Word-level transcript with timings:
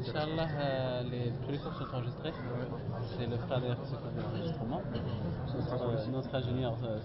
Inch'Allah, 0.00 0.48
euh, 0.58 1.02
les, 1.10 1.32
tous 1.44 1.50
les 1.52 1.58
cours 1.58 1.74
sont 1.74 1.94
enregistrés. 1.94 2.32
C'est 3.18 3.26
le 3.26 3.36
frère 3.36 3.60
d'ailleurs 3.60 3.80
qui 3.82 3.88
s'occupe 3.90 4.14
de 4.16 4.22
l'enregistrement. 4.22 4.82
Notre, 5.54 6.08
notre 6.10 6.34
ingénieur. 6.34 6.74
euh, 6.84 6.98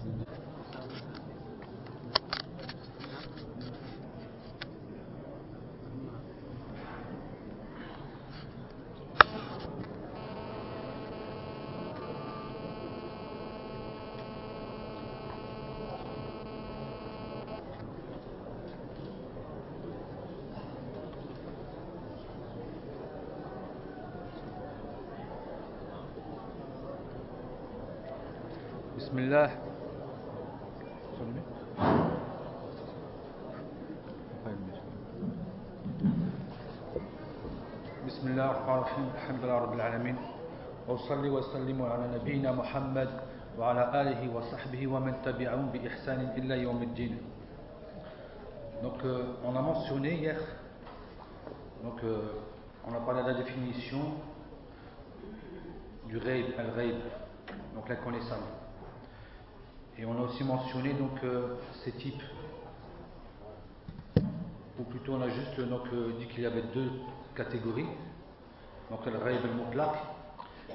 وأصلي 41.11 41.29
وأسلم 41.29 41.81
على 41.81 42.17
نبينا 42.17 42.51
محمد 42.51 43.09
وعلى 43.59 44.01
آله 44.01 44.35
وصحبه 44.35 44.87
ومن 44.87 45.13
تبعهم 45.25 45.65
بإحسان 45.73 46.33
إلى 46.37 46.61
يوم 46.63 46.83
الدين 46.83 47.17
Donc 48.83 49.03
euh, 49.03 49.33
on 49.43 49.55
a 49.55 49.61
mentionné 49.61 50.13
hier, 50.17 50.39
donc 51.83 52.03
euh, 52.03 52.19
on 52.87 52.93
a 52.93 52.99
parlé 52.99 53.23
de 53.23 53.27
la 53.29 53.33
définition 53.33 53.97
du 56.07 56.19
ghaib, 56.19 56.45
al-ghaib, 56.59 56.95
donc 57.73 57.89
la 57.89 57.95
connaissance. 57.95 58.37
Et 59.97 60.05
on 60.05 60.15
a 60.15 60.21
aussi 60.25 60.43
mentionné 60.43 60.93
donc 60.93 61.23
euh, 61.23 61.55
ces 61.83 61.91
types. 61.93 62.21
Ou 64.79 64.83
plutôt 64.83 65.13
on 65.13 65.21
a 65.21 65.29
juste 65.29 65.59
donc, 65.59 65.87
euh, 65.91 66.13
dit 66.19 66.27
qu'il 66.27 66.43
y 66.43 66.45
avait 66.45 66.65
deux 66.71 66.91
catégories. 67.35 67.87
Donc 68.91 69.03
le 69.07 69.13
ghaib 69.13 69.43
al-mutlaq 69.43 69.89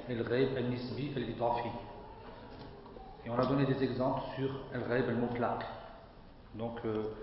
et 0.08 0.14
le 0.14 0.24
ghaib 0.24 0.56
al-nisbi 0.56 1.12
al-idafi. 1.14 1.68
Et 3.24 3.30
on 3.30 3.38
a 3.38 3.46
donné 3.46 3.66
des 3.66 3.82
exemples 3.82 4.22
sur 4.36 4.48
le 4.72 4.80
ghaib 4.80 5.08
al-mutlaq. 5.08 5.64
Donc 6.54 6.80
euh, 6.84 7.14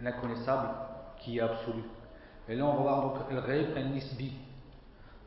l'inconnaissable 0.00 0.68
qui 1.18 1.38
est 1.38 1.40
absolu. 1.40 1.82
Et 2.48 2.54
là 2.54 2.64
on 2.64 2.76
va 2.76 2.82
voir 2.82 3.02
donc 3.02 3.30
le 3.30 3.40
ghaib 3.40 3.76
al-nisbi. 3.76 4.32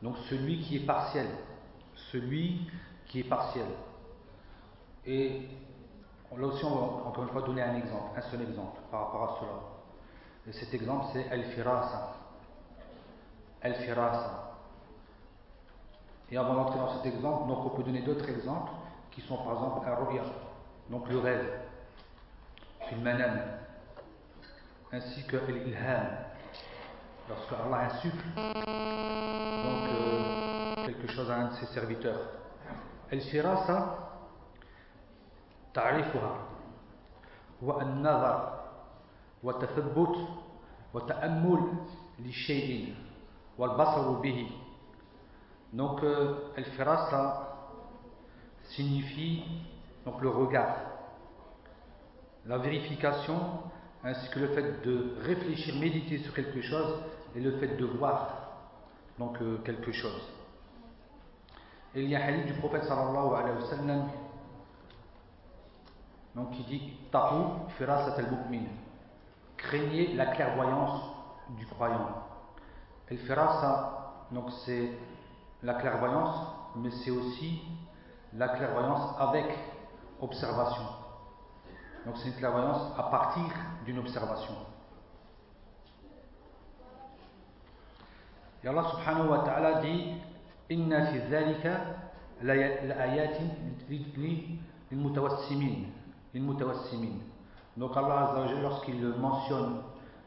Donc 0.02 0.18
celui 0.30 0.60
qui 0.62 0.78
est 0.78 0.86
partiel. 0.86 1.28
Celui 2.12 2.68
qui 3.08 3.20
est 3.20 3.30
partiel. 3.30 3.66
Et 5.06 5.42
là 6.38 6.48
aussi, 6.48 6.64
on 6.64 6.76
va 6.76 7.08
encore 7.08 7.24
une 7.24 7.30
fois 7.30 7.42
donner 7.42 7.62
un 7.62 7.76
exemple, 7.76 8.18
un 8.18 8.22
seul 8.22 8.42
exemple 8.42 8.80
par 8.90 9.08
rapport 9.08 9.24
à 9.24 9.40
cela. 9.40 9.52
Et 10.48 10.52
cet 10.54 10.74
exemple, 10.74 11.06
c'est 11.14 11.30
Al-Firasa. 11.30 12.16
Al-Firasa. 13.62 14.51
Et 16.31 16.37
avant 16.37 16.55
d'entrer 16.55 16.79
dans 16.79 16.95
cet 16.97 17.07
exemple, 17.07 17.49
donc 17.49 17.67
on 17.67 17.71
peut 17.71 17.83
donner 17.83 18.03
d'autres 18.03 18.29
exemples 18.29 18.73
qui 19.13 19.21
sont 19.23 19.37
par 19.37 19.55
exemple 19.55 19.87
Al-Ru'ya, 19.87 20.23
donc 20.91 21.09
le 21.09 21.19
rêve, 21.19 21.61
le 22.91 22.99
manam, 22.99 23.41
ainsi 24.93 25.25
que 25.27 25.37
l'ilham, 25.37 26.07
lorsque 27.29 27.53
Allah 27.53 27.93
insuffle 27.93 28.27
donc, 28.35 29.89
euh, 29.89 30.87
quelque 30.87 31.13
chose 31.13 31.31
à 31.31 31.37
un 31.37 31.49
de 31.49 31.55
ses 31.55 31.67
serviteurs. 31.67 32.21
Al-Firasa, 33.11 34.07
تعريفها 35.77 36.37
هو 37.65 37.81
النظر 37.81 38.61
وتثبت 39.43 40.17
وتأمل 40.95 41.63
للشيء 42.19 42.95
والبصر 43.59 44.11
به 44.13 44.51
donc, 45.74 46.04
euh, 46.04 46.52
Al-Firas, 46.58 47.10
ça 47.10 47.58
signifie 48.70 49.44
donc, 50.06 50.22
le 50.22 50.30
regard, 50.30 50.76
la 52.46 52.58
vérification, 52.58 53.40
ainsi 54.04 54.30
que 54.32 54.40
le 54.40 54.48
fait 54.48 54.82
de 54.84 55.16
réfléchir, 55.22 55.76
méditer 55.76 56.18
sur 56.20 56.34
quelque 56.34 56.62
chose 56.62 57.04
et 57.36 57.40
le 57.40 57.58
fait 57.58 57.78
de 57.78 57.86
voir 57.86 58.30
donc, 59.20 59.42
euh, 59.42 59.58
quelque 59.64 59.92
chose. 59.92 60.28
Et 61.94 62.04
il 62.04 62.10
y 62.10 62.16
a 62.16 62.20
un 62.20 62.28
hadith 62.28 62.48
du 62.48 62.54
prophète 62.54 62.84
sallallahu 62.86 63.36
alayhi 63.36 63.58
wa 63.58 63.70
sallam 63.70 64.10
donc, 66.36 66.52
qui 66.52 66.64
dit 66.64 66.94
Ta'ou 67.12 67.68
firasat 67.78 68.16
al-mu'min 68.18 68.68
craignez 69.62 70.14
la 70.16 70.28
clairvoyance 70.28 71.02
du 71.58 71.66
croyant. 71.68 72.10
El 73.10 73.18
firasa, 73.20 74.26
donc 74.32 74.52
c'est 74.66 74.92
la 75.64 75.76
clairvoyance, 75.76 76.36
mais 76.76 76.92
c'est 76.92 77.12
aussi 77.12 77.62
la 78.34 78.50
clairvoyance 78.50 79.16
avec 79.20 79.46
observation. 80.22 80.84
Donc 82.06 82.18
c'est 82.18 82.30
une 82.30 82.36
clairvoyance 82.36 82.98
à 82.98 83.04
partir 83.04 83.44
d'une 83.86 84.00
observation. 84.00 84.54
Et 88.64 88.68
Allah 88.68 88.86
subhanahu 88.92 89.46
ta'ala 89.46 89.82
dit 89.82 90.14
Inna 90.70 91.08
fi 91.08 91.20
donc 97.78 97.96
Allah 97.96 98.34
lorsqu'il 98.62 99.08
mentionne 99.08 99.82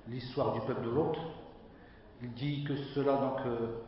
l'histoire 0.08 0.52
du 0.52 0.60
peuple 0.60 0.84
de 0.84 0.90
l'autre, 0.90 1.20
il 2.22 2.32
dit 2.34 2.64
que 2.64 2.76
cela, 2.94 3.16
donc, 3.16 3.40
euh, 3.46 3.80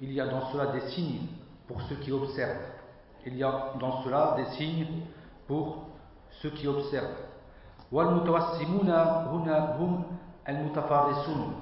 il 0.00 0.12
y 0.12 0.20
a 0.20 0.26
dans 0.26 0.50
cela 0.52 0.66
des 0.66 0.80
signes 0.90 1.26
pour 1.66 1.80
ceux 1.82 1.96
qui 1.96 2.12
observent. 2.12 2.60
Il 3.24 3.36
y 3.36 3.44
a 3.44 3.72
dans 3.78 4.02
cela 4.02 4.34
des 4.36 4.46
signes 4.56 5.02
pour 5.46 5.86
ceux 6.40 6.50
qui 6.50 6.66
observent. 6.66 7.28
والمتوسمون 7.92 8.90
هنا 8.90 9.76
هم 9.76 10.02
المتفارسون 10.48 11.54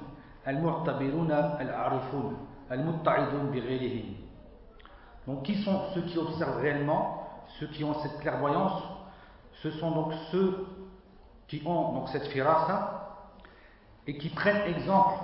المعتبرون 0.47 1.31
العارفون 1.31 2.37
المتعظون 2.71 3.51
بغيرهم 3.51 4.15
Donc 5.27 5.43
qui 5.43 5.61
sont 5.63 5.81
ceux 5.93 6.01
qui 6.03 6.17
observent 6.17 6.61
réellement, 6.61 7.27
ceux 7.59 7.67
qui 7.67 7.83
ont 7.83 7.93
cette 8.01 8.17
clairvoyance 8.19 8.81
ce 9.61 9.69
sont 9.71 9.91
donc 9.91 10.13
ceux 10.31 10.65
qui 11.47 11.61
ont 11.65 11.93
donc 11.93 12.09
cette 12.09 12.27
firasa 12.27 13.27
et 14.07 14.17
qui 14.17 14.29
prennent 14.29 14.73
exemple, 14.73 15.15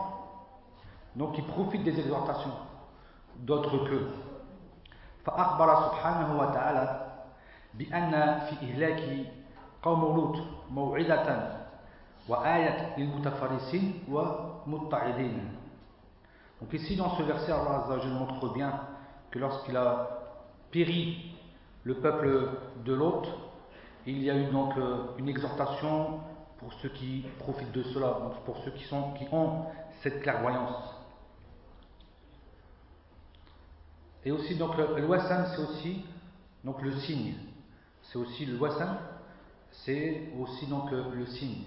donc 1.16 1.34
qui 1.34 1.42
profitent 1.42 1.84
des 1.84 2.00
exhortations 2.00 2.52
d'autres 3.40 3.78
qu'eux. 3.86 4.08
فأخبر 5.26 5.76
سبحانه 5.86 6.40
وتعالى 6.40 6.86
بأن 7.74 8.40
في 8.40 8.54
إهلاك 8.66 9.02
قوم 9.84 10.02
لوط 10.16 10.38
موعظة 10.72 11.58
وآية 12.30 12.96
للمتفرسين 12.98 14.04
ومتعدين. 14.12 15.58
Donc 16.62 16.74
ici 16.74 16.96
dans 16.96 17.10
ce 17.16 17.24
verset 17.24 17.52
Allah 17.52 17.86
Azza 17.86 18.08
montre 18.08 18.54
bien 18.54 18.72
que 19.30 19.38
lorsqu'il 19.40 19.76
a 19.78 20.08
péri 20.72 21.36
le 21.84 21.96
peuple 21.96 22.50
de 22.86 22.94
l'autre 22.94 23.30
il 24.08 24.24
y 24.24 24.32
a 24.32 24.36
eu 24.38 24.46
donc 24.46 24.78
euh, 24.78 25.04
une 25.18 25.28
exhortation 25.28 26.22
pour 26.60 26.72
ceux 26.82 26.90
qui 26.90 27.26
profitent 27.40 27.74
de 27.74 27.84
cela, 27.84 28.18
donc 28.22 28.36
pour 28.46 28.58
ceux 28.64 28.72
qui, 28.72 28.86
sont, 28.86 29.12
qui 29.14 29.28
ont 29.34 29.66
cette 30.02 30.22
clairvoyance. 30.22 30.91
Et 34.25 34.33
aussi, 34.33 34.57
donc, 34.57 34.77
le 34.77 35.07
wasam, 35.07 35.47
c'est 35.55 35.63
aussi 35.63 36.05
donc, 36.65 36.81
le 36.83 36.93
signe. 37.01 37.35
C'est 38.03 38.19
aussi 38.19 38.47
le 38.47 38.59
wasam, 38.59 38.97
c'est 39.71 40.29
aussi 40.39 40.67
donc 40.67 40.91
le 40.91 41.27
signe. 41.27 41.65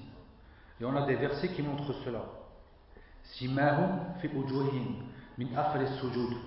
Et 0.80 0.86
on 0.86 0.96
a 0.96 1.06
des 1.06 1.16
versets 1.16 1.50
qui 1.50 1.62
montrent 1.62 1.94
cela. 2.04 2.22
Simahum 3.24 4.00
fi 4.20 4.28
ujuhim 4.28 4.96
min 5.38 5.88
sujud. 6.00 6.38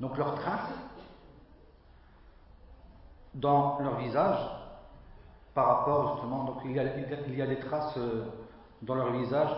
Donc 0.00 0.16
leur 0.16 0.34
trace 0.34 0.72
dans 3.34 3.78
leur 3.80 3.98
visage 3.98 4.38
par 5.54 5.66
rapport 5.66 6.14
justement, 6.14 6.44
donc 6.44 6.56
il 6.64 6.72
y 6.72 6.78
a, 6.80 6.84
il 6.96 7.36
y 7.36 7.42
a 7.42 7.46
des 7.46 7.60
traces 7.60 7.96
euh, 7.98 8.24
dans 8.80 8.94
leur 8.94 9.12
visage 9.12 9.50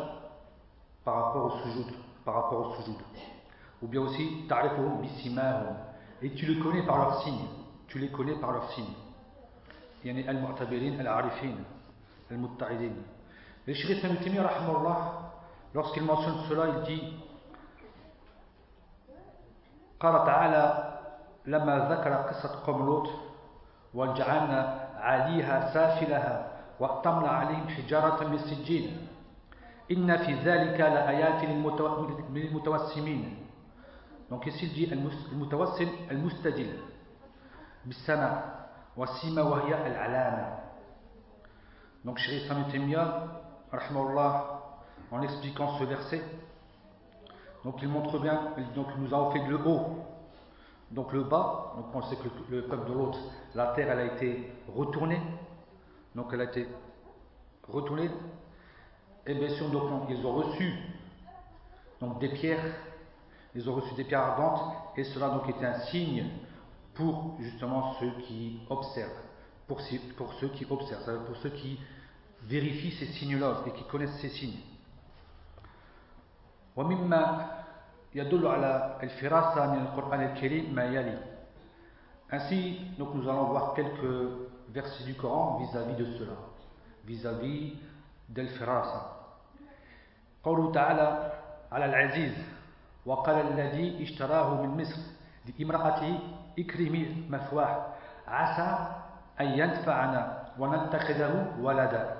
par 1.04 1.14
rapport 1.14 1.46
au 1.46 1.58
sujoud, 1.62 1.92
par 2.24 2.34
rapport 2.34 2.68
au. 2.68 3.33
Ou 3.82 3.86
bien 3.86 4.00
aussi, 4.00 4.46
ta'rifuhum 4.48 5.00
bisimahum. 5.02 5.76
Et 6.22 6.30
tu 6.30 6.46
les 6.46 6.58
connais 6.60 6.82
par 6.86 6.98
leurs 6.98 7.22
signes. 7.22 7.46
Tu 7.88 7.98
les 7.98 8.08
connais 8.08 8.34
par 8.34 8.52
leurs 8.52 8.70
signes. 8.72 8.94
يعني 10.04 10.30
المعتبرين 10.30 11.00
العارفين 11.00 11.64
المتعدين. 12.30 12.96
Le 13.66 13.72
Ibn 13.72 14.16
Taymiyyah 14.16 14.42
rahimahullah 14.46 14.98
lorsqu'il 15.74 16.02
mentionne 16.04 16.44
cela, 16.48 16.66
il 16.68 16.82
dit 16.84 17.02
قال 20.00 20.24
تعالى 20.26 20.98
لما 21.46 21.88
ذكر 21.88 22.12
قصة 22.14 22.60
قوم 22.66 22.86
لوط 22.86 23.08
وجعلنا 23.94 24.88
عليها 24.96 25.72
سافلها 25.74 26.50
وأتمنا 26.80 27.28
عليهم 27.28 27.68
حجارة 27.68 28.24
من 28.28 28.38
سجين 28.38 29.08
إن 29.90 30.16
في 30.16 30.34
ذلك 30.34 30.80
لآيات 30.80 31.44
للمتوسمين 32.30 33.36
Donc 34.30 34.46
ici, 34.46 34.66
il 34.66 34.72
dit 34.72 34.92
al-mutawassil 34.92 35.88
al-mustadil? 36.10 36.70
Bisama 37.84 38.68
wa 38.96 39.06
sima 39.06 39.42
Al-Alam. 39.42 40.46
Donc 42.04 42.18
Cheikh 42.18 42.42
Islam 42.42 42.64
en 45.10 45.22
expliquant 45.22 45.78
ce 45.78 45.84
verset, 45.84 46.22
donc 47.64 47.76
il 47.82 47.88
montre 47.88 48.18
bien, 48.18 48.52
donc 48.74 48.88
nous 48.98 49.12
avons 49.14 49.30
fait 49.30 49.46
le 49.46 49.56
haut, 49.66 49.98
donc 50.90 51.12
le 51.12 51.24
bas, 51.24 51.72
donc 51.76 51.86
on 51.94 52.02
sait 52.02 52.16
que 52.16 52.28
le 52.50 52.62
peuple 52.66 52.88
de 52.88 52.94
l'autre, 52.94 53.18
la 53.54 53.68
terre 53.68 53.90
elle 53.90 54.00
a 54.00 54.14
été 54.14 54.52
retournée, 54.74 55.20
donc 56.14 56.30
elle 56.32 56.40
a 56.40 56.44
été 56.44 56.68
retournée, 57.68 58.10
et 59.26 59.34
bien 59.34 59.48
sûr 59.50 59.70
donc 59.70 60.04
ils 60.10 60.24
ont 60.26 60.32
reçu 60.34 60.72
donc 62.00 62.18
des 62.18 62.28
pierres. 62.28 62.64
ils 63.55 63.69
ont 63.69 63.75
reçu 63.75 63.93
des 63.95 64.03
pierres 64.03 64.21
ardentes, 64.21 64.73
et 64.95 65.03
cela 65.03 65.29
donc 65.29 65.49
était 65.49 65.65
un 65.65 65.79
signe 65.91 66.25
pour 66.93 67.35
justement 67.39 67.93
ceux 67.99 68.11
qui 68.27 68.59
observent, 68.69 69.09
pour, 69.67 69.79
pour 70.17 70.33
ceux 70.33 70.49
qui 70.49 70.65
observent, 70.69 71.25
pour 71.25 71.37
ceux 71.37 71.49
qui 71.49 71.79
vérifient 72.43 72.91
ces 72.91 73.07
signes-là 73.07 73.63
et 73.67 73.71
qui 73.71 73.83
connaissent 73.85 74.19
ces 74.21 74.29
signes. 74.29 74.59
ومما 76.75 77.49
يدل 78.15 78.47
على 78.47 78.99
الفراسة 79.03 79.73
من 79.73 79.81
القرآن 79.81 80.21
الكريم 80.21 80.75
ما 80.75 80.85
يلي 80.85 81.17
Ainsi, 82.31 82.79
donc 82.99 83.15
nous 83.15 83.27
allons 83.27 83.45
voir 83.45 83.73
quelques 83.73 84.29
versets 84.69 85.03
du 85.03 85.15
Coran 85.15 85.57
vis-à-vis 85.57 85.95
de 85.95 86.05
cela, 86.17 86.35
vis-à-vis 87.05 87.73
d'Al-Firasa. 88.29 89.15
قوله 90.43 90.71
تعالى 90.71 91.33
على 91.71 91.85
العزيز 91.85 92.33
وقال 93.05 93.35
الذي 93.35 94.03
اشتراه 94.03 94.61
من 94.61 94.81
مصر 94.81 95.01
لامرأته 95.59 96.19
اكرمي 96.59 97.25
مثواه 97.29 97.85
عسى 98.27 98.87
أن 99.39 99.45
ينفعنا 99.45 100.51
ونتخذه 100.59 101.55
ولدا 101.61 102.15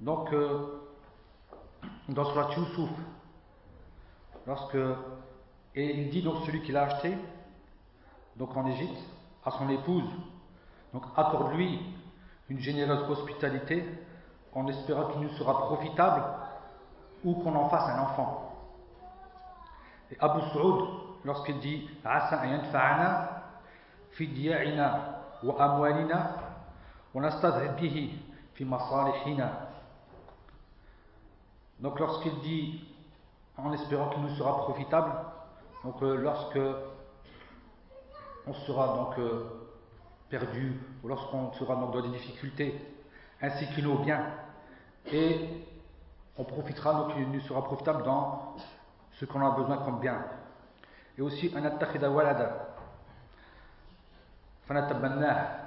Donc, 0.00 0.32
euh, 0.32 0.82
dans 2.08 2.24
Surat 2.24 2.50
Yusuf, 2.56 2.90
lorsque, 4.46 4.76
et 5.74 6.00
il 6.00 6.10
dit 6.10 6.20
donc 6.22 6.44
celui 6.44 6.62
qui 6.62 6.72
l'a 6.72 6.82
acheté, 6.82 7.16
donc 8.36 8.54
en 8.56 8.66
Égypte, 8.66 8.98
à 9.44 9.52
son 9.52 9.68
épouse, 9.70 10.10
donc 10.92 11.04
accorde-lui 11.16 11.80
une 12.48 12.58
généreuse 12.58 13.08
hospitalité 13.08 13.84
en 14.52 14.66
espérant 14.68 15.10
qu'il 15.10 15.22
nous 15.22 15.30
sera 15.36 15.66
profitable 15.66 16.24
ou 17.24 17.34
qu'on 17.34 17.54
en 17.54 17.68
fasse 17.68 17.88
un 17.88 18.00
enfant. 18.00 18.47
Et 20.11 20.17
Abu 20.19 20.41
Saoud, 20.53 20.89
lorsqu'il 21.23 21.59
dit 21.59 21.89
Asa 22.03 22.45
yanfa'ana 22.45 23.43
fi 24.11 24.27
diya'ina 24.27 25.21
wa 25.43 25.55
amwalina 25.59 26.35
wa 27.13 27.21
nastadhib 27.21 28.11
fi 28.53 28.65
masalihina. 28.65 29.69
Donc 31.79 31.99
lorsqu'il 31.99 32.37
dit 32.39 32.83
en 33.57 33.71
espérant 33.73 34.09
qu'il 34.09 34.21
nous 34.21 34.35
sera 34.35 34.57
profitable, 34.57 35.11
donc 35.83 36.01
euh, 36.01 36.15
lorsque 36.15 36.59
on 38.47 38.53
sera 38.53 38.95
donc 38.95 39.19
euh, 39.19 39.45
perdu 40.29 40.79
ou 41.03 41.07
lorsqu'on 41.07 41.53
sera 41.53 41.75
donc 41.75 41.93
dans 41.93 42.01
des 42.01 42.09
difficultés, 42.09 42.79
ainsi 43.41 43.67
que 43.75 43.81
nos 43.81 43.99
biens, 43.99 44.25
et 45.11 45.49
on 46.37 46.43
profitera 46.43 46.93
donc 46.93 47.13
il 47.17 47.29
nous 47.29 47.41
sera 47.41 47.63
profitable 47.63 48.03
dans 48.03 48.55
ce 49.19 49.25
qu'on 49.25 49.45
a 49.45 49.51
besoin 49.51 49.77
comme 49.77 49.99
bien. 49.99 50.17
Et 51.17 51.21
aussi 51.21 51.53
walada. 51.53 52.67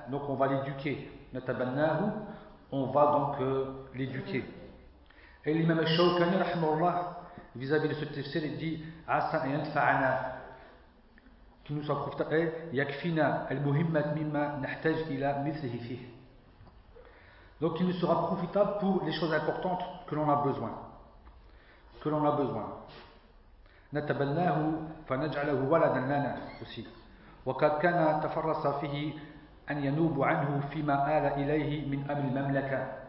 Donc 0.08 0.22
on 0.28 0.34
va 0.34 0.46
l'éduquer. 0.48 1.10
On 2.70 2.86
va 2.86 3.06
donc 3.12 3.40
euh, 3.40 3.66
l'éduquer. 3.94 4.44
Et 5.44 5.52
l'imam 5.52 5.84
Shawkani, 5.84 6.36
vis-à-vis 7.56 7.88
de 7.88 7.94
ce 7.94 8.04
tafsir, 8.06 8.44
il 8.44 8.56
dit 8.56 8.84
Asa 9.06 9.42
qui 11.64 11.74
nous 11.74 11.82
soit 11.82 12.00
profitable 12.00 12.52
yakfina 12.72 13.46
al-muhimmat. 13.50 14.14
Donc 17.60 17.78
il 17.80 17.86
nous 17.86 17.92
sera 17.92 18.26
profitable 18.26 18.78
pour 18.80 19.04
les 19.04 19.12
choses 19.12 19.32
importantes 19.34 19.82
que 20.06 20.14
l'on 20.14 20.28
a 20.30 20.42
besoin. 20.42 20.72
Que 22.00 22.08
l'on 22.08 22.24
a 22.24 22.36
besoin 22.36 22.78
نتبناه 23.93 24.71
فنجعله 25.07 25.69
ولدا 25.69 25.99
لنا 25.99 26.37
aussi. 26.61 26.83
وقد 27.45 27.79
كان 27.79 28.21
تفرس 28.23 28.67
فيه 28.67 29.13
أن 29.71 29.83
ينوب 29.83 30.23
عنه 30.23 30.61
فيما 30.69 31.17
آل 31.17 31.25
إليه 31.43 31.87
من 31.87 32.11
أمر 32.11 32.23
المملكة 32.23 33.07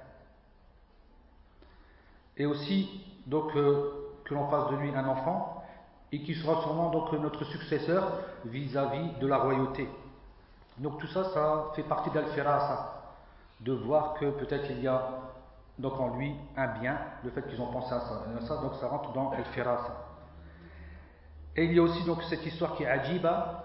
et 2.38 2.46
aussi 2.46 2.88
donc 3.26 3.54
euh, 3.56 4.20
que 4.24 4.34
l'on 4.34 4.48
fasse 4.48 4.70
de 4.70 4.76
lui 4.76 4.94
un 4.94 5.08
enfant 5.08 5.64
et 6.12 6.22
qui 6.22 6.34
sera 6.34 6.62
sûrement 6.62 6.90
donc 6.90 7.12
notre 7.12 7.44
successeur 7.44 8.12
vis-à-vis 8.44 9.10
de 9.20 9.26
la 9.26 9.38
royauté. 9.38 9.88
Donc 10.78 10.98
tout 11.00 11.08
ça, 11.08 11.24
ça 11.34 11.72
fait 11.74 11.82
partie 11.82 12.10
d'Al-Firasa, 12.10 13.02
de 13.60 13.72
voir 13.72 14.14
que 14.14 14.30
peut-être 14.30 14.70
il 14.70 14.80
y 14.80 14.86
a 14.86 15.18
donc 15.78 15.98
en 16.00 16.16
lui 16.16 16.34
un 16.56 16.68
bien, 16.78 16.96
le 17.24 17.30
fait 17.30 17.42
qu'ils 17.48 17.60
ont 17.60 17.72
pensé 17.72 17.92
à 17.92 18.00
ça. 18.00 18.56
donc 18.62 18.74
ça 18.80 18.86
rentre 18.86 19.12
dans 19.12 19.30
Al-Firasa. 19.32 20.01
Et 21.56 21.64
il 21.64 21.72
y 21.72 21.78
a 21.78 21.82
aussi 21.82 22.04
donc 22.04 22.22
cette 22.24 22.44
histoire 22.46 22.76
qui 22.76 22.84
est 22.84 22.88
ajiba 22.88 23.64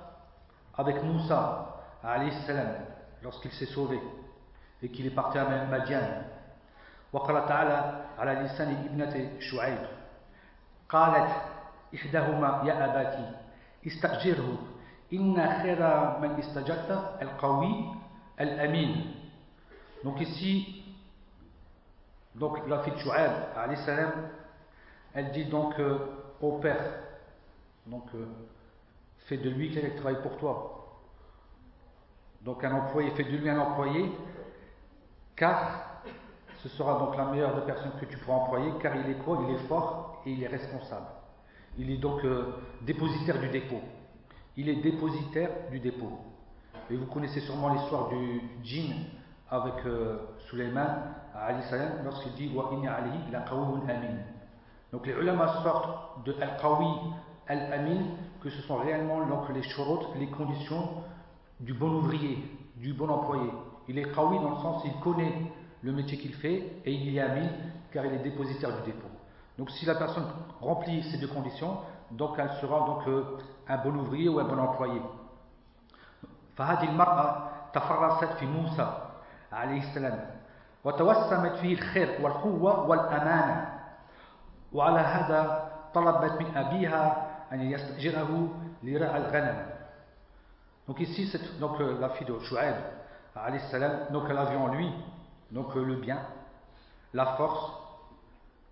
avec 0.76 1.04
Moussa, 1.04 1.84
salam, 2.02 2.76
lorsqu'il 3.22 3.52
s'est 3.52 3.68
sauvé 3.68 4.00
et 4.82 4.90
qu'il 4.90 5.06
est 5.06 5.16
parti 5.16 5.38
à 5.38 5.46
Madian. 5.46 6.24
وقال 7.14 7.46
تعالى 7.46 8.06
على 8.20 8.34
لسان 8.34 8.86
ابنة 8.86 9.40
شعيب 9.40 9.86
قالت 10.90 11.32
إحداهما 11.96 12.62
يا 12.66 12.86
أباتي 12.86 13.32
استأجره 13.88 14.58
إن 15.14 15.62
خير 15.62 15.80
من 16.20 16.40
استجرت 16.40 17.20
القوي 17.22 17.96
الأمين 18.42 19.14
Donc 20.04 20.20
ici, 20.20 20.84
donc 22.36 22.68
la 22.68 22.84
fille 22.84 22.92
de 22.92 22.98
Shu'aib, 22.98 23.32
salam, 23.86 24.12
elle 25.14 25.32
dit 25.32 25.46
donc 25.46 25.80
euh, 25.80 25.98
au 26.42 26.58
père, 26.60 26.84
donc 27.91 28.05
euh, 28.15 28.27
fais 29.27 29.39
de 29.39 29.51
lui 29.51 29.73
quelqu'un 29.73 29.91
qui 29.91 29.97
travaille 29.97 30.23
pour 30.23 30.37
toi. 30.37 30.75
Donc 32.43 32.63
un 32.65 32.73
employé, 32.73 33.11
fais 33.11 33.25
de 33.25 33.37
lui 33.37 33.49
un 33.49 33.59
employé, 33.59 34.11
car 35.37 36.03
ce 36.63 36.69
sera 36.69 36.99
donc 36.99 37.17
la 37.17 37.27
meilleure 37.27 37.55
des 37.55 37.63
personnes 37.63 37.93
que 38.01 38.05
tu 38.05 38.17
pourras 38.19 38.39
employer, 38.39 38.73
car 38.81 38.95
il 38.97 39.11
est 39.11 39.19
quoi 39.19 39.39
Il 39.49 39.55
est 39.55 39.69
fort 39.69 40.23
et 40.27 40.33
il 40.33 40.43
est 40.43 40.49
responsable. 40.49 41.07
Il 41.79 41.91
est 41.91 41.99
donc 41.99 42.25
euh, 42.25 42.55
dépositaire 42.83 43.41
du 43.41 43.49
dépôt. 43.49 43.81
Il 44.57 44.69
est 44.69 44.83
dépositaire 44.83 45.51
du 45.71 45.79
dépôt. 45.79 46.19
Et 46.91 46.97
vous 46.97 47.07
connaissez 47.07 47.41
sûrement 47.41 47.73
l'histoire 47.73 48.09
du 48.09 48.41
djinn 48.63 48.95
avec 49.51 49.87
euh, 49.87 50.19
Ali 51.35 51.63
salam, 51.65 52.05
lorsqu'il 52.05 52.33
dit 52.33 52.53
Wa 52.55 52.71
Ali 52.73 53.11
la 53.31 53.41
amin. 53.41 54.19
Donc 54.93 55.07
les 55.07 55.13
ulama 55.13 55.63
sortent 55.63 56.25
de 56.25 56.35
al-qawi 56.41 57.13
al-amin 57.48 58.02
que 58.42 58.50
ce 58.50 58.62
sont 58.64 58.78
réellement 58.78 59.26
donc 59.26 59.50
les 59.50 59.64
shurut, 59.64 60.06
les 60.18 60.28
conditions 60.28 60.90
du 61.60 61.74
bon 61.74 61.90
ouvrier, 61.92 62.44
du 62.78 62.94
bon 62.94 63.10
employé. 63.10 63.50
Il 63.88 63.98
est 64.00 64.14
qawi 64.14 64.40
dans 64.40 64.52
le 64.52 64.56
sens 64.58 64.84
il 64.86 64.94
connaît 65.02 65.34
le 65.82 65.92
métier 65.92 66.18
qu'il 66.18 66.34
fait 66.34 66.82
et 66.86 66.94
il 66.94 67.12
y 67.12 67.20
a 67.20 67.36
mis 67.36 67.50
car 67.92 68.06
il 68.06 68.14
est 68.14 68.24
dépositaire 68.24 68.70
du 68.78 68.92
dépôt. 68.92 69.08
Donc 69.58 69.70
si 69.72 69.86
la 69.86 69.96
personne 69.96 70.26
remplit 70.62 71.04
ces 71.12 71.18
deux 71.18 71.28
conditions, 71.28 71.78
donc 72.12 72.32
elle 72.38 72.52
sera 72.62 72.86
donc 72.86 73.08
euh, 73.08 73.38
un 73.68 73.78
bon 73.78 73.96
ouvrier 74.00 74.30
ou 74.30 74.40
un 74.40 74.46
bon 74.46 74.60
employé. 74.60 75.02
فهذه 76.58 76.90
المرأة 76.90 77.50
تفرست 77.74 78.34
في 78.38 78.46
موسى 78.46 78.98
عليه 79.52 79.90
السلام 79.90 80.30
وتوسمت 80.84 81.52
فيه 81.52 81.74
الخير 81.74 82.20
والقوة 82.22 82.90
والأمانة 82.90 83.80
وعلى 84.74 85.00
هذا 85.00 85.72
طلبت 85.94 86.42
من 86.42 86.58
أبيها 86.58 87.27
أن 87.52 87.62
يستأجره 87.62 88.50
لرعى 88.84 89.18
الغنم 89.18 89.74
Donc 90.86 91.00
ici, 91.00 91.30
c'est 91.32 91.60
donc 91.62 91.80
euh, 91.80 91.98
la 92.02 92.10
fille 92.10 92.28
de 92.28 92.38
Shu'aib, 92.40 92.76
salam, 93.72 94.08
donc 94.12 94.24
elle 94.30 94.38
a 94.38 94.46
vu 94.46 94.58
en 94.58 94.68
lui 94.68 94.92
donc 95.50 95.74
euh, 95.78 95.86
le 95.86 95.96
bien, 95.96 96.20
la 97.14 97.26
force 97.38 97.72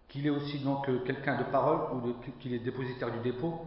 qu'il 0.10 0.28
est 0.28 0.30
aussi 0.30 0.60
donc 0.60 0.90
euh, 0.90 1.00
quelqu'un 1.06 1.38
de 1.38 1.44
parole 1.44 1.80
ou 1.94 2.14
qu'il 2.42 2.54
est 2.54 2.60
dépositaire 2.60 3.12
du 3.12 3.20
dépôt. 3.20 3.66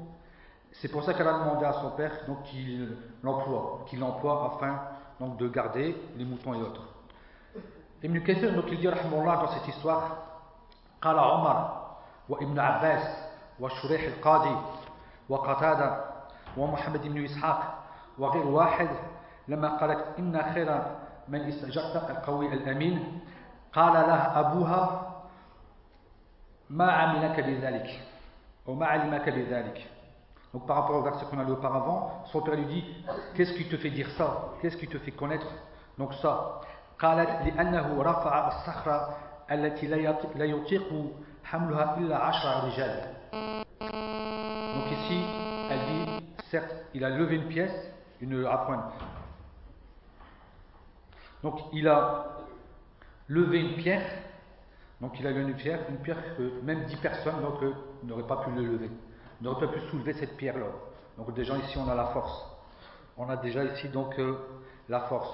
C'est 0.72 0.88
pour 0.88 1.02
ça 1.04 1.14
qu'elle 1.14 1.28
a 1.28 1.38
demandé 1.38 1.64
à 1.64 1.72
son 1.72 1.92
père 1.92 2.12
donc 2.26 2.42
qu'il 2.42 2.94
l'emploie, 3.22 3.86
qu'il 3.86 4.00
l'emploie 4.00 4.54
afin 4.56 4.78
donc 5.18 5.38
de 5.38 5.48
garder 5.48 5.96
les 6.18 6.24
moutons 6.26 6.52
et 6.52 6.60
autres. 6.60 6.82
Ibn 8.02 8.18
Kathir 8.18 8.52
donc 8.52 8.66
il 8.68 8.78
dit 8.78 8.84
dans 8.86 9.48
cette 9.48 9.68
histoire 9.68 10.24
قال 11.04 11.18
عمر 11.18 11.84
وابن 12.28 12.58
عباس 12.58 13.24
وشريح 13.60 14.02
القاضي 14.04 14.56
وقتادة 15.29 16.05
ومحمد 16.57 17.07
بن 17.07 17.25
إسحاق 17.25 17.83
وغير 18.17 18.47
واحد 18.47 18.89
لما 19.47 19.77
قالت 19.77 20.05
إن 20.19 20.41
خير 20.53 20.81
من 21.27 21.41
استجرت 21.41 22.09
القوي 22.09 22.53
الأمين 22.53 23.21
قال 23.73 23.93
له 23.93 24.39
أبوها 24.39 25.11
ما 26.69 26.91
عملك 26.91 27.39
بذلك؟ 27.39 27.89
وما 28.67 28.85
علمك 28.85 29.29
بذلك؟ 29.29 29.87
Donc 30.53 30.65
par 30.65 30.77
rapport 30.77 30.95
au 30.95 31.03
verset 31.03 31.25
qu'on 31.29 31.39
a 31.39 31.43
lu 31.43 31.51
auparavant, 31.51 32.23
son 32.31 32.41
père 32.41 32.55
lui 32.55 32.65
dit 32.65 32.83
Qu'est-ce 33.35 33.53
qui 33.53 33.69
te 33.69 33.77
fait 33.77 33.91
dire 33.91 34.09
ça? 34.17 34.49
Qu'est-ce 34.61 34.77
qui 34.77 34.87
te 34.87 34.97
fait 34.97 35.11
connaître 35.11 35.45
Donc 35.97 36.13
ça. 36.15 36.61
قالت 36.99 37.29
لأنه 37.45 38.03
رفع 38.03 38.47
الصخرة 38.47 39.17
التي 39.51 39.87
لا 40.35 40.45
يطيق 40.45 40.89
حملها 41.43 41.97
إلا 41.97 42.17
عشر 42.17 42.67
رجال 42.67 43.03
Donc 44.75 44.91
ici, 44.91 45.21
elle 45.69 45.79
dit, 45.79 46.23
certes, 46.49 46.73
il 46.93 47.03
a 47.03 47.09
levé 47.09 47.35
une 47.35 47.47
pièce, 47.47 47.91
une 48.21 48.45
appointe. 48.45 48.93
Donc 51.43 51.59
il 51.73 51.87
a 51.87 52.25
levé 53.27 53.59
une 53.59 53.75
pierre, 53.77 54.03
donc 54.99 55.19
il 55.19 55.25
a 55.25 55.31
levé 55.31 55.43
une 55.43 55.55
pierre, 55.55 55.79
une 55.89 55.97
pierre 55.97 56.35
que 56.35 56.61
même 56.63 56.85
dix 56.85 56.97
personnes 56.97 57.41
donc, 57.41 57.63
euh, 57.63 57.73
n'auraient 58.03 58.27
pas 58.27 58.37
pu 58.37 58.51
le 58.51 58.63
lever, 58.63 58.91
n'auraient 59.41 59.65
pas 59.65 59.71
pu 59.71 59.79
soulever 59.89 60.13
cette 60.13 60.35
pierre-là. 60.35 60.67
Donc 61.17 61.33
déjà 61.33 61.55
ici 61.57 61.77
on 61.77 61.89
a 61.89 61.95
la 61.95 62.05
force. 62.07 62.45
On 63.17 63.29
a 63.29 63.37
déjà 63.37 63.63
ici 63.63 63.89
donc 63.89 64.19
euh, 64.19 64.37
la 64.89 65.01
force. 65.01 65.29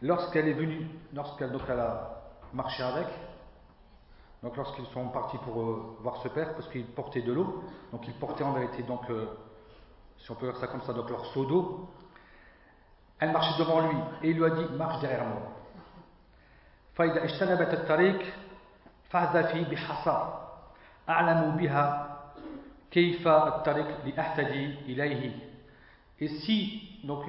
Lorsqu'elle 0.00 0.48
est 0.48 0.52
venue, 0.52 0.86
lorsqu'elle 1.12 1.80
a 1.80 2.22
marché 2.52 2.82
avec, 2.82 3.06
donc 4.42 4.56
lorsqu'ils 4.56 4.86
sont 4.86 5.08
partis 5.08 5.38
pour 5.38 5.60
euh, 5.60 5.96
voir 6.00 6.22
ce 6.22 6.28
père, 6.28 6.54
parce 6.54 6.68
qu'ils 6.68 6.86
portaient 6.86 7.22
de 7.22 7.32
l'eau, 7.32 7.64
donc 7.90 8.06
ils 8.06 8.14
portaient 8.14 8.44
en 8.44 8.52
vérité, 8.52 8.84
donc, 8.84 9.10
euh, 9.10 9.26
si 10.18 10.30
on 10.30 10.36
peut 10.36 10.46
dire 10.46 10.56
ça 10.58 10.68
comme 10.68 10.82
ça, 10.82 10.92
donc 10.92 11.10
leur 11.10 11.26
seau 11.26 11.44
d'eau, 11.44 11.88
elle 13.18 13.32
marchait 13.32 13.58
devant 13.58 13.88
lui 13.88 13.96
et 14.22 14.30
il 14.30 14.36
lui 14.36 14.44
a 14.44 14.50
dit 14.50 14.64
marche 14.76 15.00
derrière 15.00 15.24
moi. 15.24 15.42
Et 26.20 26.28
si 26.28 27.00
donc 27.04 27.24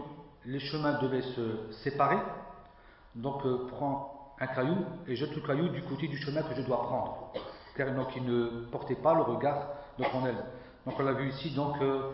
les 0.45 0.59
chemins 0.59 0.99
devaient 0.99 1.21
se 1.21 1.71
séparer, 1.83 2.17
donc 3.18 3.44
euh, 3.46 3.66
prends 3.70 4.34
un 4.40 4.46
caillou 4.48 4.76
et 5.06 5.16
jette 5.16 5.34
le 5.34 5.40
caillou 5.40 5.68
du 5.68 5.82
côté 5.82 6.08
du 6.08 6.16
chemin 6.16 6.42
que 6.42 6.54
je 6.54 6.62
dois 6.62 6.82
prendre. 6.82 7.32
Car 7.76 7.92
donc 7.92 8.14
il 8.16 8.24
ne 8.24 8.66
portait 8.66 8.96
pas 8.96 9.14
le 9.14 9.22
regard 9.22 9.68
donc 9.98 10.14
en 10.14 10.26
elle. 10.26 10.44
Donc 10.86 10.98
on 10.98 11.02
l'a 11.02 11.12
vu 11.12 11.28
ici 11.28 11.54
donc 11.54 11.80
euh, 11.80 12.10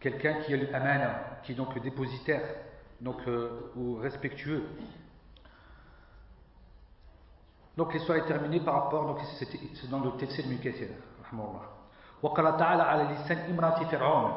quelqu'un 0.00 0.34
qui 0.40 0.52
est 0.52 0.70
l'amana, 0.70 1.40
qui 1.42 1.52
est 1.52 1.54
donc 1.54 1.78
dépositaire, 1.80 2.42
donc 3.00 3.16
euh, 3.26 3.72
ou 3.76 3.96
respectueux. 3.96 4.64
Donc 7.76 7.92
l'histoire 7.92 8.18
est 8.18 8.26
terminée 8.26 8.60
par 8.60 8.84
rapport, 8.84 9.04
donc 9.04 9.18
c'est 9.38 9.90
dans 9.90 9.98
le 10.00 10.12
tafsir 10.12 10.44
de 10.44 10.50
Mukathir, 10.50 10.88
وقال 12.22 12.56
تعالى 12.56 12.82
على 12.82 13.02
لسان 13.04 13.38
امرأة 13.50 13.84
فرعون 13.84 14.32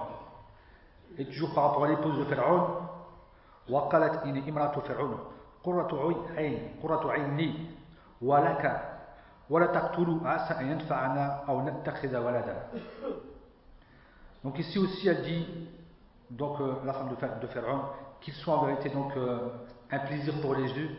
et 1.17 1.25
toujours 1.25 1.53
par 1.53 1.63
rapport 1.69 1.85
à 1.85 1.87
l'épouse 1.87 2.17
de 2.19 2.25
Pharaon 2.25 2.81
وقالت 3.69 4.23
إن 4.23 4.37
امرأة 4.49 4.79
فرعون 4.79 5.19
قرة 5.63 6.25
عين 6.37 6.75
قرة 6.83 7.11
عين 7.11 7.37
لي 7.37 7.53
ولك 8.21 8.63
ولا 9.49 9.65
تقتلوا 9.65 10.27
عسى 10.27 10.53
أن 10.53 10.71
ينفعنا 10.71 11.43
أو 11.49 11.61
نتخذ 11.61 12.17
ولدا 12.17 12.57
Donc 14.43 14.59
ici 14.59 14.77
aussi 14.79 15.07
elle 15.09 15.23
dit, 15.23 15.45
donc 16.29 16.61
euh, 16.61 16.75
la 16.85 16.93
femme 16.93 17.09
de, 17.09 17.41
de 17.41 17.47
Pharaon, 17.47 17.81
qu'il 18.21 18.33
soit 18.33 18.53
en 18.53 18.65
vérité 18.65 18.89
donc 18.89 19.17
euh, 19.17 19.49
un 19.91 19.99
plaisir 19.99 20.33
pour 20.41 20.55
les 20.55 20.69
yeux, 20.71 20.91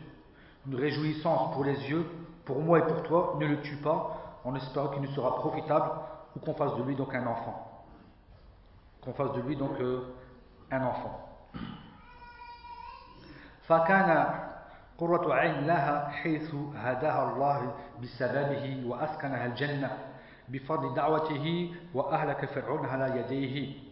une 0.67 0.75
réjouissance 0.75 1.55
pour 1.55 1.65
les 1.65 1.89
yeux, 1.89 2.05
pour 2.45 2.61
moi 2.61 2.81
et 2.81 2.83
pour 2.83 3.03
toi, 3.05 3.37
ne 3.41 3.47
le 3.47 3.61
tue 3.63 3.77
pas, 3.77 4.41
en 4.45 4.55
espérant 4.55 4.89
qu'il 4.89 5.03
nous 5.03 5.13
sera 5.13 5.37
profitable 5.37 5.91
ou 6.37 6.41
qu'on 6.41 6.55
fasse 6.55 6.75
de 6.77 6.83
lui 6.83 6.97
donc 6.97 7.15
un 7.15 7.27
enfant. 7.27 7.87
Qu'on 9.03 9.15
fasse 9.15 9.33
de 9.33 9.41
lui 9.41 9.57
donc 9.57 9.81
euh, 9.81 10.03
un 10.71 10.85
enfant. 10.85 11.25
فكان 13.69 14.27
قرة 14.99 15.35
عين 15.35 15.67
لها 15.67 16.09
حيث 16.09 16.55
هداها 16.77 17.33
الله 17.33 17.75
بسببه 18.03 18.83
وأسكنها 18.87 19.47
الجنة 19.47 19.91
بفضل 20.49 20.95
دعوته 20.95 21.75
وأهلك 21.95 22.45
فرعون 22.45 22.87
على 22.87 23.21
يديه 23.21 23.89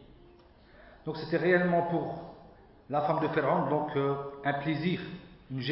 Donc 1.07 1.17
c'était 1.19 1.37
réellement 1.37 1.83
pour 1.83 2.35
la 2.91 3.03
femme 3.03 3.21
de 3.21 3.29
Pharaon 3.29 3.71
donc 3.71 3.97
euh, 3.97 4.17
un 4.45 4.55
plaisir, 4.55 5.01
une 5.53 5.63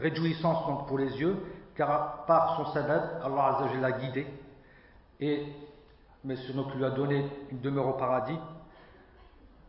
réjouissance 0.00 0.66
donc 0.66 0.88
pour 0.88 0.98
les 0.98 1.20
yeux, 1.20 1.36
car 1.76 2.24
par 2.24 2.56
son 2.56 2.72
sabab, 2.72 3.20
Allah 3.22 3.58
Azza 3.58 3.78
l'a 3.78 3.92
guidé 3.92 4.26
et 5.20 5.46
mais 6.24 6.36
donc 6.54 6.74
lui 6.74 6.84
a 6.84 6.90
donné 6.90 7.26
une 7.50 7.60
demeure 7.60 7.88
au 7.88 7.92
paradis 7.92 8.38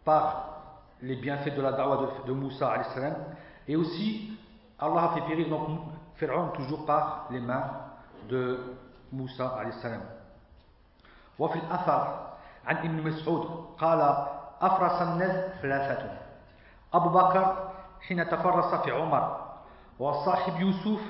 par 0.05 0.63
les 1.01 1.15
bienfaits 1.17 1.55
de 1.55 1.61
la 1.61 1.73
da'wah 1.73 1.97
de, 1.97 2.27
de 2.27 2.33
Moussa 2.33 2.81
salam, 2.95 3.15
et 3.67 3.75
aussi 3.75 4.31
Allah 4.80 5.10
a 5.10 5.14
fait 5.14 5.20
périr 5.22 5.48
donc 5.48 5.68
Pharaon 6.16 6.48
toujours 6.48 6.86
par 6.86 7.26
les 7.30 7.40
mains 7.40 7.64
de 8.28 8.76
Moussa 9.12 9.58
salam. 9.82 10.02
وفي 11.38 11.58
الأثر 11.58 12.02
عن 12.66 12.76
ابن 12.76 13.02
مسعود 13.02 13.66
قال 13.78 14.00
أفرس 14.62 15.02
الناس 15.02 15.62
ثلاثة 15.62 16.10
أبو 16.94 17.08
بكر 17.08 17.70
حين 18.08 18.28
تفرس 18.28 18.74
في 18.74 18.90
عمر 18.90 19.36
وصاحب 19.98 20.60
يوسف 20.60 21.00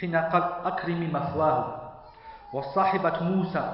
حين 0.00 0.16
قال 0.16 0.42
أكرم 0.64 1.12
مثواه 1.12 1.80
وصاحبة 2.52 3.22
موسى 3.22 3.64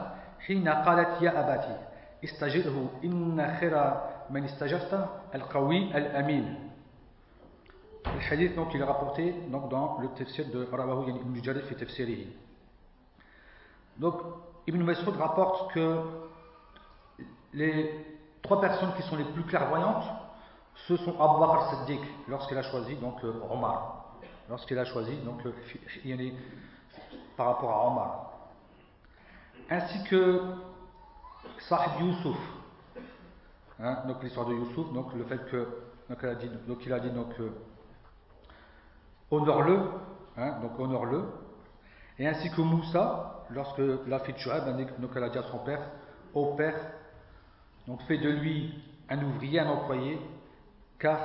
حين 0.47 0.69
قالت 0.69 1.23
يا 1.23 1.31
أباتي 1.41 1.77
استجره 2.25 2.87
إن 3.05 3.57
خير 3.61 3.75
من 4.31 4.45
استجرت 4.45 5.09
القوي 5.35 5.97
الأمين 5.99 6.64
Le 8.07 8.33
hadith 8.33 8.55
donc, 8.55 8.69
il 8.75 8.81
est 8.81 8.85
rapporté 8.85 9.33
donc, 9.49 9.69
dans 9.71 9.99
le 10.01 10.09
tafsir 10.09 10.47
de 10.51 10.69
Rawahu 10.71 11.11
ibn 11.11 11.43
Jarir 11.43 11.65
fi 11.65 11.75
tafsirihi. 11.75 12.29
Donc 13.97 14.21
Ibn 14.67 14.83
Mas'ud 14.83 15.17
rapporte 15.17 15.73
que 15.73 16.01
les 17.53 17.91
trois 18.43 18.61
personnes 18.61 18.93
qui 18.97 19.03
sont 19.03 19.17
les 19.17 19.25
plus 19.25 19.45
clairvoyantes, 19.45 20.05
ce 20.87 20.97
sont 20.97 21.19
Abu 21.21 21.41
Bakr 21.41 21.71
Siddiq 21.71 22.01
lorsqu'il 22.29 22.59
a 22.59 22.63
choisi 22.63 22.97
donc 22.97 23.23
euh, 23.25 23.33
Omar. 23.51 24.17
Lorsqu'il 24.49 24.79
a 24.79 24.85
choisi 24.85 25.17
donc 25.19 25.47
euh, 25.47 25.53
par 27.37 27.47
rapport 27.47 27.71
à 27.71 27.87
Omar. 27.87 28.31
Ainsi 29.71 30.03
que 30.05 30.41
Sahib 31.61 32.01
Yusuf. 32.01 32.37
Hein, 33.81 34.03
donc 34.07 34.23
l'histoire 34.23 34.47
de 34.47 34.55
Yusuf, 34.55 34.93
donc 34.93 35.15
le 35.15 35.25
fait 35.25 35.45
que 35.51 35.67
a 36.11 36.35
dit 36.35 36.51
donc, 36.67 36.85
il 36.85 36.93
a 36.93 37.01
dit 37.01 37.11
donc 37.11 37.33
euh, 37.41 37.51
honore-le, 39.34 39.80
hein, 40.38 40.60
donc 40.62 40.80
honore-le, 40.80 41.24
et 42.18 42.28
ainsi 42.28 42.50
que 42.50 42.62
Moussa, 42.62 43.46
lorsque 43.50 43.82
la 44.08 44.20
fille 44.20 44.34
de 44.34 44.40
Shu'ab, 44.40 44.66
donc 45.00 45.12
elle 45.16 45.24
a 45.24 45.30
dit 45.30 45.38
à 45.38 45.44
son 45.44 45.60
père, 45.60 45.82
ô 46.34 46.56
père, 46.56 46.76
donc 47.88 48.02
fais 48.04 48.18
de 48.18 48.30
lui 48.30 48.84
un 49.10 49.24
ouvrier, 49.24 49.60
un 49.60 49.70
employé, 49.70 50.20
car 51.00 51.20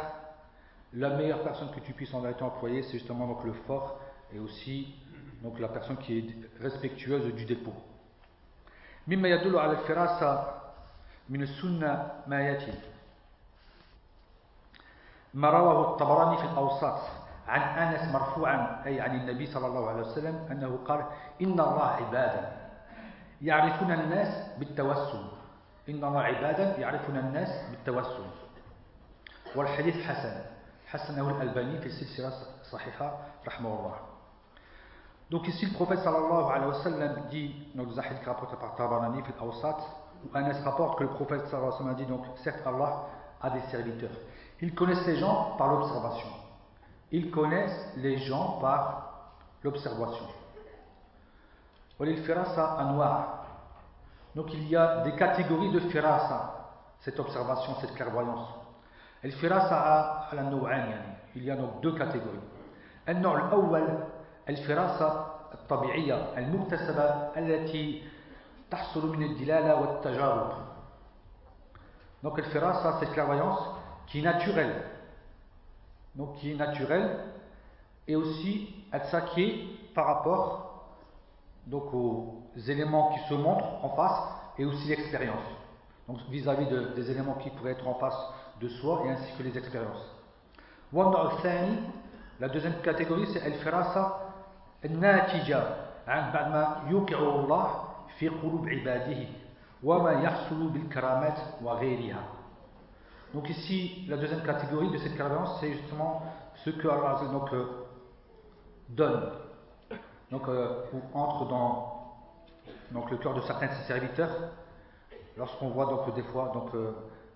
la 0.92 1.10
meilleure 1.10 1.42
personne 1.42 1.70
que 1.72 1.80
tu 1.80 1.92
puisses 1.92 2.14
en 2.14 2.24
être 2.24 2.42
employé, 2.42 2.82
c'est 2.84 2.92
justement 2.92 3.26
donc 3.26 3.44
le 3.44 3.52
fort 3.66 3.98
et 4.32 4.38
aussi 4.38 4.94
donc 5.42 5.58
la 5.58 5.68
personne 5.68 5.96
qui 5.96 6.18
est 6.18 6.62
respectueuse 6.62 7.34
du 7.34 7.44
dépôt. 7.44 7.74
مما 9.06 9.28
يدل 9.28 9.58
على 9.58 9.72
الفراسة 9.72 10.60
من 11.28 11.42
السنة 11.42 12.12
ما 12.26 12.40
يأتي 12.40 12.72
ما 15.34 15.50
رواه 15.50 15.92
الطبراني 15.92 16.36
في 16.36 16.44
الأوساط 16.44 17.00
عن 17.49 17.61
أنس 17.61 18.13
مرفوعا 18.13 18.81
أي 18.85 19.01
عن 19.01 19.15
النبي 19.15 19.45
صلى 19.45 19.67
الله 19.67 19.89
عليه 19.89 20.01
وسلم 20.01 20.35
أنه 20.51 20.79
قال 20.87 21.05
إن 21.41 21.59
الله 21.59 21.83
عبادا 21.83 22.51
يعرفون 23.41 23.91
الناس 23.91 24.59
بالتوسل 24.59 25.23
إن 25.89 26.03
الله 26.03 26.21
عبادا 26.21 26.77
يعرفون 26.77 27.17
الناس 27.17 27.49
بالتوسل 27.71 28.25
والحديث 29.55 29.95
حسن 30.07 30.41
حسنه 30.87 31.29
الألباني 31.29 31.77
في 31.81 31.85
السلسلة 31.85 32.31
صحيحة 32.71 33.17
رحمه 33.47 33.69
الله 33.79 33.95
Donc 35.31 35.47
ici 35.47 35.67
le 35.67 35.73
prophète 35.73 35.99
sallallahu 35.99 36.49
alayhi 36.49 36.71
wa 36.71 36.83
sallam 36.83 37.15
dit, 37.29 37.53
donc 37.75 37.89
hadith 37.99 38.25
rapporté 38.25 38.55
par 38.59 38.73
Tabarani 38.75 39.21
fil 39.21 39.35
Awsat, 39.39 39.77
où 40.25 40.35
Anas 40.35 40.59
rapporte 40.63 40.97
que 40.97 41.03
le 41.03 41.09
prophète 41.11 41.45
sallallahu 41.45 41.71
alayhi 41.71 41.73
wa 41.73 41.77
sallam 41.77 41.95
dit 41.95 42.05
donc 42.05 42.25
certes 42.43 42.65
Allah 42.65 43.05
a 43.39 43.49
des 43.51 43.61
serviteurs. 43.69 44.09
Ils 44.59 44.73
connaissent 44.73 45.05
les 45.05 45.17
gens 45.17 45.55
par 45.57 45.67
l'observation. 45.67 46.27
Ils 47.12 47.30
connaissent 47.30 47.92
les 47.96 48.18
gens 48.18 48.58
par 48.60 49.30
l'observation. 49.62 50.26
Donc 54.34 54.52
il 54.52 54.68
y 54.68 54.76
a 54.76 55.02
des 55.02 55.12
catégories 55.14 55.70
de 55.70 55.80
firasa, 55.80 56.70
cette 57.00 57.20
observation, 57.20 57.74
cette 57.80 57.94
clairvoyance. 57.94 58.48
Il 59.22 59.30
y 61.44 61.50
a 61.50 61.56
donc 61.56 61.80
deux 61.80 61.94
catégories. 61.96 62.40
النوع 63.08 63.36
الأول 63.36 63.98
الفراسة 64.48 65.26
الطبيعية 65.54 66.38
المكتسبة 66.38 67.04
التي 67.36 68.02
تحصل 68.70 69.16
من 69.16 69.22
الدلالة 69.22 69.74
والتجارب. 69.80 70.52
Donc 72.22 72.38
le 72.38 72.44
firasa, 72.44 72.98
cette 73.00 73.12
clairvoyance 73.12 73.60
qui 74.06 74.20
est 74.20 74.22
naturelle. 74.22 74.82
Donc 76.14 76.36
qui 76.36 76.52
est 76.52 76.54
naturelle 76.54 77.18
et 78.06 78.16
aussi 78.16 78.74
ça 79.10 79.22
qui 79.22 79.42
est 79.42 79.94
par 79.94 80.06
rapport 80.06 80.84
donc 81.66 81.92
aux 81.92 82.44
éléments 82.68 83.12
qui 83.14 83.28
se 83.28 83.34
montrent 83.34 83.84
en 83.84 83.90
face 83.90 84.20
et 84.58 84.64
aussi 84.64 84.88
l'expérience. 84.88 85.44
Donc 86.06 86.18
vis-à-vis 86.30 86.66
de, 86.66 86.94
des 86.94 87.10
éléments 87.10 87.34
qui 87.34 87.50
pourraient 87.50 87.72
être 87.72 87.88
en 87.88 87.94
face 87.94 88.18
de 88.60 88.68
soi 88.68 89.02
et 89.06 89.10
ainsi 89.10 89.32
que 89.36 89.42
les 89.42 89.56
expériences. 89.56 90.10
La 92.40 92.48
deuxième 92.48 92.80
catégorie 92.82 93.26
c'est 93.32 93.42
al-firasa 93.42 94.24
الناتجة 94.84 95.62
عن 96.08 96.32
بعد 96.32 96.48
ما 96.52 96.76
يوقع 96.90 97.18
الله 97.18 97.84
في 98.18 98.28
قلوب 98.28 98.68
عباده 98.68 99.28
وما 99.82 100.12
يحصل 100.12 100.68
بالكرامات 100.68 101.38
وغيرها. 101.62 102.22
donc 103.33 103.49
ici, 103.49 104.05
la 104.07 104.17
deuxième 104.17 104.41
catégorie 104.43 104.89
de 104.89 104.97
cette 104.97 105.15
clairvoyance, 105.15 105.59
c'est 105.59 105.71
justement 105.73 106.23
ce 106.65 106.71
que 106.71 106.87
Allah 106.87 107.19
donc, 107.31 107.53
euh, 107.53 107.65
donne 108.89 109.31
donc, 110.31 110.47
euh, 110.47 110.83
ou 110.93 111.17
entre 111.17 111.45
dans 111.47 112.15
donc, 112.91 113.09
le 113.11 113.17
cœur 113.17 113.33
de 113.33 113.41
certains 113.41 113.67
de 113.67 113.73
ses 113.73 113.83
serviteurs, 113.83 114.35
lorsqu'on 115.37 115.69
voit 115.69 115.85
donc 115.85 116.13
des 116.15 116.23
fois 116.23 116.51
donc, 116.53 116.73
euh, 116.73 116.91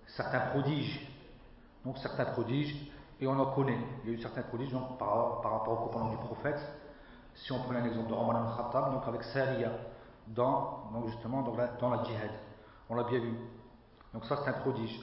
certains 0.06 0.40
prodiges, 0.40 1.08
donc 1.84 1.98
certains 1.98 2.26
prodiges, 2.26 2.90
et 3.20 3.26
on 3.26 3.38
en 3.38 3.46
connaît. 3.46 3.78
Il 4.02 4.10
y 4.10 4.14
a 4.14 4.18
eu 4.18 4.20
certains 4.20 4.42
prodiges 4.42 4.72
par, 4.98 5.42
rapport 5.42 5.80
au 5.80 5.86
compagnons 5.86 6.10
du 6.10 6.16
prophète. 6.18 6.60
Si 7.34 7.52
on 7.52 7.60
prend 7.60 7.74
un 7.74 7.84
exemple 7.84 8.08
de 8.08 8.14
Omar 8.14 8.36
al-Khattab, 8.36 8.92
donc 8.92 9.06
avec 9.06 9.22
Sariya, 9.24 9.70
dans, 10.26 10.90
donc 10.92 11.08
justement 11.08 11.42
dans 11.42 11.90
la 11.90 12.04
djihad. 12.04 12.30
On 12.88 12.94
l'a 12.94 13.04
bien 13.04 13.20
vu. 13.20 13.34
Donc 14.12 14.24
ça 14.24 14.38
c'est 14.42 14.50
un 14.50 14.54
prodige. 14.54 15.00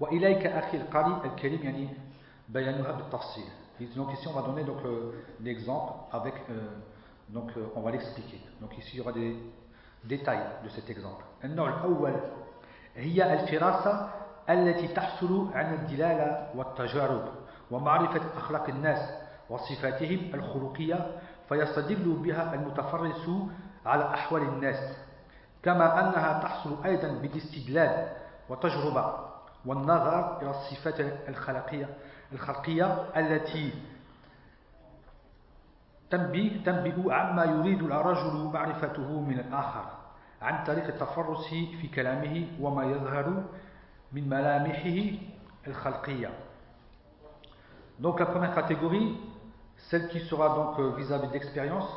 وإليك 0.00 0.46
أخي 0.46 0.76
القارئ 0.76 1.26
الكريم 1.26 1.62
يعني 1.62 1.88
بيانها 2.48 2.92
بالتفصيل. 2.92 3.48
Donc 3.96 4.12
ici 4.12 4.28
on 4.28 4.32
va 4.32 4.42
donner 4.42 4.62
donc 4.64 4.78
l'exemple 5.40 5.92
avec 6.12 6.34
euh, 6.50 6.60
donc 7.28 7.50
euh, 7.56 7.66
on 7.76 7.80
va 7.80 7.90
l'expliquer. 7.90 8.40
Donc 8.60 8.76
ici 8.78 8.90
il 8.94 8.98
y 8.98 9.00
aura 9.00 9.12
des 9.12 9.36
détails 10.04 10.46
de 10.64 10.68
cet 10.68 10.90
exemple. 10.90 11.24
النوع 11.44 11.68
الأول 11.68 12.14
هي 12.96 13.32
الفراسة 13.34 14.10
التي 14.50 14.88
تحصل 14.88 15.48
عن 15.54 15.74
الدلالة 15.74 16.50
والتجارب 16.54 17.28
ومعرفة 17.70 18.20
أخلاق 18.36 18.68
الناس 18.68 19.10
وصفاتهم 19.50 20.34
الخلقية 20.34 21.06
فيستدل 21.48 22.12
بها 22.12 22.54
المتفرس 22.54 23.30
على 23.86 24.04
أحوال 24.14 24.42
الناس 24.42 24.96
كما 25.62 26.00
أنها 26.00 26.42
تحصل 26.42 26.84
أيضا 26.84 27.08
بالاستدلال 27.08 28.08
وتجربة 28.48 29.14
والنظر 29.65 30.41
إلى 30.41 30.49
الصفات 30.49 30.99
الخلقية 31.29 31.89
الخلقية 32.31 33.05
التي 33.17 33.73
تنبي 36.09 36.61
تنبئ 36.65 37.11
عما 37.13 37.45
يريد 37.45 37.83
الرجل 37.83 38.49
معرفته 38.53 39.19
من 39.21 39.39
الآخر 39.39 39.85
عن 40.41 40.63
طريق 40.63 40.85
التفرس 40.85 41.47
في 41.49 41.87
كلامه 41.87 42.47
وما 42.59 42.83
يظهر 42.83 43.43
من 44.11 44.29
ملامحه 44.29 45.17
الخلقية 45.67 46.29
Donc 47.99 48.17
la 48.21 48.27
première 48.27 48.55
catégorie, 48.55 49.17
celle 49.89 50.07
qui 50.07 50.21
sera 50.21 50.55
donc 50.55 50.79
vis-à-vis 50.97 51.25
-vis 51.25 51.29
de 51.29 51.33
l'expérience 51.33 51.89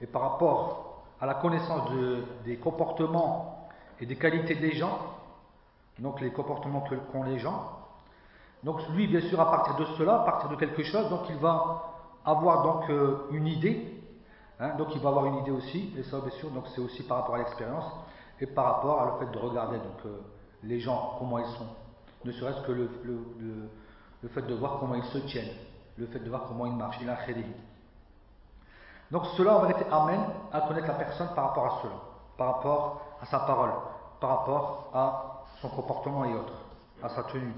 et 0.00 0.06
par 0.06 0.22
rapport 0.22 1.04
à 1.20 1.26
la 1.26 1.34
connaissance 1.34 1.90
de, 1.92 2.24
des 2.44 2.56
comportements 2.56 3.68
et 4.00 4.06
des 4.06 4.16
qualités 4.16 4.56
des 4.56 4.72
gens, 4.72 4.98
donc 5.99 6.21
les 6.21 6.31
comportements 6.31 6.83
qu'ont 7.11 7.23
les 7.23 7.39
gens. 7.39 7.79
Donc 8.63 8.87
lui, 8.89 9.07
bien 9.07 9.21
sûr, 9.21 9.39
à 9.39 9.49
partir 9.49 9.75
de 9.75 9.85
cela, 9.97 10.21
à 10.21 10.25
partir 10.25 10.49
de 10.49 10.55
quelque 10.55 10.83
chose, 10.83 11.09
donc 11.09 11.21
il 11.29 11.37
va 11.37 11.89
avoir 12.25 12.63
donc 12.63 12.89
euh, 12.89 13.27
une 13.31 13.47
idée, 13.47 14.01
hein, 14.59 14.75
donc 14.77 14.93
il 14.95 15.01
va 15.01 15.09
avoir 15.09 15.25
une 15.25 15.37
idée 15.37 15.51
aussi, 15.51 15.93
et 15.97 16.03
ça 16.03 16.19
bien 16.19 16.31
sûr, 16.31 16.49
donc 16.51 16.65
c'est 16.75 16.81
aussi 16.81 17.03
par 17.03 17.19
rapport 17.19 17.35
à 17.35 17.37
l'expérience 17.39 17.85
et 18.41 18.47
par 18.47 18.65
rapport 18.65 19.01
à 19.01 19.05
le 19.05 19.25
fait 19.25 19.31
de 19.31 19.37
regarder 19.37 19.77
donc 19.77 20.05
euh, 20.05 20.19
les 20.63 20.79
gens 20.79 21.15
comment 21.19 21.39
ils 21.39 21.45
sont, 21.45 21.67
ne 22.25 22.31
serait-ce 22.31 22.61
que 22.61 22.71
le, 22.73 22.89
le, 23.03 23.69
le, 24.21 24.29
fait 24.29 24.41
de 24.41 24.53
voir 24.53 24.77
comment 24.79 24.95
ils 24.95 25.03
se 25.05 25.17
tiennent, 25.19 25.55
le 25.97 26.07
fait 26.07 26.19
de 26.19 26.29
voir 26.29 26.43
comment 26.47 26.65
ils 26.65 26.75
marchent, 26.75 26.99
il 27.01 27.09
a 27.09 27.17
Donc 29.11 29.25
cela 29.37 29.57
en 29.57 29.61
vérité 29.61 29.85
amène 29.89 30.23
à 30.51 30.61
connaître 30.61 30.87
la 30.87 30.95
personne 30.95 31.29
par 31.33 31.45
rapport 31.45 31.65
à 31.65 31.81
cela, 31.81 31.93
par 32.37 32.55
rapport 32.55 33.01
à 33.21 33.25
sa 33.25 33.39
parole, 33.39 33.71
par 34.19 34.29
rapport 34.39 34.89
à 34.93 35.28
son 35.60 35.68
comportement 35.68 36.24
et 36.24 36.34
autres, 36.34 36.60
à 37.02 37.08
sa 37.08 37.24
tenue. 37.24 37.54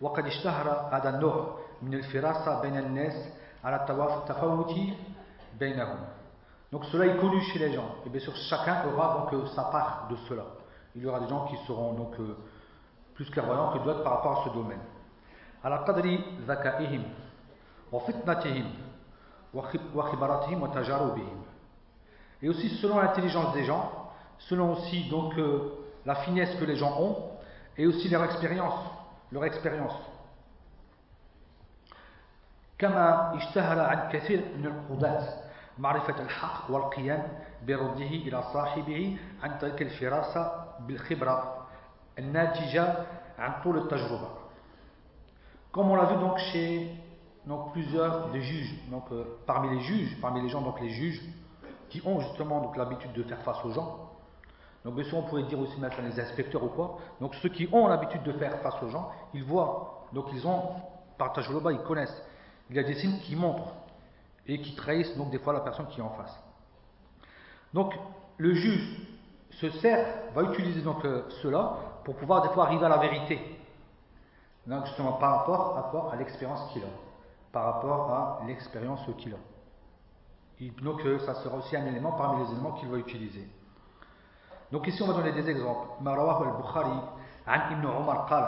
وقد 0.00 0.26
اشتهر 0.26 0.88
هذا 0.92 1.08
النوع 1.08 1.58
من 1.82 1.94
الفراسة 1.94 2.60
بين 2.62 2.76
الناس 2.78 3.14
donc 6.72 6.84
cela 6.86 7.06
est 7.06 7.16
connu 7.18 7.40
chez 7.42 7.58
les 7.58 7.74
gens. 7.74 7.96
Et 8.06 8.08
bien 8.08 8.20
sûr, 8.20 8.34
chacun 8.48 8.84
aura 8.86 9.18
donc 9.18 9.34
euh, 9.34 9.46
sa 9.48 9.64
part 9.64 10.06
de 10.10 10.16
cela. 10.28 10.44
Il 10.96 11.02
y 11.02 11.06
aura 11.06 11.20
des 11.20 11.28
gens 11.28 11.44
qui 11.46 11.56
seront 11.66 11.92
donc 11.92 12.18
euh, 12.18 12.36
plus 13.14 13.28
clairvoyants 13.28 13.72
que 13.72 13.84
d'autres 13.84 14.02
par 14.02 14.14
rapport 14.14 14.40
à 14.40 14.44
ce 14.44 14.54
domaine. 14.54 14.80
Et 22.42 22.48
aussi 22.48 22.68
selon 22.76 22.98
l'intelligence 22.98 23.52
des 23.52 23.64
gens, 23.64 23.92
selon 24.38 24.72
aussi 24.72 25.10
donc 25.10 25.36
euh, 25.36 25.74
la 26.06 26.14
finesse 26.16 26.54
que 26.56 26.64
les 26.64 26.76
gens 26.76 27.00
ont, 27.00 27.16
et 27.76 27.86
aussi 27.86 28.08
leur 28.08 28.24
expérience, 28.24 28.80
leur 29.32 29.44
expérience. 29.44 29.94
كما 32.80 33.36
اشتهر 33.36 33.80
عن 33.80 34.08
كثير 34.08 34.44
من 34.56 34.66
القضاة 34.66 35.28
معرفة 35.78 36.22
الحق 36.22 36.70
والقيام 36.70 37.28
برده 37.66 38.06
إلى 38.24 38.42
صاحبه 38.52 39.16
عن 39.42 39.58
طريق 39.58 39.80
الفراسة 39.80 40.64
بالخبرة 40.80 41.66
الناتجة 42.18 42.94
عن 43.38 43.62
طول 43.62 43.78
التجربة 43.78 44.28
Comme 45.72 45.90
on 45.90 45.94
l'a 45.94 46.06
vu 46.06 46.16
donc 46.16 46.38
chez 46.38 46.90
donc, 47.46 47.72
plusieurs 47.72 48.30
des 48.30 48.42
juges, 48.42 48.74
donc 48.90 49.04
euh, 49.12 49.38
parmi 49.46 49.76
les 49.76 49.80
juges, 49.82 50.20
parmi 50.20 50.42
les 50.42 50.48
gens 50.48 50.62
donc 50.62 50.80
les 50.80 50.90
juges 50.90 51.22
qui 51.88 52.02
ont 52.04 52.20
justement 52.20 52.60
donc 52.60 52.76
l'habitude 52.76 53.12
de 53.12 53.22
faire 53.22 53.40
face 53.42 53.64
aux 53.64 53.72
gens. 53.72 54.03
donc 54.85 54.95
bien 54.95 55.03
sûr 55.03 55.17
on 55.17 55.23
pourrait 55.23 55.43
dire 55.43 55.59
aussi 55.59 55.77
maintenant 55.79 56.05
les 56.05 56.19
inspecteurs 56.19 56.63
ou 56.63 56.69
quoi. 56.69 56.99
Donc 57.19 57.33
ceux 57.35 57.49
qui 57.49 57.67
ont 57.73 57.87
l'habitude 57.87 58.23
de 58.23 58.31
faire 58.33 58.59
face 58.59 58.81
aux 58.83 58.89
gens, 58.89 59.11
ils 59.33 59.43
voient, 59.43 60.05
donc 60.13 60.27
ils 60.31 60.47
ont 60.47 60.61
par 61.17 61.33
tajruba, 61.33 61.73
ils 61.73 61.79
connaissent 61.79 62.23
il 62.69 62.75
y 62.75 62.79
a 62.79 62.83
des 62.83 62.95
signes 62.95 63.19
qui 63.19 63.35
montrent 63.35 63.73
et 64.47 64.61
qui 64.61 64.75
trahissent 64.75 65.17
donc 65.17 65.31
des 65.31 65.39
fois 65.39 65.53
la 65.53 65.59
personne 65.61 65.87
qui 65.87 65.99
est 65.99 66.03
en 66.03 66.11
face. 66.11 66.39
Donc 67.73 67.93
le 68.37 68.53
juge 68.53 69.07
se 69.51 69.69
sert, 69.71 70.05
va 70.33 70.43
utiliser 70.43 70.81
donc 70.81 71.03
euh, 71.03 71.23
cela 71.41 71.77
pour 72.03 72.15
pouvoir 72.15 72.43
des 72.43 72.49
fois 72.49 72.65
arriver 72.65 72.85
à 72.85 72.89
la 72.89 72.97
vérité. 72.97 73.39
Donc 74.67 74.85
justement 74.85 75.13
par 75.13 75.45
rapport 75.45 76.11
à 76.11 76.15
l'expérience 76.15 76.71
qu'il 76.71 76.83
a. 76.83 76.87
Par 77.51 77.73
rapport 77.73 78.11
à 78.11 78.41
l'expérience 78.45 79.01
qu'il 79.17 79.33
a. 79.33 79.37
Donc 80.81 81.05
euh, 81.05 81.19
ça 81.19 81.35
sera 81.35 81.57
aussi 81.57 81.75
un 81.75 81.85
élément 81.85 82.11
parmi 82.11 82.43
les 82.45 82.51
éléments 82.51 82.73
qu'il 82.73 82.89
va 82.89 82.97
utiliser. 82.97 83.47
Donc 84.72 84.86
ici 84.86 85.02
on 85.02 85.06
va 85.06 85.14
donner 85.14 85.32
des 85.32 85.48
exemples. 85.48 85.88
al-Bukhari 86.04 87.00
عن 87.46 87.60
ابن 87.72 87.86
عمر 87.86 88.16
قال 88.16 88.46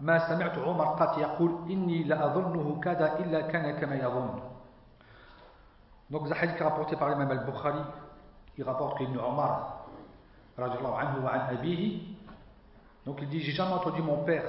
ما 0.00 0.28
سمعت 0.28 0.58
عمر 0.58 0.84
قط 0.84 1.18
يقول 1.18 1.50
إني 1.70 2.02
لأظنه 2.04 2.80
كذا 2.80 3.18
إلا 3.18 3.40
كان 3.40 3.80
كما 3.80 3.96
يظن 3.96 4.30
Donc, 6.10 6.28
ce 6.28 6.34
hadith 6.34 6.60
rapporté 6.60 6.96
par 6.96 7.08
l'imam 7.08 7.30
al-Bukhari, 7.30 7.80
il 8.58 8.64
rapporte 8.64 8.98
qu'Ibn 8.98 9.18
Omar, 9.18 9.86
radiallahu 10.56 10.92
anhu 11.00 11.24
wa 11.24 11.30
an 11.32 11.40
abihi, 11.50 12.16
donc 13.06 13.18
il 13.22 13.28
dit 13.28 13.40
J'ai 13.40 13.52
jamais 13.52 13.72
entendu 13.72 14.02
mon 14.02 14.18
père 14.18 14.44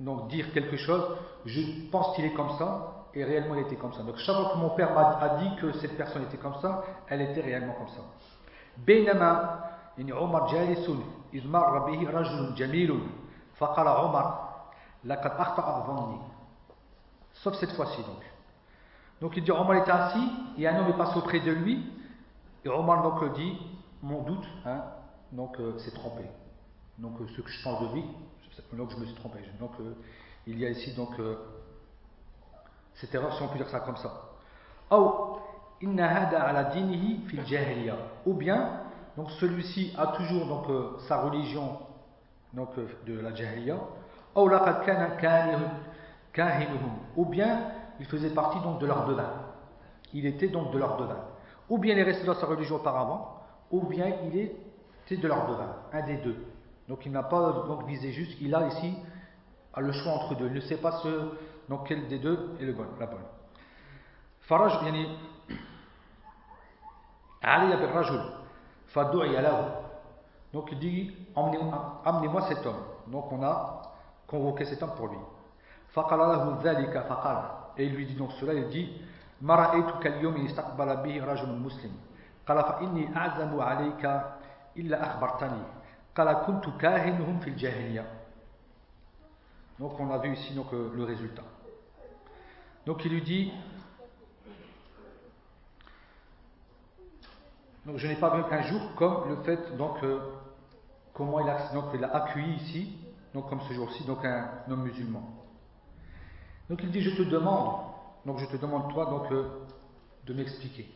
donc 0.00 0.28
dire 0.28 0.52
quelque 0.52 0.76
chose, 0.76 1.16
je 1.44 1.88
pense 1.90 2.16
qu'il 2.16 2.24
est 2.24 2.32
comme 2.32 2.56
ça, 2.58 3.06
et 3.14 3.24
réellement 3.24 3.54
il 3.54 3.62
était 3.62 3.76
comme 3.76 3.92
ça. 3.92 4.02
Donc 4.02 4.16
chaque 4.16 4.36
fois 4.36 4.50
que 4.52 4.58
mon 4.58 4.70
père 4.70 4.96
a 4.98 5.36
dit 5.40 5.56
que 5.56 5.72
cette 5.74 5.96
personne 5.96 6.22
était 6.22 6.36
comme 6.38 6.56
ça, 6.60 6.82
elle 7.08 7.20
était 7.20 7.42
réellement 7.42 7.74
comme 7.74 7.88
ça. 7.88 8.02
بينما 8.86 9.60
يعني 9.98 10.12
عمر 10.12 10.52
جالس 10.52 10.90
إذ 11.34 11.48
مر 11.48 11.78
به 11.78 12.10
رجل 12.10 12.54
جميل 12.54 13.00
فقال 13.56 13.88
عمر 13.88 14.48
لقد 15.04 15.30
أخطأ 15.30 15.86
ظني 15.86 16.18
sauf 17.42 17.54
cette 17.60 17.72
fois-ci 17.72 18.02
donc 18.02 18.22
donc 19.20 19.36
il 19.36 19.44
dit 19.44 19.50
Omar 19.50 19.76
était 19.76 19.90
assis 19.90 20.28
et 20.58 20.66
un 20.66 20.80
homme 20.80 20.90
est 20.90 20.96
passé 20.96 21.18
auprès 21.18 21.40
de 21.40 21.52
lui 21.52 21.84
et 22.64 22.68
Omar 22.68 23.02
donc 23.02 23.32
dit 23.34 23.58
mon 24.02 24.22
doute 24.22 24.46
hein, 24.64 24.82
donc 25.32 25.58
euh, 25.60 25.78
s'est 25.78 25.92
trompé 25.92 26.24
donc 26.98 27.20
euh, 27.20 27.26
ce 27.36 27.40
que 27.40 27.50
je 27.50 27.62
pense 27.62 27.80
de 27.82 27.94
lui 27.94 28.04
donc 28.72 28.90
je 28.90 28.96
me 28.96 29.04
suis 29.04 29.14
trompé 29.14 29.38
donc 29.60 29.72
euh, 29.80 29.94
il 30.46 30.58
y 30.58 30.66
a 30.66 30.70
ici 30.70 30.94
donc 30.94 31.18
euh, 31.18 31.36
cette 32.94 33.14
erreur 33.14 33.34
si 33.36 33.42
on 33.42 33.48
peut 33.48 33.58
dire 33.58 33.68
ça 33.68 33.80
comme 33.80 33.96
ça 33.96 34.22
ou 34.90 35.38
bien 38.34 38.80
donc 39.17 39.31
celui-ci 39.31 39.93
a 39.97 40.07
toujours 40.07 40.45
donc, 40.45 40.69
euh, 40.69 40.97
sa 41.07 41.21
religion 41.21 41.79
donc, 42.53 42.69
euh, 42.77 42.87
de 43.05 43.19
la 43.19 43.33
jahiliya. 43.33 43.77
Ou 44.35 44.49
bien 47.25 47.59
il 47.99 48.05
faisait 48.05 48.29
partie 48.29 48.59
donc 48.61 48.79
de 48.79 48.87
leur 48.87 49.05
devin. 49.05 49.29
Il 50.13 50.25
était 50.25 50.47
donc 50.47 50.71
de 50.71 50.77
leur 50.77 50.97
devin. 50.97 51.19
Ou 51.69 51.77
bien 51.77 51.93
il 51.93 51.99
est 51.99 52.03
resté 52.03 52.25
dans 52.25 52.35
sa 52.35 52.45
religion 52.45 52.77
auparavant, 52.77 53.41
ou 53.69 53.81
bien 53.81 54.07
il 54.25 54.37
était 54.37 55.17
de 55.17 55.27
leur 55.27 55.47
devin. 55.47 55.75
Un 55.93 56.05
des 56.05 56.17
deux. 56.17 56.37
Donc 56.87 57.05
il 57.05 57.11
n'a 57.11 57.23
pas 57.23 57.65
donc 57.67 57.85
visé 57.85 58.11
juste. 58.11 58.37
Il 58.41 58.55
a 58.55 58.67
ici 58.67 58.95
a 59.73 59.81
le 59.81 59.91
choix 59.91 60.13
entre 60.13 60.35
deux. 60.35 60.47
Il 60.47 60.53
ne 60.53 60.61
sait 60.61 60.77
pas 60.77 60.99
ce, 61.03 61.31
donc 61.69 61.87
quel 61.87 62.07
des 62.07 62.19
deux 62.19 62.55
est 62.59 62.65
le 62.65 62.73
bon, 62.73 62.85
la 62.99 63.05
bonne. 63.05 63.19
Faraj, 64.41 64.83
yani, 64.83 65.07
Ali 67.41 67.73
Rajul. 67.73 68.40
Donc 70.53 70.69
il 70.71 70.79
dit, 70.79 71.15
amenez-moi 71.35 72.41
cet 72.47 72.65
homme. 72.65 72.83
Donc 73.07 73.31
on 73.31 73.41
a 73.43 73.81
convoqué 74.27 74.65
cet 74.65 74.83
homme 74.83 74.95
pour 74.95 75.07
lui. 75.07 75.17
Et 77.77 77.85
il 77.85 77.95
lui 77.95 78.05
dit 78.05 78.15
donc 78.15 78.31
cela, 78.33 78.53
il 78.53 78.67
dit, 78.69 79.01
Maraitu 79.41 79.93
kalyomi 80.01 80.45
istakbala 80.45 80.97
bihi 80.97 81.19
rajun 81.19 81.53
muslim. 81.57 81.91
Kala 82.45 82.63
fa 82.63 82.79
inni 82.81 83.07
azamu 83.15 83.59
alayka 83.59 84.37
illa 84.75 85.01
akhbartani. 85.01 85.61
Kala 86.13 86.35
kuntu 86.35 86.71
kahinuhum 86.77 87.39
fil 87.41 87.57
jahiliya. 87.57 88.03
Donc 89.79 89.99
on 89.99 90.11
a 90.11 90.17
vu 90.19 90.33
ici 90.33 90.53
donc, 90.53 90.71
le 90.71 91.03
résultat. 91.03 91.43
Donc 92.85 93.03
il 93.05 93.11
lui 93.11 93.21
dit, 93.21 93.51
Donc 97.85 97.97
je 97.97 98.07
n'ai 98.07 98.15
pas 98.15 98.35
vu 98.35 98.43
un 98.51 98.61
jour 98.61 98.81
comme 98.95 99.29
le 99.29 99.37
fait 99.43 99.75
donc 99.77 100.03
euh, 100.03 100.19
comment 101.13 101.39
il 101.39 101.49
a, 101.49 101.57
a 101.57 102.17
accueilli 102.23 102.55
ici, 102.55 102.97
donc 103.33 103.49
comme 103.49 103.61
ce 103.61 103.73
jour-ci, 103.73 104.03
donc 104.05 104.23
un 104.23 104.49
homme 104.69 104.83
musulman. 104.83 105.23
Donc 106.69 106.79
il 106.83 106.91
dit 106.91 107.01
je 107.01 107.11
te 107.11 107.23
demande, 107.23 107.81
donc 108.25 108.37
je 108.37 108.45
te 108.45 108.57
demande 108.57 108.91
toi 108.93 109.05
donc 109.05 109.31
euh, 109.31 109.45
de 110.25 110.33
m'expliquer, 110.33 110.89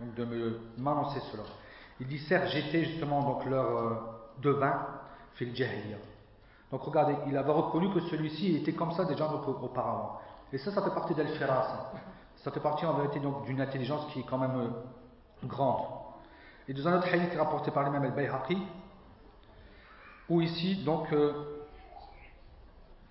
donc 0.00 0.14
de 0.14 0.24
me 0.24 0.60
m'annoncer 0.76 1.20
cela. 1.32 1.44
Il 2.00 2.06
dit 2.06 2.18
certes 2.18 2.48
j'étais 2.48 2.84
justement 2.84 3.22
donc 3.22 3.46
leur 3.46 3.66
euh, 3.66 3.94
devin 4.42 4.86
fil 5.34 5.54
jahiliya. 5.56 5.96
Donc 6.70 6.82
regardez, 6.82 7.16
il 7.26 7.36
avait 7.36 7.52
reconnu 7.52 7.90
que 7.92 8.00
celui-ci 8.00 8.56
était 8.56 8.74
comme 8.74 8.92
ça 8.92 9.04
déjà 9.04 9.26
donc, 9.28 9.48
auparavant. 9.48 10.20
Et 10.52 10.58
ça, 10.58 10.70
ça 10.70 10.82
fait 10.82 10.94
partie 10.94 11.14
d'Al-Firas. 11.14 11.92
Ça 12.36 12.50
fait 12.50 12.60
partie 12.60 12.84
en 12.84 12.94
vérité 12.94 13.20
donc 13.20 13.44
d'une 13.46 13.60
intelligence 13.60 14.06
qui 14.12 14.20
est 14.20 14.24
quand 14.24 14.38
même 14.38 14.56
euh, 14.56 15.46
grande. 15.46 15.97
Et 16.67 16.73
dans 16.73 16.87
un 16.87 16.97
autre 16.97 17.07
hadith 17.11 17.37
rapporté 17.37 17.71
par 17.71 17.83
l'imam 17.83 18.03
al-Bayhaqi, 18.03 18.57
où 20.29 20.41
ici, 20.41 20.83
donc, 20.83 21.11
euh, 21.11 21.67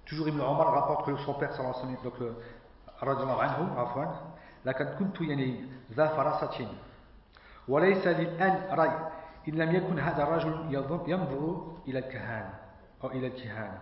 toujours 0.06 0.28
Ibn 0.28 0.40
Omar 0.40 0.72
rapporte 0.72 1.06
que 1.06 1.16
son 1.18 1.34
père, 1.34 1.52
sallallahu 1.52 1.74
alayhi 1.82 1.96
wa 1.96 2.02
sallam, 2.02 2.12
donc, 2.12 2.22
euh, 2.22 2.32
radiallahu 3.00 3.40
anhu, 3.40 3.78
afwan, 3.78 4.08
لقد 4.64 4.94
كنت 4.98 5.20
يعني 5.20 5.64
ذا 5.92 6.06
فراسة 6.08 6.68
وليس 7.68 8.06
للآن 8.06 8.66
رأي 8.70 8.90
إن 9.48 9.54
لم 9.54 9.74
يكن 9.74 9.98
هذا 9.98 10.22
الرجل 10.22 10.74
ينظر 11.06 11.66
إلى 11.88 11.98
الكهان 11.98 12.50
أو 13.04 13.10
إلى 13.10 13.26
الكهان 13.26 13.78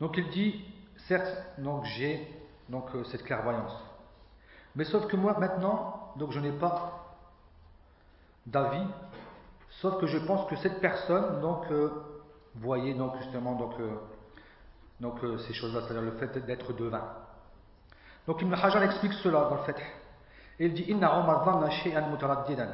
donc 0.00 0.16
il 0.16 0.28
dit 0.30 0.64
certes 1.08 1.46
donc 1.58 1.84
j'ai 1.84 2.28
donc 2.68 2.86
euh, 2.94 3.04
cette 3.04 3.24
clairvoyance 3.24 3.76
mais 4.76 4.84
sauf 4.84 5.06
que 5.06 5.16
moi 5.16 5.36
maintenant 5.38 6.12
donc 6.16 6.30
je 6.32 6.40
n'ai 6.40 6.52
pas 6.52 7.07
d'avis, 8.45 8.87
sauf 9.81 9.99
que 9.99 10.07
je 10.07 10.17
pense 10.19 10.49
que 10.49 10.55
cette 10.57 10.79
personne, 10.81 11.41
donc, 11.41 11.65
euh, 11.71 11.89
voyait 12.55 12.93
donc 12.93 13.17
justement 13.17 13.55
donc, 13.55 13.73
euh, 13.79 13.89
donc, 14.99 15.23
euh, 15.23 15.37
ces 15.39 15.53
choses-là, 15.53 15.81
c'est-à-dire 15.81 16.01
le 16.01 16.17
fait 16.17 16.37
d'être 16.45 16.73
devin. 16.73 17.03
Donc 18.27 18.41
Ibn 18.41 18.53
Hajar 18.53 18.83
explique 18.83 19.13
cela 19.13 19.41
dans 19.49 19.55
le 19.55 19.63
fait. 19.63 19.75
Il 20.59 20.73
dit 20.73 20.83
Inna 20.83 21.19
Omar 21.19 21.45
dhanna 21.45 21.69
shay'an 21.69 22.09
mutaraddidan. 22.09 22.67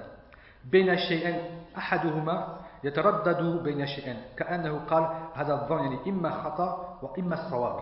Bayna 0.65 0.97
shay'an 0.97 1.35
ahaduhuma 1.75 2.59
yataraddadu 2.83 3.59
bayna 3.63 3.85
shay'an. 3.85 4.17
Ka'annahu 4.35 4.85
qal 4.89 5.09
hadha 5.35 5.65
dhan 5.69 5.83
yani 5.83 5.99
imma 6.07 6.31
khata 6.43 6.97
wa 7.01 7.13
imma 7.15 7.37
sawab. 7.49 7.81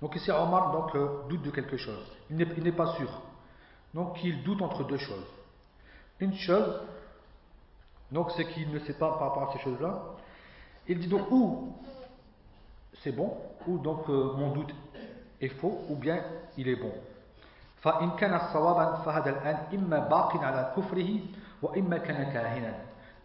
Donc 0.00 0.16
ici 0.16 0.30
Omar 0.32 0.72
donc, 0.72 0.92
doute 1.28 1.42
de 1.42 1.50
quelque 1.50 1.76
chose. 1.76 2.10
Il 2.30 2.36
n'est 2.36 2.72
pas 2.72 2.94
sûr. 2.96 3.08
Donc 3.94 4.24
il 4.24 4.42
doute 4.42 4.62
entre 4.62 4.84
deux 4.84 4.98
choses 4.98 5.26
une 6.22 6.34
chose, 6.34 6.80
donc 8.12 8.30
c'est 8.36 8.44
qu'il 8.44 8.70
ne 8.70 8.78
sait 8.80 8.94
pas 8.94 9.10
par 9.18 9.28
rapport 9.28 9.50
à 9.50 9.52
ces 9.52 9.58
choses-là. 9.60 10.02
Il 10.86 10.98
dit 10.98 11.08
donc 11.08 11.30
ou 11.30 11.74
c'est 13.02 13.12
bon, 13.12 13.36
ou 13.66 13.78
donc 13.78 14.08
euh, 14.08 14.32
mon 14.36 14.52
doute 14.52 14.72
est 15.40 15.48
faux, 15.48 15.80
ou 15.88 15.96
bien 15.96 16.22
il 16.56 16.68
est 16.68 16.76
bon. 16.76 16.92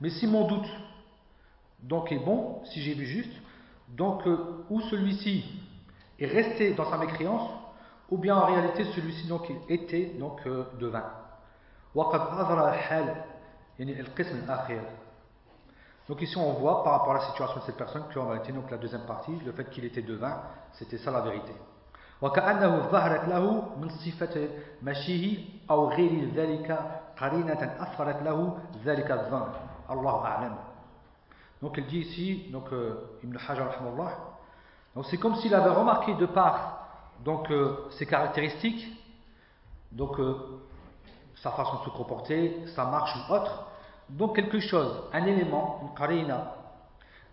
Mais 0.01 0.09
si 0.09 0.27
mon 0.27 0.47
doute 0.47 0.69
donc 1.83 2.11
est 2.11 2.17
bon, 2.17 2.63
si 2.65 2.81
j'ai 2.81 2.95
vu 2.95 3.05
juste, 3.05 3.33
donc 3.89 4.25
euh, 4.25 4.65
ou 4.69 4.81
celui-ci 4.81 5.45
est 6.19 6.25
resté 6.25 6.73
dans 6.73 6.89
sa 6.89 6.97
mécréance, 6.97 7.51
ou 8.09 8.17
bien 8.17 8.35
en 8.35 8.45
réalité 8.45 8.85
celui-ci 8.95 9.27
donc 9.27 9.51
était 9.69 10.15
donc 10.19 10.39
euh, 10.47 10.63
devin. 10.79 11.03
وقد 11.94 12.20
أظهر 12.20 12.68
الحال 12.68 13.24
يعني 13.78 14.00
القسم 14.00 14.38
الأخير 14.44 14.82
Donc 16.08 16.20
ici 16.20 16.36
on 16.36 16.54
voit 16.54 16.82
par 16.82 16.94
rapport 16.94 17.12
à 17.12 17.18
la 17.18 17.26
situation 17.26 17.60
de 17.60 17.64
cette 17.64 17.76
personne 17.76 18.04
qu'en 18.12 18.26
réalité 18.28 18.52
donc 18.52 18.70
la 18.70 18.76
deuxième 18.76 19.02
partie, 19.02 19.32
le 19.46 19.52
fait 19.52 19.70
qu'il 19.70 19.84
était 19.84 20.02
devin, 20.02 20.42
c'était 20.72 20.98
ça 20.98 21.10
la 21.10 21.20
vérité. 21.20 21.52
وكأنه 22.22 22.78
ظهرت 22.90 23.28
له 23.28 23.68
من 23.80 23.88
صفة 23.88 24.48
مشيه 24.82 25.38
أو 25.70 25.88
غير 25.88 26.30
ذلك 26.34 26.78
قرينة 27.18 27.76
أثرت 27.80 28.22
له 28.22 28.58
ذلك 28.84 29.10
الظن 29.10 29.48
الله 29.90 30.24
أعلم 30.24 30.54
Donc 31.62 31.76
il 31.78 31.86
dit 31.86 32.00
ici, 32.00 32.48
donc 32.50 32.72
euh, 32.72 33.18
Ibn 33.22 33.36
Hajar 33.48 33.68
donc 34.94 35.06
c'est 35.06 35.16
comme 35.16 35.36
s'il 35.36 35.54
avait 35.54 35.70
remarqué 35.70 36.14
de 36.14 36.26
par 36.26 36.88
donc 37.24 37.50
euh, 37.50 37.88
ses 37.92 38.04
caractéristiques, 38.04 38.84
donc 39.92 40.18
euh, 40.18 40.60
sa 41.41 41.51
façon 41.51 41.79
de 41.79 41.83
se 41.83 41.89
comporter, 41.89 42.65
sa 42.75 42.85
marche 42.85 43.15
ou 43.15 43.33
autre. 43.33 43.67
Donc 44.09 44.35
quelque 44.35 44.59
chose, 44.59 45.03
un 45.13 45.25
élément, 45.25 45.79
une 45.83 45.93
karina, 45.95 46.55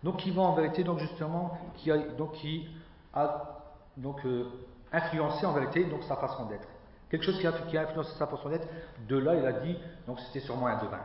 donc 0.03 0.17
qui 0.17 0.31
va 0.31 0.43
en 0.43 0.53
vérité 0.53 0.83
donc 0.83 0.99
justement 0.99 1.57
qui 1.75 1.91
a 1.91 1.97
donc 1.97 2.33
qui 2.33 2.67
a 3.13 3.61
donc 3.97 4.23
euh, 4.25 4.45
influencé 4.91 5.45
en 5.45 5.53
vérité 5.53 5.85
donc 5.85 6.03
sa 6.03 6.15
façon 6.17 6.45
d'être. 6.45 6.67
Quelque 7.09 7.23
chose 7.23 7.39
qui 7.39 7.47
a, 7.47 7.81
influencé 7.81 8.11
sa 8.17 8.27
façon 8.27 8.49
d'être. 8.49 8.67
De 9.07 9.17
là, 9.17 9.35
il 9.35 9.45
a 9.45 9.53
dit 9.53 9.77
donc 10.05 10.19
c'était 10.19 10.41
sûrement 10.41 10.67
un 10.67 10.77
devin. 10.83 10.99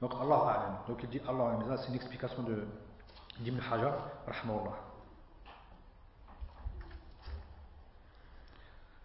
Donc 0.00 0.12
Allah 0.20 0.82
Donc 0.86 0.98
il 1.02 1.08
dit 1.08 1.20
Allah 1.28 1.58
c'est 1.78 1.88
une 1.88 1.96
explication 1.96 2.42
de 2.42 2.66
d'Ibn 3.40 3.60
Hajar 3.60 3.92
rahmaullah. 4.26 4.76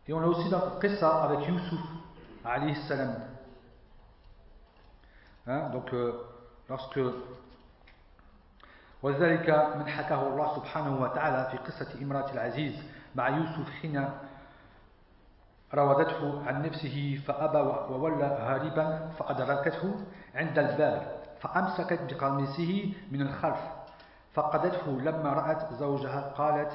Et 0.07 0.13
on 0.13 0.21
a 0.21 0.25
aussi 0.25 0.49
dans 0.49 0.62
ça 0.99 1.23
avec 1.23 1.47
Youssouf 1.47 1.79
alayhi 2.45 2.75
salam. 2.88 3.15
Hein, 5.47 5.69
donc, 5.69 5.93
euh, 5.93 6.13
lorsque 6.69 6.99
وذلك 9.04 9.49
من 9.49 9.88
حكاه 9.88 10.27
الله 10.27 10.56
سبحانه 10.56 11.01
وتعالى 11.01 11.51
في 11.51 11.58
قصة 11.58 12.01
امرأة 12.01 12.32
العزيز 12.34 12.84
مع 13.15 13.30
يوسف 13.30 13.69
حين 13.82 14.10
راودته 15.73 16.47
عن 16.47 16.62
نفسه 16.62 17.21
فأبى 17.27 17.93
وولى 17.93 18.25
هاربا 18.25 19.10
فأدركته 19.19 19.95
عند 20.36 20.60
الباب 20.60 21.21
فأمسكت 21.41 22.13
بقميصه 22.13 22.93
من 23.12 23.21
الخلف 23.21 23.60
فقدته 24.34 25.01
لما 25.01 25.34
رأت 25.34 25.73
زوجها 25.73 26.34
قالت 26.38 26.71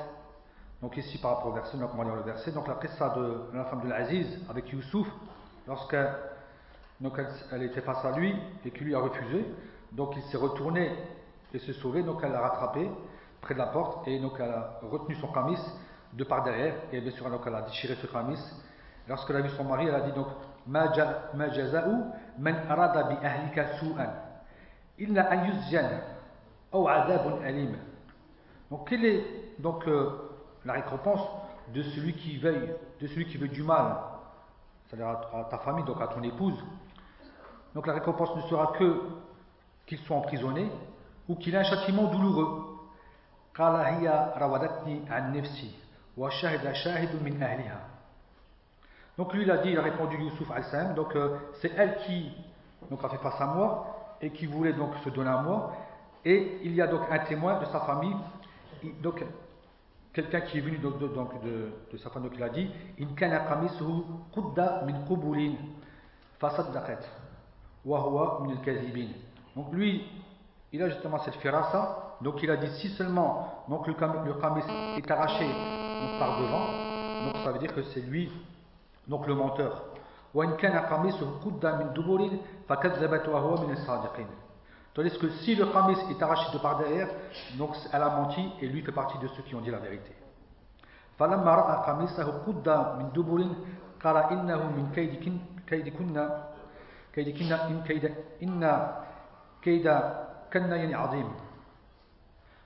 Donc 0.83 0.95
ici 0.99 1.17
par 1.19 1.37
rapport 1.37 1.47
au 1.47 1.53
verset, 1.53 1.79
on 1.81 1.97
va 1.97 2.05
lire 2.05 2.17
le 2.17 2.21
verset. 2.21 2.53
Donc 2.53 2.69
la 2.69 2.75
qissa 2.75 3.09
de 3.09 3.49
la 3.55 3.65
femme 3.65 3.81
de 3.81 3.89
l'Aziz 3.89 4.27
avec 4.51 4.71
Youssouf, 4.71 5.07
lorsqu'elle 5.67 6.15
elle, 7.53 7.63
était 7.63 7.81
face 7.81 8.05
à 8.05 8.17
lui 8.17 8.35
et 8.65 8.71
qu'il 8.71 8.87
lui 8.87 8.95
a 8.95 9.01
refusé, 9.01 9.45
donc 9.93 10.15
il 10.17 10.23
s'est 10.25 10.37
retourné 10.37 10.91
et 11.53 11.59
s'est 11.59 11.73
sauvé, 11.75 12.03
donc 12.03 12.21
elle 12.23 12.33
l'a 12.33 12.41
rattrapé 12.41 12.91
près 13.41 13.55
de 13.55 13.59
la 13.59 13.67
porte 13.67 14.07
et 14.09 14.19
donc 14.19 14.33
elle 14.39 14.51
a 14.51 14.81
retenu 14.83 15.15
son 15.17 15.29
camis 15.29 15.59
de 16.13 16.25
par 16.25 16.43
derrière 16.43 16.75
et 16.93 17.01
bien 17.01 17.13
sûr 17.13 17.31
donc 17.31 17.43
elle 17.47 17.55
a 17.55 17.63
déchiré 17.63 17.95
ce 17.97 18.07
camis. 18.07 18.39
Lorsqu'elle 19.09 19.37
a 19.37 19.41
vu 19.41 19.51
son 19.51 19.65
mari, 19.65 19.87
elle 19.87 19.95
a 19.95 20.01
dit 20.01 20.13
donc 20.13 20.27
Ma 20.67 20.93
jaza'u 20.93 21.95
man 22.39 22.57
arada 22.69 23.05
bi 23.05 23.15
ahlika 23.25 23.79
su'an 23.79 24.13
illa 24.99 25.31
an 25.31 25.45
yuzjan 25.45 25.91
ou 26.73 26.89
adabun 26.89 27.43
alim. 27.45 27.77
Donc 28.71 28.89
quelle 28.89 29.05
est 29.05 29.25
donc 29.61 29.87
euh, 29.87 30.11
la 30.65 30.73
récompense 30.75 31.21
de 31.73 31.83
celui 31.83 32.15
qui 32.15 32.37
veille, 32.39 32.75
de 33.01 33.07
celui 33.07 33.27
qui 33.27 33.37
veut 33.37 33.49
du 33.49 33.63
mal, 33.63 33.97
c'est-à-dire 34.87 35.09
à, 35.09 35.45
ta 35.51 35.59
famille, 35.59 35.85
donc 35.85 36.01
à 36.01 36.09
ton 36.09 36.23
épouse. 36.23 36.59
Donc 37.75 37.87
la 37.87 37.95
récompense 37.95 38.35
ne 38.37 38.43
sera 38.43 38.73
que 38.79 39.03
qu'il 39.87 39.99
soit 39.99 40.17
emprisonné 40.17 40.71
ou 41.29 41.37
qu'il 41.37 41.55
ait 41.55 41.59
un 41.59 41.65
châtiment 41.65 42.05
douloureux. 42.05 42.79
Donc 49.17 49.33
lui 49.33 49.43
il 49.43 49.51
a 49.51 49.59
dit, 49.59 49.71
il 49.71 49.79
a 49.79 49.83
répondu 49.83 50.17
Youssouf 50.19 50.51
al 50.51 50.95
donc 50.95 51.15
euh, 51.17 51.37
c'est 51.61 51.73
elle 51.77 51.97
qui 52.07 52.33
donc, 52.91 53.03
a 53.03 53.09
fait 53.09 53.19
face 53.19 53.41
à 53.41 53.47
moi 53.47 54.17
et 54.21 54.31
qui 54.31 54.47
voulait 54.47 54.73
donc 54.73 54.91
se 55.05 55.11
donner 55.11 55.31
à 55.31 55.41
moi. 55.41 55.73
Et 56.25 56.59
il 56.65 56.75
y 56.75 56.83
a 56.83 56.87
donc 56.87 57.03
un 57.11 57.19
témoin 57.21 57.59
de 57.61 57.67
sa 57.67 57.81
famille, 57.81 58.17
donc 59.03 59.25
quelqu'un 60.17 60.41
qui 60.41 60.57
est 60.59 60.61
venu 60.63 60.79
donc, 60.79 60.99
de, 60.99 61.09
donc 61.09 61.43
de, 61.45 61.71
de, 61.93 61.99
sa 61.99 62.09
femme 62.09 62.31
qui 62.31 62.39
l'a 62.39 62.49
dit 62.49 62.71
in 62.99 63.15
kana 63.15 63.41
qamisuhu 63.41 64.03
qudda 64.33 64.83
min 64.87 65.05
qubulin 65.07 65.57
fasaddaqat 66.41 67.03
wa 67.85 68.01
huwa 68.01 68.41
min 68.43 68.53
al-kazibin 68.53 69.09
donc 69.55 69.73
lui 69.73 70.03
il 70.73 70.83
a 70.83 70.89
justement 70.89 71.19
cette 71.21 71.37
firasa. 71.37 72.03
Donc 72.23 72.43
il 72.43 72.51
a 72.51 72.57
dit 72.57 72.69
si 72.81 72.89
seulement 72.97 73.63
donc 73.69 73.87
le, 73.87 73.93
le 73.93 74.35
qamis 74.41 74.63
est 74.97 75.11
arraché 75.11 75.45
donc, 75.45 76.19
par 76.19 76.41
devant 76.41 76.67
donc 77.27 77.45
ça 77.45 77.53
veut 77.53 77.59
dire 77.59 77.75
que 77.75 77.83
c'est 77.83 78.01
lui 78.01 78.33
donc 79.07 79.27
le 79.27 79.35
menteur. 79.35 79.85
Wa 80.33 80.47
in 80.47 80.53
kana 80.53 80.81
qamisuhu 80.89 81.27
qudda 81.45 81.77
min 81.77 81.93
dubulin 81.93 82.39
fakazzabat 82.67 83.29
wa 83.29 83.41
huwa 83.41 83.61
min 83.67 83.73
as-sadiqin 83.75 84.27
Tandis 84.97 85.19
que 85.19 85.29
si 85.29 85.55
le 85.55 85.67
khamis 85.67 85.99
est 86.11 86.23
arraché 86.23 86.51
de 86.55 86.59
par 86.59 86.79
derrière, 86.79 87.11
donc 87.59 87.77
elle 87.93 88.03
a 88.03 88.09
menti 88.09 88.51
et 88.63 88.67
lui 88.67 88.81
fait 88.81 88.93
partie 88.93 89.19
de 89.19 89.29
ceux 89.29 89.43
qui 89.43 89.55
ont 89.55 89.61
dit 89.61 89.71
la 89.71 89.79
vérité. 89.79 90.11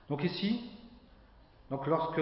Donc 0.09 0.23
ici, 0.23 0.71
donc 1.69 1.85
lorsque 1.85 2.21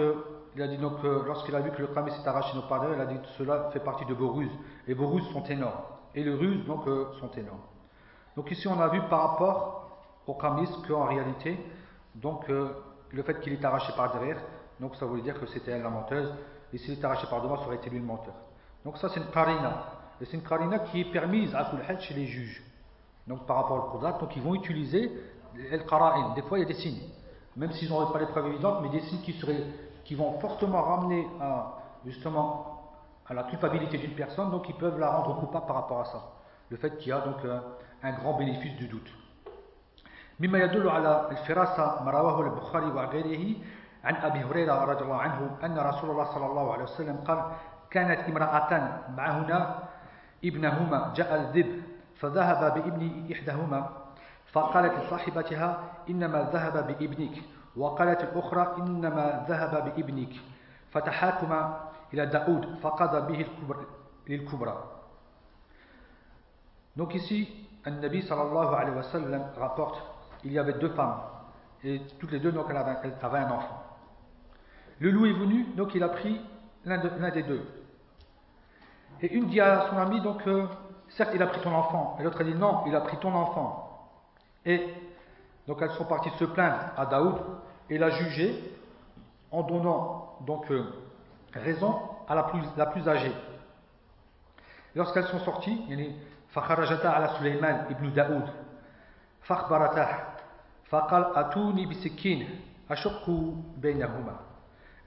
il 0.56 0.62
a 0.62 0.66
dit 0.66 0.78
donc 0.78 1.04
euh, 1.04 1.22
lorsqu'il 1.24 1.54
a 1.54 1.60
vu 1.60 1.70
que 1.70 1.82
le 1.82 1.86
khamis 1.86 2.10
est 2.10 2.26
arraché 2.26 2.56
de 2.56 2.62
par 2.62 2.80
derrière, 2.80 2.98
il 2.98 3.02
a 3.02 3.06
dit 3.06 3.20
que 3.20 3.28
cela 3.38 3.70
fait 3.72 3.78
partie 3.78 4.06
de 4.06 4.14
vos 4.14 4.32
ruses 4.32 4.50
et 4.88 4.94
vos 4.94 5.06
ruses 5.06 5.28
sont 5.32 5.44
énormes 5.44 5.82
et 6.16 6.24
les 6.24 6.34
ruses 6.34 6.66
donc 6.66 6.84
euh, 6.88 7.12
sont 7.20 7.30
énormes. 7.30 7.62
Donc 8.36 8.50
ici 8.50 8.66
on 8.66 8.80
a 8.80 8.88
vu 8.88 9.00
par 9.02 9.30
rapport 9.30 9.79
au 10.26 10.34
Kamis 10.34 10.68
qu'en 10.86 11.04
réalité, 11.04 11.58
donc 12.14 12.48
euh, 12.50 12.70
le 13.12 13.22
fait 13.22 13.40
qu'il 13.40 13.52
est 13.52 13.64
arraché 13.64 13.92
par 13.96 14.12
derrière, 14.12 14.38
donc 14.78 14.96
ça 14.96 15.06
voulait 15.06 15.22
dire 15.22 15.38
que 15.38 15.46
c'était 15.46 15.72
elle 15.72 15.82
la 15.82 15.90
menteuse, 15.90 16.32
et 16.72 16.78
s'il 16.78 16.98
est 16.98 17.04
arraché 17.04 17.26
par 17.28 17.42
devant, 17.42 17.56
ça 17.56 17.66
aurait 17.66 17.76
été 17.76 17.90
lui 17.90 17.98
le 17.98 18.04
menteur. 18.04 18.34
Donc 18.84 18.96
ça 18.98 19.08
c'est 19.08 19.20
une 19.20 19.30
karina, 19.30 19.86
et 20.20 20.24
c'est 20.24 20.36
une 20.36 20.42
karina 20.42 20.78
qui 20.80 21.00
est 21.00 21.12
permise 21.12 21.54
à 21.54 21.64
Kulhad 21.64 22.00
chez 22.00 22.14
les 22.14 22.26
juges. 22.26 22.62
Donc 23.26 23.46
par 23.46 23.56
rapport 23.56 23.86
au 23.86 23.90
Qudrat, 23.96 24.12
donc 24.12 24.34
ils 24.36 24.42
vont 24.42 24.54
utiliser 24.54 25.10
el 25.70 25.84
qara'in, 25.84 26.34
des 26.34 26.42
fois 26.42 26.58
il 26.58 26.62
y 26.62 26.64
a 26.64 26.68
des 26.68 26.74
signes, 26.74 27.02
même 27.56 27.72
s'ils 27.72 27.90
n'auraient 27.90 28.12
pas 28.12 28.20
les 28.20 28.26
preuves 28.26 28.46
évidentes, 28.46 28.78
mais 28.82 28.88
des 28.88 29.00
signes 29.00 29.20
qui, 29.20 29.32
seraient, 29.34 29.64
qui 30.04 30.14
vont 30.14 30.38
fortement 30.38 30.82
ramener 30.82 31.26
à, 31.40 31.78
justement 32.06 32.76
à 33.26 33.34
la 33.34 33.44
culpabilité 33.44 33.98
d'une 33.98 34.14
personne, 34.14 34.50
donc 34.50 34.68
ils 34.68 34.74
peuvent 34.74 34.98
la 34.98 35.10
rendre 35.10 35.38
coupable 35.38 35.66
par 35.66 35.76
rapport 35.76 36.00
à 36.00 36.04
ça. 36.06 36.22
Le 36.68 36.76
fait 36.76 36.96
qu'il 36.98 37.08
y 37.08 37.12
a 37.12 37.20
donc 37.20 37.44
un, 37.44 37.62
un 38.02 38.12
grand 38.12 38.34
bénéfice 38.34 38.76
du 38.76 38.86
doute. 38.86 39.08
مما 40.40 40.58
يدل 40.58 40.88
على 40.88 41.28
الفراسة 41.30 42.02
ما 42.04 42.10
رواه 42.10 42.40
البخاري 42.40 42.86
وغيره 42.86 43.44
عن 44.04 44.14
أبي 44.16 44.40
هريرة 44.44 44.84
رضي 44.84 45.04
الله 45.04 45.16
عنه 45.20 45.56
أن 45.64 45.78
رسول 45.78 46.10
الله 46.10 46.24
صلى 46.24 46.46
الله 46.46 46.72
عليه 46.72 46.84
وسلم 46.84 47.16
قال 47.28 47.44
كانت 47.90 48.20
امرأة 48.28 48.72
معهن 49.16 49.74
ابنهما 50.44 51.12
جاء 51.16 51.30
الذب 51.40 51.82
فذهب 52.20 52.74
بابن 52.74 53.32
إحداهما 53.32 53.80
فقالت 54.52 54.92
لصاحبتها 55.04 55.68
إنما 56.10 56.50
ذهب 56.52 56.86
بابنك 56.86 57.36
وقالت 57.76 58.20
الأخرى 58.22 58.74
إنما 58.78 59.44
ذهب 59.48 59.84
بابنك 59.84 60.32
فتحاكما 60.90 61.60
إلى 62.14 62.26
داود 62.26 62.78
فقضى 62.82 63.20
به 63.20 63.46
للكبرى. 64.28 64.76
Donc 66.96 67.14
ici, 67.14 67.46
النبي 67.86 68.22
صلى 68.22 68.42
الله 68.42 68.76
عليه 68.76 68.92
وسلم 68.92 69.42
rapporte 69.56 69.98
il 70.44 70.52
y 70.52 70.58
avait 70.58 70.74
deux 70.74 70.90
femmes. 70.90 71.20
Et 71.82 72.00
toutes 72.18 72.32
les 72.32 72.40
deux, 72.40 72.52
donc, 72.52 72.66
elles 72.70 72.76
avaient, 72.76 73.38
un 73.38 73.50
enfant. 73.50 73.82
Le 74.98 75.10
loup 75.10 75.26
est 75.26 75.32
venu, 75.32 75.64
donc 75.76 75.94
il 75.94 76.02
a 76.02 76.08
pris 76.08 76.40
l'un 76.84 76.98
des 77.30 77.42
deux. 77.42 77.66
Et 79.22 79.32
une 79.34 79.46
dit 79.46 79.60
à 79.60 79.88
son 79.90 79.98
ami, 79.98 80.20
donc, 80.20 80.46
euh, 80.46 80.66
certes, 81.08 81.30
il 81.34 81.42
a 81.42 81.46
pris 81.46 81.60
ton 81.60 81.72
enfant. 81.72 82.16
Et 82.18 82.22
l'autre 82.22 82.40
a 82.40 82.44
dit, 82.44 82.54
non, 82.54 82.82
il 82.86 82.94
a 82.94 83.00
pris 83.00 83.16
ton 83.18 83.34
enfant. 83.34 84.10
Et 84.64 84.86
donc, 85.66 85.80
elles 85.82 85.90
sont 85.92 86.04
parties 86.04 86.30
se 86.38 86.44
plaindre 86.44 86.78
à 86.96 87.06
Daoud 87.06 87.36
et 87.88 87.98
l'a 87.98 88.10
jugé 88.10 88.76
en 89.50 89.62
donnant 89.62 90.36
donc 90.46 90.70
euh, 90.70 90.84
raison 91.52 91.98
à 92.28 92.34
la 92.34 92.86
plus, 92.86 93.08
âgée. 93.08 93.32
Lorsqu'elles 94.94 95.26
sont 95.26 95.40
sorties, 95.40 95.84
il 95.88 96.00
y 96.00 96.06
a 96.06 96.10
Fakharajata 96.48 97.10
ala 97.10 97.28
Suleyman 97.36 97.86
ibn 97.90 98.10
Daoud, 98.10 98.44
فأخبرته 99.49 100.07
فقال 100.89 101.37
أتوني 101.37 101.85
بسكين 101.85 102.61
أشق 102.91 103.29
بينهما 103.77 104.35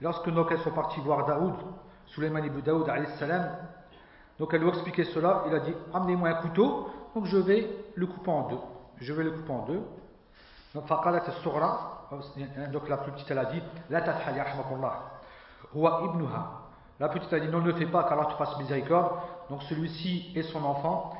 Lorsque 0.01 0.29
donc 0.29 0.47
elles 0.51 0.61
sont 0.61 0.71
parties 0.71 1.01
voir 1.01 1.25
Daoud, 1.25 1.55
Suleiman 2.05 2.41
ibn 2.41 2.61
Daoud 2.61 2.89
salam, 3.19 3.51
donc 4.39 4.53
elle 4.53 4.61
lui 4.61 4.69
a 4.69 4.71
expliqué 4.71 5.03
cela, 5.03 5.43
il 5.47 5.53
a 5.53 5.59
dit 5.59 5.73
amenez-moi 5.93 6.29
un 6.29 6.33
couteau, 6.35 6.89
donc 7.13 7.25
je 7.25 7.37
vais 7.37 7.69
le 7.95 8.07
couper 8.07 8.31
en 8.31 8.47
deux. 8.47 8.59
Je 9.01 9.11
vais 9.11 9.23
le 9.23 9.31
couper 9.31 9.51
en 9.51 9.65
deux. 9.65 9.81
Donc 10.73 10.87
faqalat 10.87 11.23
as-sughra, 11.27 12.07
donc 12.71 12.87
la 12.87 12.97
plus 12.97 13.11
petite 13.11 13.29
elle 13.29 13.39
a 13.39 13.45
dit 13.45 13.61
la 13.89 14.01
tafhal 14.01 14.37
yahmakullah 14.37 14.93
huwa 15.75 16.01
ibnuha. 16.05 16.51
La 17.01 17.09
petite 17.09 17.33
a 17.33 17.39
dit 17.39 17.49
non 17.49 17.59
ne 17.59 17.67
le 17.67 17.73
fais 17.73 17.85
pas 17.85 18.03
car 18.03 18.13
Allah 18.13 18.27
te 18.27 18.37
fasse 18.37 18.57
miséricorde. 18.57 19.11
Donc 19.49 19.63
celui-ci 19.63 20.31
est 20.33 20.43
son 20.43 20.63
enfant 20.63 21.12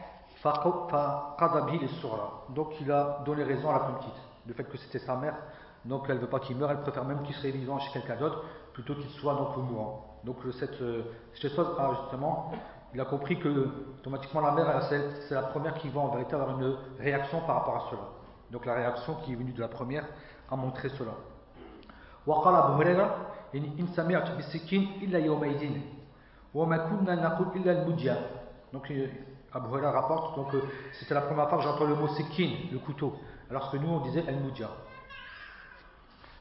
donc 2.50 2.80
il 2.80 2.92
a 2.92 3.22
donné 3.24 3.44
raison 3.44 3.70
à 3.70 3.72
la 3.74 3.78
plus 3.80 3.94
petite, 3.94 4.22
le 4.46 4.54
fait 4.54 4.64
que 4.64 4.76
c'était 4.76 4.98
sa 4.98 5.16
mère, 5.16 5.36
donc 5.84 6.04
elle 6.08 6.16
ne 6.16 6.20
veut 6.20 6.28
pas 6.28 6.40
qu'il 6.40 6.56
meure, 6.56 6.70
elle 6.70 6.82
préfère 6.82 7.04
même 7.04 7.22
qu'il 7.22 7.34
serait 7.34 7.50
vivant 7.50 7.78
chez 7.78 7.92
quelqu'un 7.92 8.16
d'autre, 8.16 8.44
plutôt 8.72 8.94
qu'il 8.94 9.08
soit 9.10 9.34
donc 9.34 9.56
mourant. 9.56 10.18
Donc 10.24 10.36
cette, 10.58 10.80
euh, 10.80 11.02
cette 11.34 11.54
chose, 11.54 11.68
ah, 11.78 11.90
justement, 12.02 12.52
il 12.94 13.00
a 13.00 13.04
compris 13.04 13.38
que 13.38 13.68
automatiquement 13.98 14.40
la 14.40 14.52
mère, 14.52 14.82
c'est 14.82 15.34
la 15.34 15.42
première 15.42 15.74
qui 15.74 15.88
va 15.88 16.00
en 16.00 16.08
vérité 16.08 16.34
avoir 16.34 16.58
une 16.60 16.76
réaction 16.98 17.40
par 17.40 17.56
rapport 17.56 17.76
à 17.76 17.90
cela. 17.90 18.02
Donc 18.50 18.66
la 18.66 18.74
réaction 18.74 19.16
qui 19.24 19.32
est 19.32 19.36
venue 19.36 19.52
de 19.52 19.60
la 19.60 19.68
première 19.68 20.06
a 20.50 20.56
montré 20.56 20.88
cela. 20.90 21.12
Donc 28.72 28.92
Abu 29.53 29.69
Huraira 29.69 29.91
rapporte, 29.91 30.35
donc 30.35 30.53
euh, 30.53 30.61
c'était 30.99 31.13
la 31.13 31.21
première 31.21 31.49
fois 31.49 31.57
que 31.57 31.63
j'entends 31.63 31.85
le 31.85 31.95
mot 31.95 32.07
sikin, 32.09 32.49
le 32.71 32.79
couteau, 32.79 33.15
alors 33.49 33.71
que 33.71 33.77
nous 33.77 33.89
on 33.89 33.99
disait 34.01 34.25
al-mudja. 34.27 34.69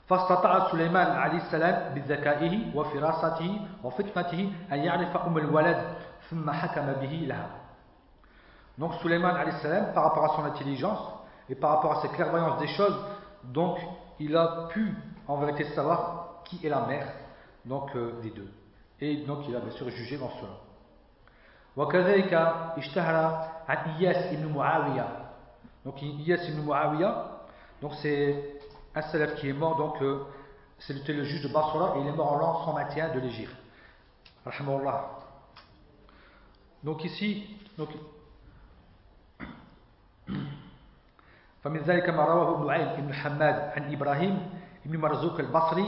فاستطاع 0.08 0.72
سليمان 0.72 1.10
عليه 1.10 1.38
السلام 1.38 1.94
بذكائه 1.94 2.76
وفراسته 2.76 3.60
وفتنته 3.84 4.52
أن 4.72 4.78
يعرف 4.78 5.16
أم 5.16 5.38
الولد 5.38 5.96
ثم 6.30 6.50
حكم 6.50 6.92
به 6.92 7.26
لها. 7.28 7.48
Donc 8.78 8.94
Suleiman 9.02 9.34
alayhi 9.36 9.60
salam, 9.60 9.92
par 9.92 10.04
rapport 10.04 10.32
à 10.32 10.36
son 10.36 10.44
intelligence 10.44 11.00
et 11.50 11.54
par 11.54 11.70
rapport 11.70 11.98
à 11.98 12.02
sa 12.02 12.08
clairvoyance 12.08 12.58
des 12.60 12.68
choses, 12.68 12.96
donc 13.44 13.78
il 14.18 14.34
a 14.36 14.68
pu 14.70 14.94
en 15.26 15.36
vérité 15.36 15.64
savoir 15.74 16.42
qui 16.44 16.64
est 16.64 16.70
la 16.70 16.86
mère 16.86 17.06
donc 17.64 17.94
euh, 17.94 18.20
des 18.22 18.30
deux. 18.30 18.48
Et 19.00 19.16
donc 19.26 19.40
il 19.48 19.54
a 19.54 19.60
bien 19.60 19.72
sûr 19.72 19.88
jugé 19.90 20.16
dans 20.16 20.30
cela. 20.30 20.61
وكذلك 21.77 22.33
اشتهر 22.77 23.15
عن 23.67 23.77
إياس 23.77 24.33
ibn 24.33 24.53
Muawiyah. 24.53 25.23
Donc 25.85 26.01
Iyas 26.01 26.47
ibn 26.47 26.61
Muawiyah, 26.61 27.41
donc 27.81 27.93
c'est 28.01 28.59
un 28.95 29.01
salaf 29.01 29.35
qui 29.35 29.49
est 29.49 29.53
mort 29.53 29.75
donc 29.75 30.01
euh, 30.01 30.23
c'était 30.79 31.13
le 31.13 31.23
juge 31.23 31.41
de 31.41 31.47
Basra 31.47 31.95
et 31.97 32.01
il 32.01 32.07
est 32.07 32.11
mort 32.11 32.33
en 32.33 32.37
l'an 32.37 32.65
121 32.65 33.15
de 33.15 33.19
l'Égypte. 33.19 33.55
Donc 36.83 37.03
ici, 37.05 37.47
donc, 37.77 37.89
فمن 41.63 41.79
ذلك 41.79 42.09
ما 42.09 42.25
رواه 42.25 42.59
ابن 42.59 42.69
عين 42.69 43.05
بن 43.07 43.13
حماد 43.13 43.55
عن 43.55 43.93
إبراهيم 43.93 44.49
بن 44.85 44.99
مرزوق 44.99 45.39
البصري 45.39 45.87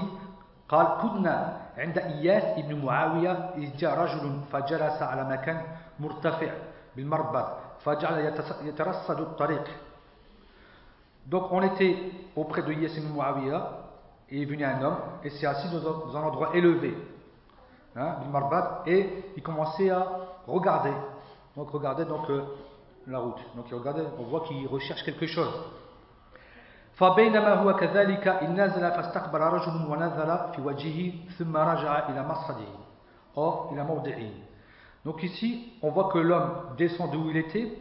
قال 0.70 0.86
كنا 1.02 1.60
عند 1.78 1.98
إياس 1.98 2.64
بن 2.64 2.84
معاوية 2.84 3.32
إذ 3.58 3.76
جاء 3.76 3.98
رجل 3.98 4.40
فجلس 4.52 5.02
على 5.02 5.24
مكان 5.24 5.62
مرتفع 5.98 6.50
بالمربد 6.96 7.46
فجعل 7.84 8.32
يترصد 8.62 9.20
الطريق 9.20 9.64
Donc 11.26 11.52
on 11.52 11.62
était 11.62 11.96
auprès 12.34 12.62
de 12.62 12.72
Iyas 12.72 12.96
ibn 12.96 13.12
Muawiyah 13.12 13.70
et 14.30 14.42
est 14.42 14.44
venu 14.44 14.64
un 14.64 14.82
homme 14.82 14.96
et 15.22 15.30
s'est 15.30 15.46
assis 15.46 15.68
dans 15.68 16.16
un 16.16 16.22
endroit 16.22 16.56
élevé, 16.56 16.96
hein, 17.94 18.16
et 18.86 19.24
il 19.36 19.42
commençait 19.42 19.90
à 19.90 20.06
regarder. 20.46 20.92
Donc 21.56 21.70
regarder 21.70 22.04
donc 22.04 22.28
euh, 22.30 22.42
la 23.06 23.18
route. 23.18 23.40
Donc 23.54 23.66
il 23.70 23.74
regardait, 23.74 24.04
on 24.18 24.22
voit 24.24 24.40
qu'il 24.40 24.66
recherche 24.66 25.02
quelque 25.04 25.26
chose. 25.26 25.52
فبينما 26.94 27.54
هو 27.54 27.76
كذلك 27.76 28.28
إن 28.28 28.60
نزل 28.60 28.90
فاستقبل 28.90 29.40
رجل 29.40 29.86
ونزل 29.88 30.38
في 30.54 30.60
وجهه 30.60 31.12
ثم 31.38 31.56
رجع 31.56 32.08
إلى 32.08 32.22
مصعده 32.28 32.72
أو 33.36 33.72
إلى 33.72 33.84
موضعه 33.84 34.30
Donc 35.04 35.22
ici, 35.22 35.72
on 35.80 35.90
voit 35.92 36.10
que 36.12 36.18
l'homme 36.18 36.74
descend 36.76 37.10
d'où 37.10 37.30
il 37.30 37.38
était, 37.38 37.72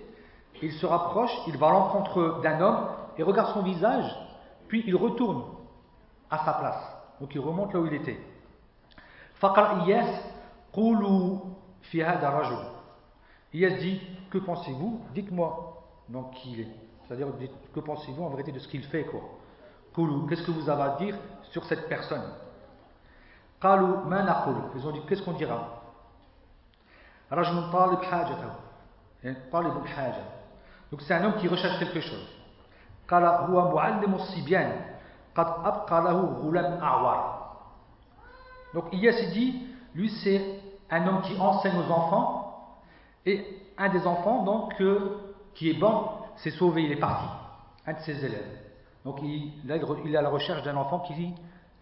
il 0.62 0.72
se 0.72 0.86
rapproche, 0.86 1.32
il 1.48 1.58
va 1.58 1.68
à 1.68 1.72
l'encontre 1.72 2.40
d'un 2.42 2.62
homme 2.62 2.88
et 3.18 3.24
regarde 3.24 3.54
son 3.54 3.62
visage, 3.62 4.10
puis 4.70 4.86
il 4.88 4.96
retourne 4.96 5.44
à 6.32 6.38
sa 6.46 6.54
place. 6.54 6.82
Donc 7.20 7.36
il 7.36 7.42
remonte 7.42 7.74
là 7.74 7.82
où 7.82 7.88
il 7.88 7.94
était. 7.94 8.20
فقال 9.40 9.82
إياس 9.82 10.22
قولوا 10.74 11.40
في 11.92 12.04
هذا 12.04 12.28
الرجل 12.28 12.64
Iyas 13.54 13.80
dit 13.80 14.02
Que 14.30 14.38
pensez-vous 14.38 15.02
Dites-moi 15.14 15.82
donc 16.10 16.32
qui 16.32 16.52
il 16.54 16.60
est. 16.62 16.83
c'est-à-dire, 17.07 17.29
que 17.75 17.81
pensez-vous 17.81 18.25
en 18.25 18.31
vérité 18.31 18.53
de 18.53 18.59
ce 18.59 18.69
qu'il 18.69 18.83
fait 18.85 19.05
quoi? 19.05 19.21
Qu'est-ce 20.29 20.43
que 20.43 20.51
vous 20.51 20.69
avez 20.69 20.83
à 20.83 20.97
dire 20.97 21.17
sur 21.51 21.65
cette 21.65 21.89
personne? 21.89 22.23
Ils 23.63 24.87
ont 24.87 24.93
dit 24.93 25.03
Qu'est-ce 25.07 25.23
qu'on 25.23 25.33
dira? 25.33 25.83
Donc 30.91 31.03
c'est 31.03 31.15
un 31.15 31.25
homme 31.25 31.37
qui 31.37 31.49
recherche 31.49 31.79
quelque 31.79 32.01
chose. 32.01 32.29
Donc 38.75 38.85
Iyas 38.93 39.31
dit, 39.33 39.67
lui 39.95 40.11
c'est 40.11 40.61
un 40.91 41.07
homme 41.07 41.23
qui 41.23 41.39
enseigne 41.41 41.79
aux 41.79 41.91
enfants 41.91 42.79
et 43.25 43.45
un 43.79 43.89
des 43.89 44.07
enfants 44.07 44.43
donc 44.43 44.75
qui 45.55 45.71
est 45.71 45.75
bon 45.75 46.09
s'est 46.37 46.51
sauvé, 46.53 46.83
il 46.83 46.93
est 46.93 47.01
parti, 47.01 47.27
un 47.87 47.93
de 47.93 48.01
ses 48.01 48.25
élèves. 48.25 48.59
Donc 49.05 49.21
il, 49.23 49.71
est 49.71 50.17
à 50.17 50.23
la 50.23 50.31
recherche 50.31 50.63
d'un 50.63 50.77
enfant 50.77 51.01
qui 51.01 51.35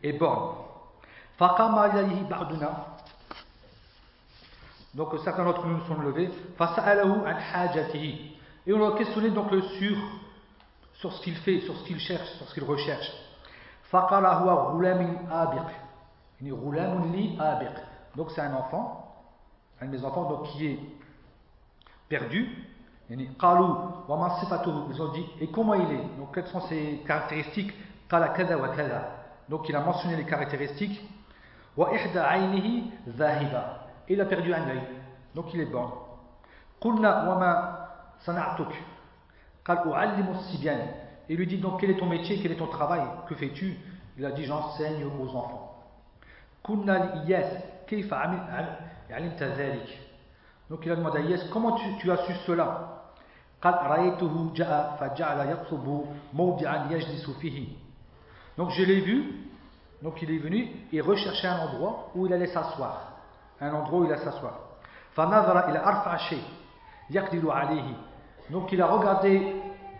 est 0.03 0.13
bon. 0.15 0.55
Donc 4.95 5.09
certains 5.25 5.45
d'entre 5.45 5.67
nous 5.67 5.81
sont 5.87 6.01
levés. 6.01 6.31
Et 8.67 8.73
on 8.73 8.79
l'a 8.79 8.97
questionné 8.97 9.31
donc 9.31 9.51
sur, 9.51 9.97
sur 10.95 11.13
ce 11.13 11.23
qu'il 11.23 11.37
fait, 11.37 11.61
sur 11.61 11.77
ce 11.77 11.85
qu'il 11.85 11.99
cherche, 11.99 12.29
sur 12.37 12.49
ce 12.49 12.55
qu'il 12.55 12.65
recherche. 12.65 13.11
Donc 18.17 18.31
c'est 18.31 18.41
un 18.41 18.55
enfant, 18.55 19.15
un 19.81 19.87
de 19.87 19.91
mes 19.91 20.05
enfants 20.05 20.29
donc, 20.29 20.49
qui 20.49 20.67
est 20.67 20.79
perdu. 22.09 22.69
Ils 23.15 25.03
ont 25.03 25.13
dit, 25.13 25.27
et 25.41 25.49
comment 25.49 25.75
il 25.75 25.93
est? 25.93 26.05
Donc 26.19 26.35
quelles 26.35 26.47
sont 26.47 26.63
ses 26.63 27.03
caractéristiques? 27.07 27.75
Donc 29.49 29.69
il 29.69 29.77
a 29.77 29.81
mentionné 29.81 30.17
les 30.17 30.25
caractéristiques. 30.25 30.99
Il 34.09 34.21
a 34.21 34.25
perdu 34.25 34.55
un 34.55 34.69
œil. 34.69 34.83
Donc 35.35 35.53
il 35.53 35.61
est 35.61 35.67
bon. 35.67 35.91
Il 41.29 41.37
lui 41.37 41.47
dit 41.47 41.59
donc 41.59 41.81
quel 41.81 41.91
est 41.91 41.99
ton 41.99 42.07
métier, 42.07 42.41
quel 42.43 42.53
est 42.53 42.57
ton 42.57 42.67
travail, 42.67 43.03
que 43.29 43.35
fais-tu? 43.35 43.77
Il 44.19 44.25
a 44.25 44.33
dit 44.33 44.45
j'enseigne 44.45 45.05
aux 45.05 45.37
enfants. 45.37 45.69
Donc 50.71 50.87
il 50.87 50.91
a 50.91 50.97
demandé 50.97 51.19
à 51.19 51.23
Yes 51.23 51.45
comment 51.53 51.73
tu, 51.73 51.85
tu 51.99 52.11
as 52.11 52.17
su 52.19 52.33
cela? 52.47 53.02
Donc 58.57 58.71
je 58.71 58.83
l'ai 58.83 59.01
vu, 59.01 59.25
donc 60.03 60.21
il 60.21 60.31
est 60.31 60.39
venu 60.39 60.69
et 60.93 61.01
recherchait 61.01 61.47
un 61.49 61.61
endroit 61.61 62.11
où 62.15 62.27
il 62.27 62.33
allait 62.33 62.49
s'asseoir. 62.49 63.13
Un 63.61 63.73
endroit 63.73 64.01
où 64.01 64.05
il 64.05 64.13
allait 64.13 64.25
s'asseoir. 64.25 64.55
Donc 68.51 68.73
il 68.73 68.83
a 68.83 68.87
regardé 68.87 69.57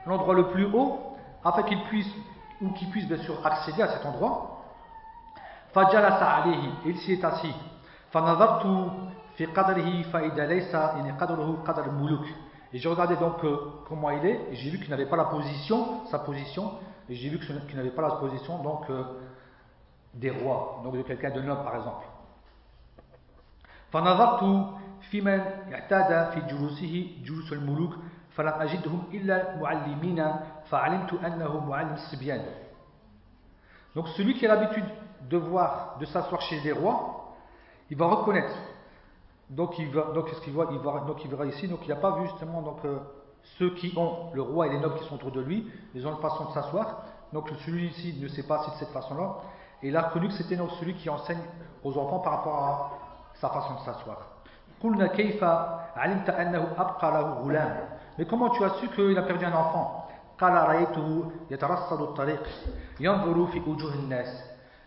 l'endroit 0.07 0.35
le 0.35 0.49
plus 0.49 0.67
haut 0.67 1.17
afin 1.45 1.63
qu'il 1.63 1.83
puisse, 1.85 2.13
ou 2.61 2.71
qu'il 2.71 2.91
puisse 2.91 3.07
bien 3.07 3.19
sûr 3.19 3.35
accéder 3.47 3.83
à 3.83 3.89
cet 3.89 4.05
endroit. 4.05 4.65
Il 6.85 6.99
s'y 6.99 7.13
est 7.13 7.25
assis. 7.25 7.55
Et 12.73 12.79
j'ai 12.79 12.89
regardé 12.89 13.17
donc 13.17 13.45
euh, 13.45 13.57
comment 13.87 14.11
il 14.11 14.25
est, 14.25 14.41
et 14.51 14.57
j'ai 14.57 14.71
vu 14.71 14.79
qu'il 14.79 14.91
n'avait 14.91 15.07
pas 15.07 15.17
la 15.17 15.27
position, 15.27 16.07
sa 16.07 16.19
position, 16.19 16.73
et 17.09 17.15
j'ai 17.15 17.29
vu 17.29 17.39
qu'il 17.39 17.77
n'avait 17.77 17.91
pas 17.91 18.03
la 18.03 18.13
position 18.13 18.63
donc 18.63 18.89
euh, 18.89 19.05
des 20.15 20.31
rois, 20.31 20.81
donc 20.83 20.97
de 20.97 21.03
quelqu'un 21.03 21.31
de 21.31 21.41
noble 21.41 21.63
par 21.63 21.77
exemple. 21.77 22.07
Donc 33.95 34.09
celui 34.09 34.35
qui 34.35 34.47
a 34.47 34.55
l'habitude 34.55 34.87
de 35.29 35.37
voir, 35.37 35.99
de 35.99 36.07
s'asseoir 36.07 36.41
chez 36.41 36.61
des 36.63 36.73
rois, 36.73 37.35
il 37.91 37.99
va 37.99 38.07
reconnaître 38.07 38.55
donc 39.51 39.79
il 39.79 39.91
va, 39.91 40.13
donc 40.15 40.29
ce 40.29 40.41
qu'il 40.41 40.53
voit, 40.53 40.69
il 40.71 40.79
donc 40.79 41.25
il 41.25 41.31
verra 41.31 41.47
ici, 41.47 41.69
donc 41.69 41.81
il 41.83 41.89
n'a 41.89 41.97
pas 41.97 42.19
vu 42.19 42.27
justement 42.29 42.63
donc 42.63 42.79
euh, 42.85 42.99
ceux 43.59 43.75
qui 43.75 43.93
ont 43.97 44.31
le 44.35 44.43
roi 44.43 44.67
et 44.67 44.71
les 44.71 44.79
nobles 44.79 44.97
qui 44.99 45.05
sont 45.05 45.17
autour 45.17 45.33
de 45.33 45.41
lui, 45.41 45.67
ils 45.95 46.07
ont 46.07 46.13
une 46.13 46.23
façon 46.23 46.47
de 46.47 46.53
s'asseoir. 46.53 47.03
Donc 47.33 47.51
celui-ci 47.65 48.19
ne 48.21 48.29
sait 48.29 48.47
pas 48.47 48.63
si 48.65 48.71
de 48.71 48.77
cette 48.77 48.91
façon-là. 48.91 49.37
Et 49.83 49.91
que 49.91 50.31
c'était 50.31 50.57
celui 50.79 50.95
qui 50.95 51.11
enseigne 51.11 51.41
aux 51.83 51.97
enfants 51.99 52.21
par 52.21 52.33
rapport 52.35 52.63
à 52.63 52.91
sa 53.35 53.49
façon 53.49 53.75
de 53.75 53.81
s'asseoir. 53.81 54.19
Mais 58.19 58.27
comment 58.27 58.51
tu 58.51 58.63
as 58.65 58.71
su 58.75 58.89
qu'il 58.89 59.19
a 59.19 59.23
perdu 59.23 59.45
un 59.45 59.55
enfant? 59.55 60.07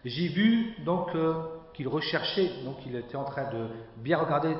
J'ai 0.05 0.27
vu 0.27 0.75
donc 0.83 1.15
euh, 1.15 1.54
qu'il 1.75 1.87
recherchait, 1.89 2.63
donc 2.63 2.77
il 2.85 2.95
était 2.95 3.17
en 3.17 3.25
train 3.25 3.51
de 3.51 3.67
bien 3.97 4.17
regarder 4.17 4.55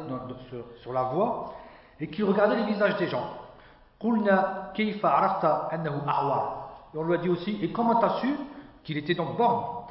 sur, 0.82 0.92
la 0.92 1.04
voie, 1.04 1.54
et 2.00 2.10
qu'il 2.10 2.26
regardait 2.26 2.58
les 2.58 2.66
visages 2.66 2.98
des 2.98 3.08
gens. 3.08 3.30
Et 4.04 4.08
on 4.08 4.12
lui 7.04 7.14
a 7.14 7.18
dit 7.18 7.30
aussi, 7.30 7.58
et 7.62 7.72
comment 7.72 8.00
tu 8.00 8.06
as 8.06 8.20
su 8.20 8.36
qu'il 8.84 8.98
était 8.98 9.16
donc 9.16 9.38
borne 9.38 9.86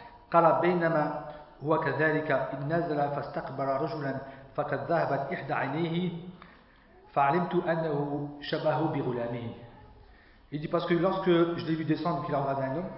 Il 10.52 10.60
dit 10.60 10.68
parce 10.68 10.84
que 10.86 10.94
lorsque 10.94 11.24
je 11.24 11.66
l'ai 11.66 11.74
vu 11.74 11.84
descendre, 11.84 12.24
qu'il 12.26 12.34
a 12.34 12.40
regardé 12.40 12.62
un 12.62 12.76
homme, 12.76 12.90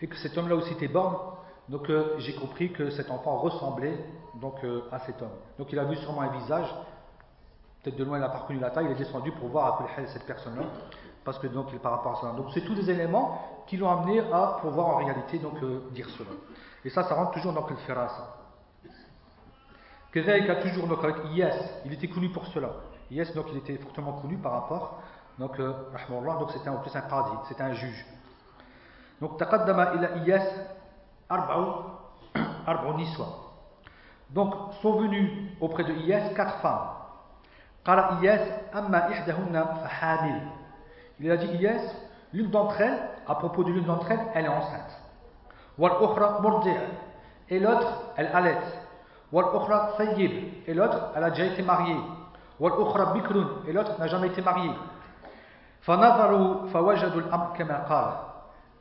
et 0.00 0.08
que 0.08 0.16
cet 0.16 0.36
homme-là 0.36 0.56
aussi 0.56 0.72
était 0.72 0.88
borne, 0.88 1.31
donc 1.72 1.88
euh, 1.88 2.16
j'ai 2.18 2.34
compris 2.34 2.70
que 2.70 2.90
cet 2.90 3.10
enfant 3.10 3.38
ressemblait 3.38 3.98
donc 4.34 4.62
euh, 4.62 4.82
à 4.92 4.98
cet 5.00 5.22
homme. 5.22 5.32
Donc 5.58 5.72
il 5.72 5.78
a 5.78 5.84
vu 5.84 5.96
sûrement 5.96 6.20
un 6.20 6.38
visage, 6.38 6.66
peut-être 7.82 7.96
de 7.96 8.04
loin 8.04 8.18
il 8.18 8.20
n'a 8.20 8.28
pas 8.28 8.40
reconnu 8.40 8.60
la 8.60 8.68
taille, 8.70 8.84
il 8.84 8.92
est 8.92 8.96
descendu 8.96 9.32
pour 9.32 9.48
voir 9.48 9.80
à 9.80 10.06
cette 10.06 10.26
personne-là, 10.26 10.64
parce 11.24 11.38
que 11.38 11.46
donc 11.46 11.68
il 11.72 11.78
par 11.78 11.92
rapport 11.92 12.18
à 12.18 12.20
cela. 12.20 12.32
Donc 12.32 12.48
c'est 12.52 12.60
tous 12.60 12.74
des 12.74 12.90
éléments 12.90 13.64
qui 13.66 13.78
l'ont 13.78 13.90
amené 13.90 14.20
à 14.20 14.58
pouvoir 14.60 14.88
en 14.88 14.96
réalité 14.96 15.38
donc 15.38 15.62
euh, 15.62 15.88
dire 15.92 16.10
cela. 16.10 16.28
Et 16.84 16.90
ça, 16.90 17.04
ça 17.04 17.14
rentre 17.14 17.30
toujours 17.30 17.54
dans 17.54 17.66
le 17.66 17.76
firas. 17.76 18.36
Kezaïk 20.12 20.50
a 20.50 20.56
toujours 20.56 20.86
donc 20.86 21.02
avec 21.02 21.16
Iyas, 21.32 21.56
il 21.86 21.94
était 21.94 22.08
connu 22.08 22.28
pour 22.28 22.46
cela. 22.48 22.68
Iyas 23.10 23.32
donc 23.34 23.46
il 23.50 23.56
était 23.56 23.78
fortement 23.78 24.12
connu 24.20 24.36
par 24.36 24.52
rapport 24.52 25.00
donc 25.38 25.56
donc 25.56 26.50
c'était 26.52 26.68
en 26.68 26.76
plus 26.76 26.94
un 26.94 27.00
qadi, 27.00 27.30
c'était 27.48 27.62
un 27.62 27.72
juge. 27.72 28.06
Donc 29.22 29.38
taqaddama 29.38 29.94
ila 29.94 30.16
Iyas 30.18 30.44
arba'u 31.32 32.94
niswa. 32.96 33.26
Donc 34.30 34.54
sont 34.80 34.96
venus 35.00 35.30
auprès 35.60 35.84
de 35.84 35.92
Iyas 35.92 36.30
quatre 36.34 36.56
femmes. 36.60 36.88
Qala 37.84 38.18
Iyas 38.20 38.40
amma 38.72 39.10
ihdahunna 39.10 39.74
fahamil. 39.82 40.40
Il 41.20 41.30
a 41.30 41.36
dit 41.36 41.46
Iyas, 41.56 41.82
l'une 42.32 42.50
d'entre 42.50 42.80
elles, 42.80 42.98
à 43.26 43.34
propos 43.34 43.64
de 43.64 43.70
l'une 43.70 43.84
d'entre 43.84 44.10
elles, 44.10 44.20
elle 44.34 44.46
est 44.46 44.48
enceinte. 44.48 45.00
Wal 45.78 45.92
ukhra 46.02 46.40
et 47.48 47.58
l'autre, 47.58 47.86
elle 48.16 48.30
allait. 48.32 48.58
Wal 49.32 49.44
ukhra 49.54 49.92
thayyib 49.96 50.32
et 50.66 50.74
l'autre, 50.74 51.12
elle 51.14 51.24
a 51.24 51.30
déjà 51.30 51.46
été 51.46 51.62
mariée. 51.62 51.96
Wal 52.58 52.72
ukhra 52.80 53.12
bikrun 53.12 53.46
et 53.66 53.72
l'autre 53.72 53.98
n'a 53.98 54.06
jamais 54.06 54.28
été 54.28 54.40
mariée. 54.42 54.72
Fanadharu 55.82 56.68
fawajadu 56.68 57.18
al-amr 57.18 57.52
kama 57.56 57.84
qala. 57.88 58.31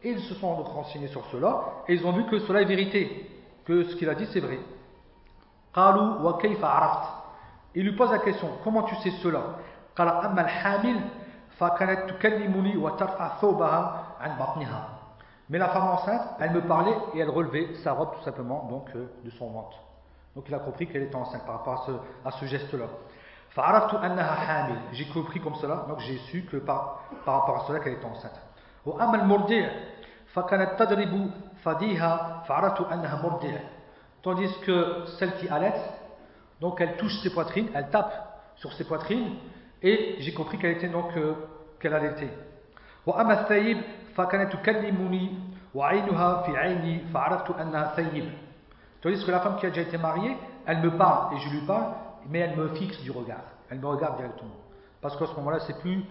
Ils 0.03 0.19
se 0.21 0.33
sont 0.35 0.55
donc 0.55 0.67
renseignés 0.67 1.07
sur 1.07 1.25
cela, 1.27 1.63
et 1.87 1.93
ils 1.93 2.05
ont 2.05 2.11
vu 2.11 2.25
que 2.25 2.39
cela 2.39 2.61
est 2.61 2.65
vérité, 2.65 3.29
que 3.65 3.83
ce 3.83 3.95
qu'il 3.95 4.09
a 4.09 4.15
dit 4.15 4.27
c'est 4.33 4.39
vrai. 4.39 4.59
Il 7.73 7.83
lui 7.83 7.95
pose 7.95 8.11
la 8.11 8.19
question, 8.19 8.49
comment 8.63 8.83
tu 8.83 8.95
sais 8.95 9.11
cela? 9.21 9.41
Mais 15.49 15.57
la 15.57 15.67
femme 15.69 15.87
enceinte, 15.87 16.21
elle 16.39 16.51
me 16.51 16.61
parlait 16.61 16.95
et 17.13 17.19
elle 17.19 17.29
relevait 17.29 17.75
sa 17.83 17.93
robe 17.93 18.15
tout 18.17 18.23
simplement 18.23 18.67
donc 18.69 18.89
euh, 18.95 19.11
de 19.23 19.29
son 19.31 19.49
ventre. 19.49 19.77
Donc 20.35 20.45
il 20.47 20.55
a 20.55 20.59
compris 20.59 20.87
qu'elle 20.87 21.03
était 21.03 21.15
enceinte 21.15 21.45
par 21.45 21.57
rapport 21.57 21.87
à 22.25 22.31
ce, 22.31 22.45
geste-là. 22.45 22.85
J'ai 24.93 25.05
compris 25.09 25.41
comme 25.41 25.55
cela, 25.55 25.85
donc 25.89 25.99
j'ai 25.99 26.17
su 26.19 26.45
que 26.49 26.57
par, 26.57 27.03
par 27.25 27.41
rapport 27.41 27.63
à 27.63 27.67
cela 27.67 27.79
qu'elle 27.79 27.93
était 27.93 28.05
enceinte. 28.05 28.39
وأما 28.86 29.22
المرضع 29.22 29.66
فكانت 30.26 30.78
تضرب 30.78 31.30
فديها 31.64 32.42
فعرفت 32.48 32.80
أنها 32.80 33.22
مرضع. 33.22 33.54
Tandis 34.22 34.52
que 34.64 35.04
celle 35.18 35.36
qui 35.36 35.48
allait, 35.48 35.74
donc 36.60 36.80
elle 36.80 36.96
touche 36.96 37.20
ses 37.22 37.30
poitrines, 37.30 37.68
elle 37.74 37.88
tape 37.90 38.12
sur 38.56 38.72
ses 38.72 38.84
poitrines, 38.84 39.36
et 39.82 40.16
j'ai 40.18 40.32
compris 40.34 40.58
qu'elle 40.58 40.76
était 40.76 40.88
donc 40.88 41.16
euh, 41.16 41.34
qu'elle 41.80 41.94
allaitait. 41.94 42.30
وأما 43.06 43.40
الثيب 43.40 43.80
فكانت 44.16 44.52
تكلمني 44.52 45.38
وعينها 45.74 46.42
في 46.42 46.56
عيني 46.56 47.00
فعرفت 47.14 47.50
أنها 47.50 47.94
ثيب. 47.96 48.30
Tandis 49.02 49.24
que 49.24 49.30
la 49.30 49.40
femme 49.40 49.56
qui 49.58 49.66
a 49.66 49.70
déjà 49.70 49.82
été 49.82 49.98
mariée, 49.98 50.36
elle 50.66 50.80
me 50.80 50.90
parle 50.96 51.34
et 51.34 51.38
je 51.38 51.48
lui 51.50 51.60
parle, 51.60 51.92
mais 52.28 52.40
elle 52.40 52.56
me 52.56 52.68
fixe 52.74 53.00
du 53.02 53.10
regard. 53.10 53.44
Elle 53.70 53.78
me 53.78 53.86
regarde 53.86 54.16
directement. 54.16 54.56
Parce 55.00 55.16
qu'à 55.16 55.26
ce 55.26 55.34
moment-là, 55.34 55.60
c'est 55.60 55.78
plus, 55.78 55.96
le, 55.96 56.02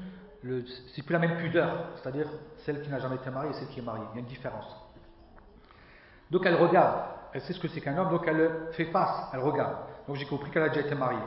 c'est 0.43 1.03
plus 1.03 1.13
la 1.13 1.19
même 1.19 1.37
pudeur, 1.37 1.91
c'est-à-dire 1.97 2.27
celle 2.59 2.83
qui 2.83 2.89
n'a 2.89 2.99
jamais 2.99 3.17
été 3.17 3.31
mariée 3.31 3.51
et 3.51 3.55
celle 3.55 3.69
qui 3.69 3.81
est 3.81 3.83
mariée. 3.83 4.05
Il 4.13 4.17
y 4.17 4.19
a 4.19 4.21
une 4.21 4.27
différence. 4.27 4.75
Donc 6.31 6.47
elle 6.47 6.55
regarde, 6.55 7.01
elle 7.33 7.43
sait 7.43 7.53
ce 7.53 7.61
que 7.61 7.69
c'est 7.69 7.81
qu'un 7.81 7.97
homme, 7.99 8.11
donc 8.11 8.25
elle 8.27 8.69
fait 8.73 8.87
face, 8.87 9.29
elle 9.33 9.41
regarde. 9.41 9.77
Donc 10.07 10.17
j'ai 10.17 10.27
compris 10.27 10.51
qu'elle 10.51 10.63
a 10.63 10.69
déjà 10.69 10.81
été 10.81 10.95
mariée. 10.95 11.19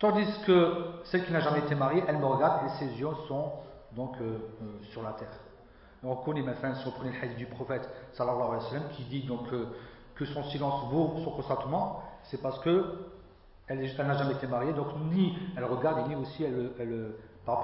Tandis 0.00 0.26
que 0.44 1.00
celle 1.04 1.24
qui 1.24 1.32
n'a 1.32 1.40
jamais 1.40 1.60
été 1.60 1.74
mariée, 1.74 2.04
elle 2.06 2.18
me 2.18 2.26
regarde 2.26 2.66
et 2.66 2.68
ses 2.78 2.98
yeux 2.98 3.08
sont 3.26 3.52
donc 3.92 4.16
euh, 4.20 4.38
euh, 4.62 4.82
sur 4.90 5.02
la 5.02 5.12
terre. 5.12 5.28
on 6.02 6.16
connaît 6.16 6.42
maintenant, 6.42 6.74
si 6.74 6.86
on 6.86 6.90
prenait 6.90 7.12
le 7.12 7.22
hadith 7.22 7.38
du 7.38 7.46
prophète 7.46 7.88
sallallahu 8.12 8.58
alayhi 8.58 8.84
qui 8.96 9.04
dit 9.04 9.22
donc 9.22 9.50
euh, 9.52 9.66
que 10.14 10.24
son 10.26 10.42
silence 10.44 10.90
vaut 10.90 11.14
son 11.24 11.30
consentement, 11.30 12.02
c'est 12.24 12.42
parce 12.42 12.58
que 12.58 13.06
elle 13.67 13.83
elle 13.83 14.07
n'a 14.07 14.17
jamais 14.17 14.33
été 14.33 14.47
mariée, 14.47 14.73
donc 14.73 14.87
ni 15.11 15.37
elle 15.55 15.65
regarde, 15.65 16.07
ni 16.07 16.15
aussi 16.15 16.43
elle, 16.43 16.71
elle, 16.79 17.11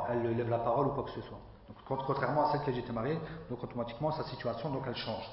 elle 0.10 0.38
lève 0.38 0.50
la 0.50 0.60
parole 0.60 0.88
ou 0.88 0.90
quoi 0.92 1.04
que 1.04 1.12
ce 1.12 1.22
soit. 1.22 1.40
Donc, 1.90 2.00
contrairement 2.06 2.48
à 2.48 2.52
celle 2.52 2.62
qui 2.62 2.70
a 2.70 2.74
été 2.74 2.92
mariée, 2.92 3.20
donc 3.50 3.64
automatiquement 3.64 4.12
sa 4.12 4.24
situation 4.24 4.70
donc 4.70 4.84
elle 4.88 4.96
change. 4.96 5.30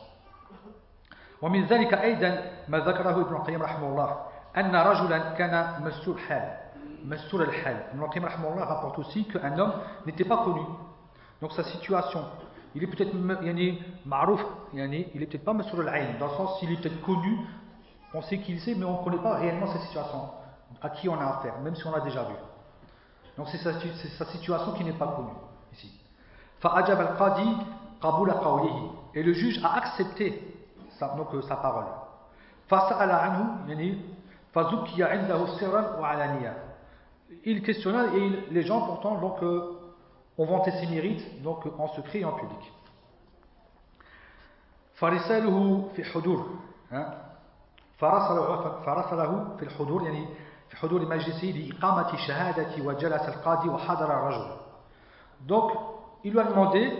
ومن 1.42 1.66
ذلك 1.66 1.94
أيضا 1.94 2.38
ما 2.68 2.78
ذكره 2.78 3.20
ابن 3.20 3.34
القيم 3.34 3.62
رحمه 3.62 3.88
الله 3.88 4.16
أن 4.56 4.76
رجلا 4.76 5.18
كان 5.18 5.82
مستور 5.82 6.18
حال 6.18 6.58
مستور 7.04 7.42
الحال 7.42 7.76
ابن 7.92 8.02
القيم 8.02 8.24
رحمه 8.24 8.48
الله 8.48 8.64
rapporte 8.64 8.98
aussi 9.00 9.24
qu'un 9.24 9.58
homme 9.58 9.72
n'était 10.06 10.24
pas 10.24 10.44
connu 10.44 10.62
donc 11.40 11.50
sa 11.52 11.64
situation 11.64 12.24
il 12.74 12.84
est 12.84 12.86
peut-être 12.86 13.12
yani, 13.44 13.78
marouf, 14.06 14.42
yani, 14.72 15.06
il 15.14 15.22
est 15.22 15.26
peut-être 15.26 15.44
pas 15.44 15.52
masur 15.52 15.80
al 15.80 16.18
dans 16.18 16.26
le 16.26 16.32
sens 16.32 16.58
s'il 16.58 16.72
est 16.72 16.76
peut-être 16.76 17.02
connu, 17.02 17.38
on 18.14 18.22
sait 18.22 18.38
qu'il 18.38 18.58
sait, 18.60 18.74
mais 18.74 18.84
on 18.84 18.98
ne 18.98 19.04
connaît 19.04 19.22
pas 19.22 19.34
réellement 19.34 19.66
sa 19.66 19.78
situation, 19.80 20.30
à 20.80 20.90
qui 20.90 21.08
on 21.08 21.18
a 21.20 21.38
affaire, 21.38 21.58
même 21.60 21.74
si 21.74 21.86
on 21.86 21.92
l'a 21.92 22.00
déjà 22.00 22.24
vu. 22.24 22.34
Donc 23.36 23.48
c'est 23.48 23.58
sa, 23.58 23.72
sa, 24.18 24.24
situation 24.26 24.72
qui 24.72 24.84
n'est 24.84 24.92
pas 24.92 25.08
connue 25.08 25.36
ici. 25.72 25.90
فأجاب 26.60 27.00
القاضي 27.00 27.56
قبول 28.00 28.30
قوله 28.30 28.92
et 29.14 29.22
le 29.22 29.32
juge 29.32 29.60
a 29.64 29.76
accepté 29.78 30.40
sa, 30.98 31.08
donc, 31.08 31.34
euh, 31.34 31.42
sa 31.42 31.56
parole. 31.56 31.86
فسأل 32.68 33.10
عنه 33.10 33.68
يعني 33.68 34.00
فزكي 34.52 35.04
عنده 35.04 35.46
سرا 35.58 35.98
وعلانية. 35.98 36.56
Il 37.44 37.62
questionna 37.62 38.14
et 38.14 38.18
il, 38.18 38.42
les 38.50 38.62
gens 38.62 38.82
pourtant 38.82 39.16
donc 39.20 39.42
euh, 39.42 39.80
ont 40.38 40.44
vanté 40.44 40.70
ses 40.72 40.86
mérites 40.86 41.42
donc 41.42 41.66
en 41.78 41.88
secret 41.88 42.20
et 42.20 42.24
en 42.24 42.32
public. 42.32 42.72
فرساله 44.94 45.88
في 45.96 46.04
حضور 46.04 46.46
فرسله 47.98 48.82
فرسله 48.86 49.56
في 49.58 49.62
الحضور 49.62 50.02
يعني 50.02 50.26
في 50.68 50.76
حضور 50.76 51.06
مجلسه 51.06 51.46
لإقامة 51.46 52.16
شهادة 52.16 52.82
وجلس 52.84 53.28
القاضي 53.28 53.68
وحضر 53.68 54.10
الرجل. 54.10 54.56
Donc, 55.46 55.72
il 56.24 56.32
lui 56.32 56.40
a 56.40 56.44
demandé 56.44 56.92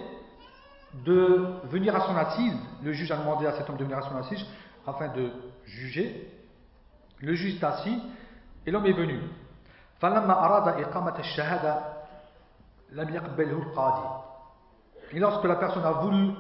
de 1.05 1.55
venir 1.65 1.97
à 1.97 2.01
son 2.01 2.17
assise. 2.17 2.57
Le 2.83 2.93
juge 2.93 3.11
a 3.13 3.17
demandé 3.17 3.47
à 3.47 3.53
cet 3.53 3.71
homme 3.71 3.77
de 3.77 3.85
venir 3.85 3.99
à 3.99 4.03
son 4.03 4.17
assise 4.17 4.45
afin 4.87 5.09
de 5.09 5.33
juger. 5.65 6.29
Le 7.21 7.35
juge 7.35 7.57
est 7.57 7.65
assis 7.65 8.03
et 8.67 8.71
l'homme 8.71 8.87
est 8.87 8.93
venu. 8.93 9.21
فلما 10.01 10.45
أراد 10.45 10.69
إقامة 10.69 11.19
الشهادة 11.19 11.83
لم 12.93 13.09
يقبله 13.09 13.59
القاضي. 13.59 14.09
Et 15.13 15.19
lorsque 15.19 15.45
la 15.45 15.57
personne 15.57 15.85
a 15.85 15.93
voulu 15.93 16.33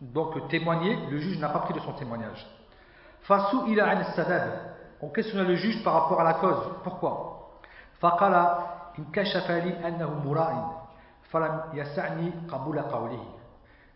donc 0.00 0.48
témoigner, 0.48 0.96
le 1.10 1.18
juge 1.18 1.38
n'a 1.38 1.48
pas 1.48 1.60
pris 1.60 1.74
de 1.74 1.80
son 1.80 1.92
témoignage. 1.94 2.46
Fasu 3.22 3.56
ila 3.68 3.96
an 3.96 4.04
sadad. 4.14 4.71
On 5.03 5.09
questionna 5.09 5.43
le 5.43 5.55
juge 5.55 5.83
par 5.83 5.93
rapport 5.95 6.21
à 6.21 6.23
la 6.23 6.35
cause. 6.35 6.63
Pourquoi? 6.81 7.59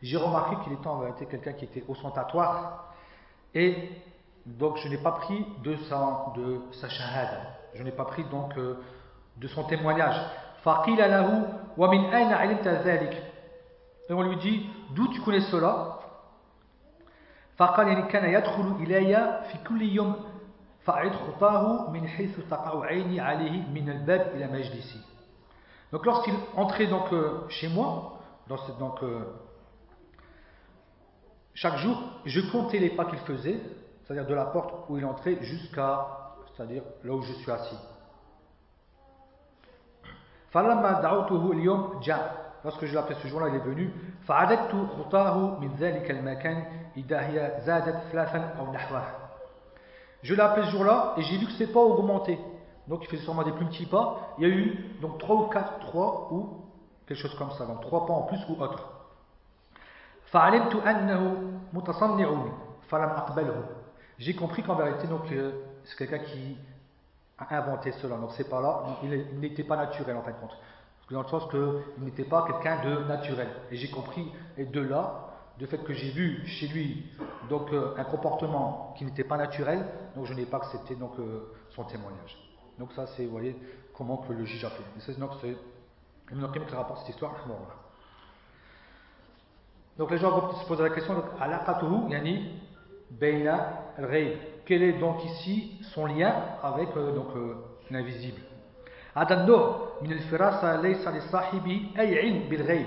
J'ai 0.01 0.17
remarqué 0.17 0.57
qu'il 0.63 0.73
était 0.73 0.87
en 0.87 0.97
vérité 0.97 1.25
quelqu'un 1.27 1.53
qui 1.53 1.63
était 1.63 1.85
ostentatoire 1.87 2.93
et 3.55 3.89
donc 4.45 4.75
je 4.79 4.89
n'ai 4.89 4.97
pas 4.97 5.13
pris 5.13 5.45
de 5.63 5.77
sa, 5.89 6.25
de. 6.35 6.59
Je 7.73 7.83
n'ai 7.83 7.91
pas 7.91 8.03
pris 8.03 8.25
donc 8.25 8.57
euh, 8.57 8.77
de 9.37 9.47
son 9.47 9.63
témoignage. 9.63 10.19
Et 14.09 14.13
on 14.13 14.23
lui 14.23 14.35
dit 14.37 14.69
d'où 14.93 15.07
tu 15.07 15.21
connais 15.21 15.39
cela? 15.39 15.99
فقال 20.86 21.06
يعني 21.06 21.10
كان 21.10 21.22
يدخل 21.22 21.32
إلي 21.32 21.36
في 21.36 21.36
كل 21.36 21.36
يوم 21.36 21.36
فأعد 21.36 21.36
خطاه 21.36 21.90
من 21.90 22.08
حيث 22.08 22.40
تقع 22.50 22.84
عيني 22.84 23.20
عليه 23.20 23.68
من 23.68 23.90
الباب 23.90 24.20
إلى 24.20 24.46
مجلسي 24.46 25.00
donc 25.92 26.06
lorsqu'il 26.06 26.34
entrait 26.56 26.86
donc 26.86 27.12
euh, 27.12 27.48
chez 27.48 27.68
moi 27.68 28.18
dans 28.48 28.56
cette, 28.56 28.78
donc 28.78 29.02
euh, 29.02 29.24
chaque 31.54 31.76
jour 31.76 32.02
je 32.24 32.40
comptais 32.52 32.78
les 32.78 32.90
pas 32.90 33.04
qu'il 33.04 33.18
faisait 33.18 33.60
c'est-à-dire 34.04 34.26
de 34.26 34.34
la 34.34 34.46
porte 34.46 34.88
où 34.88 34.98
il 34.98 35.04
entrait 35.04 35.38
jusqu'à 35.42 36.06
c'est-à-dire 36.56 36.82
là 37.04 37.14
où 37.14 37.22
je 37.22 37.32
suis 37.32 37.50
assis 37.50 37.78
فلما 40.50 41.00
دعوته 41.00 41.52
اليوم 41.52 42.00
جاء 42.00 42.42
lorsque 42.64 42.86
je 42.86 42.92
l'ai 42.92 42.98
appelé 42.98 43.16
ce 43.22 43.28
jour-là, 43.28 43.48
il 43.48 43.56
est 43.56 43.58
venu. 43.58 43.90
je 50.23 50.33
l'ai 50.33 50.41
appelé 50.41 50.65
ce 50.65 50.71
jour-là 50.71 51.13
et 51.17 51.21
j'ai 51.21 51.37
vu 51.37 51.45
que 51.45 51.51
ses 51.53 51.67
pas 51.67 51.79
augmenté. 51.79 52.39
Donc 52.87 53.03
il 53.03 53.07
faisait 53.07 53.23
sûrement 53.23 53.43
des 53.43 53.51
plus 53.51 53.65
petits 53.65 53.85
pas. 53.85 54.35
Il 54.37 54.47
y 54.47 54.51
a 54.51 54.53
eu 54.53 54.95
donc 55.01 55.17
trois 55.19 55.35
ou 55.35 55.47
quatre, 55.47 55.79
trois 55.79 56.29
ou 56.31 56.61
quelque 57.07 57.19
chose 57.19 57.35
comme 57.35 57.51
ça, 57.51 57.65
donc 57.65 57.81
trois 57.81 58.05
pas 58.05 58.13
en 58.13 58.23
plus 58.23 58.39
ou 58.49 58.61
autre. 58.61 58.83
J'ai 64.17 64.35
compris 64.35 64.63
qu'en 64.63 64.75
vérité, 64.75 65.07
donc 65.07 65.31
euh, 65.31 65.51
c'est 65.85 65.97
quelqu'un 65.97 66.19
qui 66.19 66.57
a 67.37 67.57
inventé 67.57 67.91
cela. 67.93 68.17
Donc 68.17 68.31
c'est 68.31 68.49
pas 68.49 68.61
là, 68.61 68.83
il 69.03 69.39
n'était 69.39 69.63
pas 69.63 69.77
naturel 69.77 70.17
en 70.17 70.21
fin 70.21 70.31
de 70.31 70.37
compte 70.37 70.57
dans 71.11 71.21
le 71.21 71.27
sens 71.27 71.49
qu'il 71.49 72.03
n'était 72.03 72.23
pas 72.23 72.45
quelqu'un 72.45 72.83
de 72.83 73.03
naturel. 73.05 73.47
Et 73.71 73.77
j'ai 73.77 73.89
compris, 73.89 74.31
et 74.57 74.65
de 74.65 74.81
là, 74.81 75.26
du 75.58 75.66
fait 75.66 75.78
que 75.78 75.92
j'ai 75.92 76.10
vu 76.10 76.46
chez 76.46 76.66
lui 76.68 77.06
donc 77.48 77.72
euh, 77.72 77.94
un 77.96 78.04
comportement 78.04 78.94
qui 78.96 79.04
n'était 79.04 79.24
pas 79.24 79.36
naturel, 79.36 79.86
donc 80.16 80.26
je 80.26 80.34
n'ai 80.34 80.46
pas 80.46 80.58
accepté 80.58 80.94
donc 80.94 81.12
euh, 81.18 81.52
son 81.70 81.84
témoignage. 81.84 82.36
Donc 82.78 82.92
ça 82.92 83.06
c'est, 83.08 83.24
vous 83.24 83.32
voyez, 83.32 83.56
comment 83.96 84.18
que 84.18 84.32
le 84.32 84.44
juge 84.44 84.64
a 84.64 84.70
fait. 84.70 84.82
Et 84.96 85.00
c'est 85.00 85.18
donc 85.18 85.32
c'est 85.40 85.56
Ibn 86.32 86.46
Qayyim 86.52 86.66
qui 86.66 86.74
rapporte 86.74 87.00
cette 87.00 87.10
histoire. 87.10 87.34
Donc 89.98 90.10
les 90.10 90.18
gens 90.18 90.30
vont 90.30 90.54
se 90.54 90.66
poser 90.66 90.82
la 90.82 90.90
question, 90.90 91.14
donc, 91.14 91.24
alaqatuhu 91.40 92.10
yani 92.10 92.60
bayna 93.10 93.92
al-ghayb. 93.98 94.38
Quel 94.64 94.82
est 94.82 94.94
donc 94.94 95.24
ici 95.24 95.78
son 95.94 96.06
lien 96.06 96.34
avec 96.62 96.88
euh, 96.96 97.14
donc 97.14 97.36
euh, 97.36 97.56
l'invisible 97.90 98.40
هذا 99.16 99.40
النوع 99.40 99.88
من 100.02 100.12
الفراسة 100.12 100.80
ليس 100.80 101.08
لصاحبه 101.08 101.90
أي 101.98 102.18
علم 102.18 102.48
بالغيب 102.48 102.86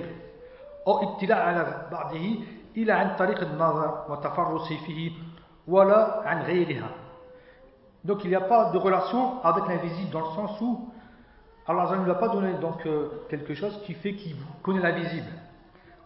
أو 0.88 1.04
اطلاع 1.04 1.38
على 1.38 1.88
بعضه 1.92 2.36
إلا 2.78 2.94
عن 2.94 3.16
طريق 3.16 3.42
النظر 3.42 4.06
وتفرس 4.10 4.74
فيه 4.74 5.12
ولا 5.68 6.28
عن 6.28 6.42
غيرها 6.42 6.90
donc 8.08 8.24
il 8.24 8.30
n'y 8.30 8.36
a 8.36 8.42
pas 8.42 8.70
de 8.72 8.78
relation 8.78 9.44
avec 9.44 9.68
l'invisible 9.68 10.12
dans 10.12 10.20
le 10.20 10.36
sens 10.36 10.62
où 10.62 10.90
Allah 11.68 11.98
ne 11.98 12.04
lui 12.04 12.12
a 12.12 12.16
pas 12.16 12.28
donné 12.30 12.54
donc 12.54 12.86
euh, 12.86 13.26
quelque 13.30 13.56
chose 13.56 13.82
qui 13.86 13.94
fait 13.96 14.14
qu'il 14.14 14.36
connaît 14.62 14.82
l'invisible 14.82 15.32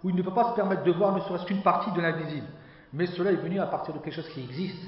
où 0.04 0.10
il 0.10 0.16
ne 0.16 0.22
peut 0.22 0.34
pas 0.34 0.52
se 0.52 0.56
permettre 0.56 0.84
de 0.84 0.92
voir 0.94 1.14
ne 1.14 1.20
serait-ce 1.20 1.46
qu'une 1.46 1.62
partie 1.62 1.92
de 1.92 2.00
l'invisible 2.00 2.48
mais 2.94 3.06
cela 3.08 3.32
est 3.32 3.36
venu 3.36 3.60
à 3.60 3.66
partir 3.66 3.94
de 3.94 4.00
quelque 4.00 4.16
chose 4.16 4.30
qui 4.30 4.42
existe 4.42 4.82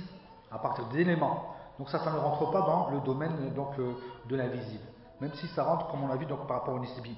à 0.52 0.58
partir 0.60 0.86
d'éléments 0.86 1.54
donc 1.78 1.90
ça 1.90 2.00
ça 2.00 2.12
ne 2.12 2.18
rentre 2.18 2.50
pas 2.52 2.62
dans 2.62 2.90
le 2.92 3.00
domaine 3.02 3.54
donc 3.54 3.78
euh, 3.80 3.92
de 4.30 4.36
l'invisible 4.38 4.86
même 5.20 5.34
si 5.34 5.48
ça 5.48 5.64
rentre 5.64 5.88
comme 5.90 6.04
on 6.04 6.08
l'a 6.08 6.16
vu 6.16 6.26
donc 6.26 6.48
par 6.48 6.60
rapport 6.60 6.76
au 6.76 6.80
nisbi 6.80 7.16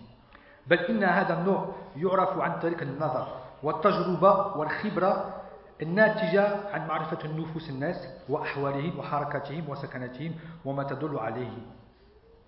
بل 0.68 0.78
إن 0.80 1.04
هذا 1.04 1.40
النوع 1.40 1.66
يعرف 1.96 2.40
عن 2.40 2.60
طريق 2.60 2.82
النظر 2.82 3.28
والتجربة 3.64 4.58
والخبرة 4.58 5.42
الناتجة 5.82 6.70
عن 6.74 6.88
معرفة 6.88 7.18
النفوس 7.26 7.70
الناس 7.70 8.08
وأحوالهم 8.30 9.00
وحركاتهم 9.00 9.70
وسكناتهم 9.70 10.32
وما 10.66 10.84
تدل 10.84 11.18
عليه 11.20 11.52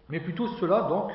mais 0.09 0.19
plutôt 0.19 0.47
cela 0.59 0.81
donc 0.83 1.11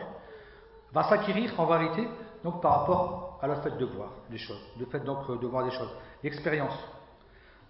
va 0.93 1.05
s'acquérir 1.05 1.53
en 1.59 1.67
vérité 1.67 2.09
donc 2.43 2.61
par 2.61 2.81
rapport 2.81 3.39
à 3.43 3.47
le 3.47 3.55
fait 3.57 3.77
de 3.79 3.85
voir 3.85 4.09
des 4.31 4.39
choses 4.39 4.61
le 4.79 4.87
fait 4.87 5.01
donc 5.01 5.31
de 5.41 5.47
voir 5.47 5.65
des 5.65 5.71
choses 5.71 5.91
l'expérience 6.25 6.77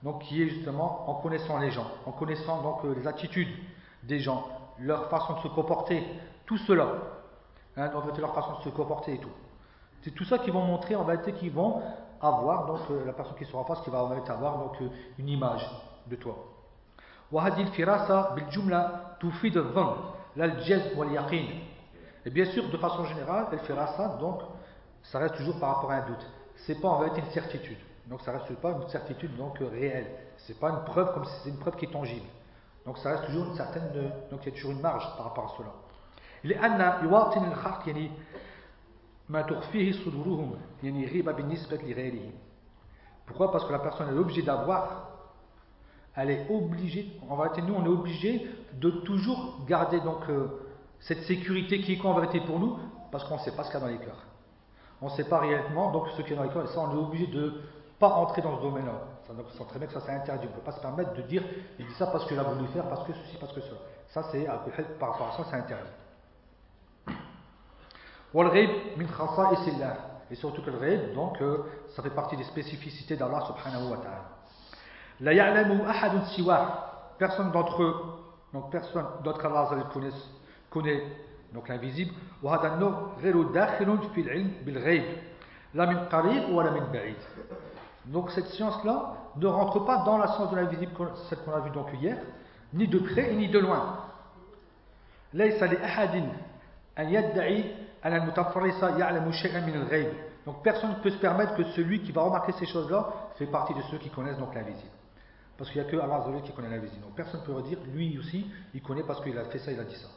donc 0.03 0.23
qui 0.23 0.43
est 0.43 0.49
justement 0.49 1.11
en 1.11 1.15
connaissant 1.15 1.59
les 1.59 1.71
gens 1.71 1.87
en 2.07 2.13
connaissant 2.13 2.63
donc 2.63 2.85
les 2.97 3.07
attitudes 3.07 3.55
des 4.03 4.21
gens 4.21 4.47
leur 4.79 5.11
façon 5.11 5.35
de 5.35 5.41
se 5.41 5.49
comporter 5.49 6.03
tout 6.47 6.57
cela 6.59 6.89
hein, 7.77 7.91
en 7.95 8.01
fait 8.01 8.19
leur 8.19 8.35
façon 8.35 8.59
de 8.59 8.63
se 8.63 8.69
comporter 8.71 9.15
et 9.15 9.19
tout 9.19 9.29
c'est 10.03 10.13
tout 10.13 10.25
ça 10.25 10.39
qui 10.39 10.51
vont 10.51 10.63
montrer 10.63 10.97
en 10.97 11.05
vérité 11.05 11.33
qu'ils 11.35 11.53
vont 11.53 11.83
avoir 12.21 12.67
donc 12.67 12.81
euh, 12.91 13.05
la 13.05 13.13
personne 13.13 13.37
qui 13.37 13.45
sera 13.45 13.59
en 13.59 13.65
face 13.65 13.81
qui 13.81 13.91
va 13.91 14.01
avoir 14.01 14.59
donc 14.59 14.81
euh, 14.83 14.89
une 15.19 15.29
image 15.29 15.69
de 16.07 16.17
toi 16.17 16.37
وهذه 17.33 17.61
الفراسة 17.63 18.35
بالجملة 18.35 19.01
تفيد 19.21 19.57
الظن 19.57 19.97
لا 20.37 20.45
الجزم 20.45 20.99
واليقين 20.99 21.63
et 22.27 22.31
bien 22.31 22.45
sûr 22.45 22.69
de 22.69 22.77
façon 22.77 23.05
générale 23.05 23.47
el 23.53 23.59
firasa 23.61 24.19
donc 24.21 24.41
ça 25.03 25.19
reste 25.19 25.37
toujours 25.37 25.59
par 25.61 25.77
rapport 25.77 25.91
à 25.93 25.95
un 25.95 26.07
doute 26.07 26.27
c'est 26.67 26.81
pas 26.81 26.89
en 26.89 26.99
vérité 26.99 27.21
une 27.21 27.31
certitude 27.31 27.79
donc 28.07 28.21
ça 28.23 28.33
reste 28.33 28.55
pas 28.57 28.71
une 28.73 28.89
certitude 28.89 29.37
donc 29.37 29.61
euh, 29.61 29.69
réelle 29.69 30.07
c'est 30.39 30.59
pas 30.59 30.71
une 30.71 30.85
preuve 30.85 31.15
comme 31.15 31.25
si 31.25 31.33
c'est 31.43 31.51
une 31.51 31.59
preuve 31.59 31.77
qui 31.77 31.85
est 31.87 31.93
tangible 31.93 32.27
donc 32.85 32.99
ça 32.99 33.11
reste 33.11 33.27
toujours 33.27 33.47
une 33.47 33.55
certaine 33.55 33.89
donc 34.31 34.41
il 34.43 34.47
y 34.47 34.53
a 34.53 34.57
toujours 34.57 34.73
une 34.73 34.81
marge 34.81 35.07
par 35.17 35.27
rapport 35.27 35.45
à 35.45 35.57
cela 35.57 35.71
لأن 36.45 37.05
يواطن 37.05 37.45
الخلق 37.45 37.89
يعني 37.89 38.11
pourquoi? 43.26 43.52
Parce 43.52 43.66
que 43.66 43.72
la 43.72 43.80
personne 43.80 44.10
est 44.10 44.20
obligée 44.20 44.44
d'avoir, 44.44 45.10
elle 46.16 46.30
est 46.30 46.48
obligée, 46.50 47.20
en 47.28 47.36
vérité 47.36 47.62
nous 47.62 47.74
on 47.74 47.86
est 47.86 47.90
obligé 47.90 48.48
de 48.74 48.90
toujours 48.90 49.66
garder 49.68 50.00
donc 50.00 50.30
euh, 50.30 50.48
cette 51.00 51.24
sécurité 51.24 51.82
qui 51.82 51.94
est 51.94 52.06
en 52.06 52.14
vérité 52.14 52.40
pour 52.42 52.60
nous? 52.60 52.78
Parce 53.12 53.24
qu'on 53.24 53.36
ne 53.36 53.40
sait 53.40 53.56
pas 53.56 53.64
ce 53.64 53.72
qu'il 53.72 53.80
y 53.80 53.84
a 53.84 53.86
dans 53.86 53.92
les 53.92 53.98
cœurs. 53.98 54.26
On 55.02 55.06
ne 55.06 55.12
sait 55.12 55.24
pas 55.24 55.40
réellement 55.40 55.92
donc 55.92 56.10
ce 56.10 56.22
qu'il 56.22 56.32
y 56.32 56.34
a 56.34 56.38
dans 56.38 56.44
les 56.44 56.50
cœurs 56.50 56.66
et 56.66 56.74
ça 56.74 56.80
on 56.82 56.92
est 56.92 57.00
obligé 57.00 57.28
de 57.28 57.62
pas 58.00 58.10
entrer 58.10 58.42
dans 58.42 58.58
ce 58.58 58.62
domaine-là. 58.62 59.02
Ça, 59.26 59.34
donc, 59.34 59.50
sent 59.52 59.66
très 59.70 59.80
bien 59.80 59.88
que 59.88 59.94
ça 59.94 60.02
c'est 60.02 60.12
interdit. 60.12 60.46
On 60.48 60.52
ne 60.52 60.56
peut 60.56 60.66
pas 60.66 60.74
se 60.74 60.82
permettre 60.82 61.14
de 61.14 61.22
dire 61.24 61.44
il 61.80 61.88
dit 61.88 61.94
ça 61.96 62.08
parce 62.08 62.28
qu'il 62.28 62.38
a 62.38 62.44
voulu 62.44 62.68
faire, 62.68 62.88
parce 62.88 63.06
que 63.08 63.14
ceci, 63.14 63.38
parce 63.40 63.54
que 63.54 63.62
cela. 63.62 63.80
Ça 64.10 64.24
c'est 64.32 64.46
par 65.00 65.14
rapport 65.14 65.30
à 65.30 65.32
ça 65.32 65.50
c'est 65.50 65.56
interdit. 65.56 65.90
Et 70.32 70.36
surtout 70.36 70.62
que 70.62 70.72
le 70.72 70.80
ghaib, 70.80 71.14
donc, 71.14 71.42
euh, 71.42 71.60
ça 71.96 72.02
fait 72.04 72.10
partie 72.10 72.36
des 72.36 72.44
spécificités 72.44 73.16
d'Allah 73.16 73.42
subhanahu 73.42 73.92
wa 73.92 73.98
ta'ala. 73.98 74.24
Personne 77.18 77.52
d'entre 77.52 77.82
eux, 77.82 77.96
donc 78.52 78.70
personne 78.72 79.06
d'autre 79.24 79.40
qu'Allah 79.42 79.70
connaît, 79.94 80.10
connaît 80.70 81.04
donc 81.54 81.70
l'invisible. 81.70 82.14
Donc 88.06 88.32
cette 88.32 88.48
science-là 88.48 89.14
ne 89.38 89.48
rentre 89.48 89.86
pas 89.86 90.04
dans 90.04 90.18
la 90.18 90.28
science 90.28 90.52
de 90.52 90.56
l'invisible, 90.58 90.92
celle 91.30 91.40
qu'on 91.40 91.54
a 91.54 91.60
vue 91.62 91.72
donc 91.72 91.88
hier, 92.02 92.18
ni 92.74 92.88
de 92.88 93.00
près 93.00 93.34
ni 93.34 93.48
de 93.48 93.60
loin. 93.60 94.00
Donc 100.46 100.62
personne 100.62 100.92
ne 100.92 100.96
peut 101.02 101.10
se 101.10 101.18
permettre 101.18 101.56
que 101.56 101.64
celui 101.72 102.04
qui 102.04 102.12
va 102.12 102.22
remarquer 102.22 102.52
ces 102.54 102.68
choses-là 102.68 103.08
fait 103.38 103.48
partie 103.48 103.74
de 103.74 103.82
ceux 103.90 103.98
qui 103.98 104.10
connaissent 104.10 104.38
donc 104.38 104.54
l'invisible. 104.54 104.92
Parce 105.58 105.72
qu'il 105.72 105.82
n'y 105.82 105.88
a 105.88 105.92
que 105.92 105.98
Allah 105.98 106.24
qui 106.44 106.52
connaît 106.52 106.70
l'invisible. 106.70 107.02
Donc 107.02 107.16
personne 107.16 107.42
ne 107.42 107.46
peut 107.46 107.54
redire, 107.54 107.80
lui 107.94 108.20
aussi, 108.20 108.46
il 108.74 108.82
connaît 108.82 109.04
parce 109.04 109.22
qu'il 109.24 109.38
a 109.38 109.46
fait 109.46 109.60
ça, 109.60 109.72
il 109.72 109.80
a 109.80 109.84
dit 109.84 109.96
ça. 109.96 110.08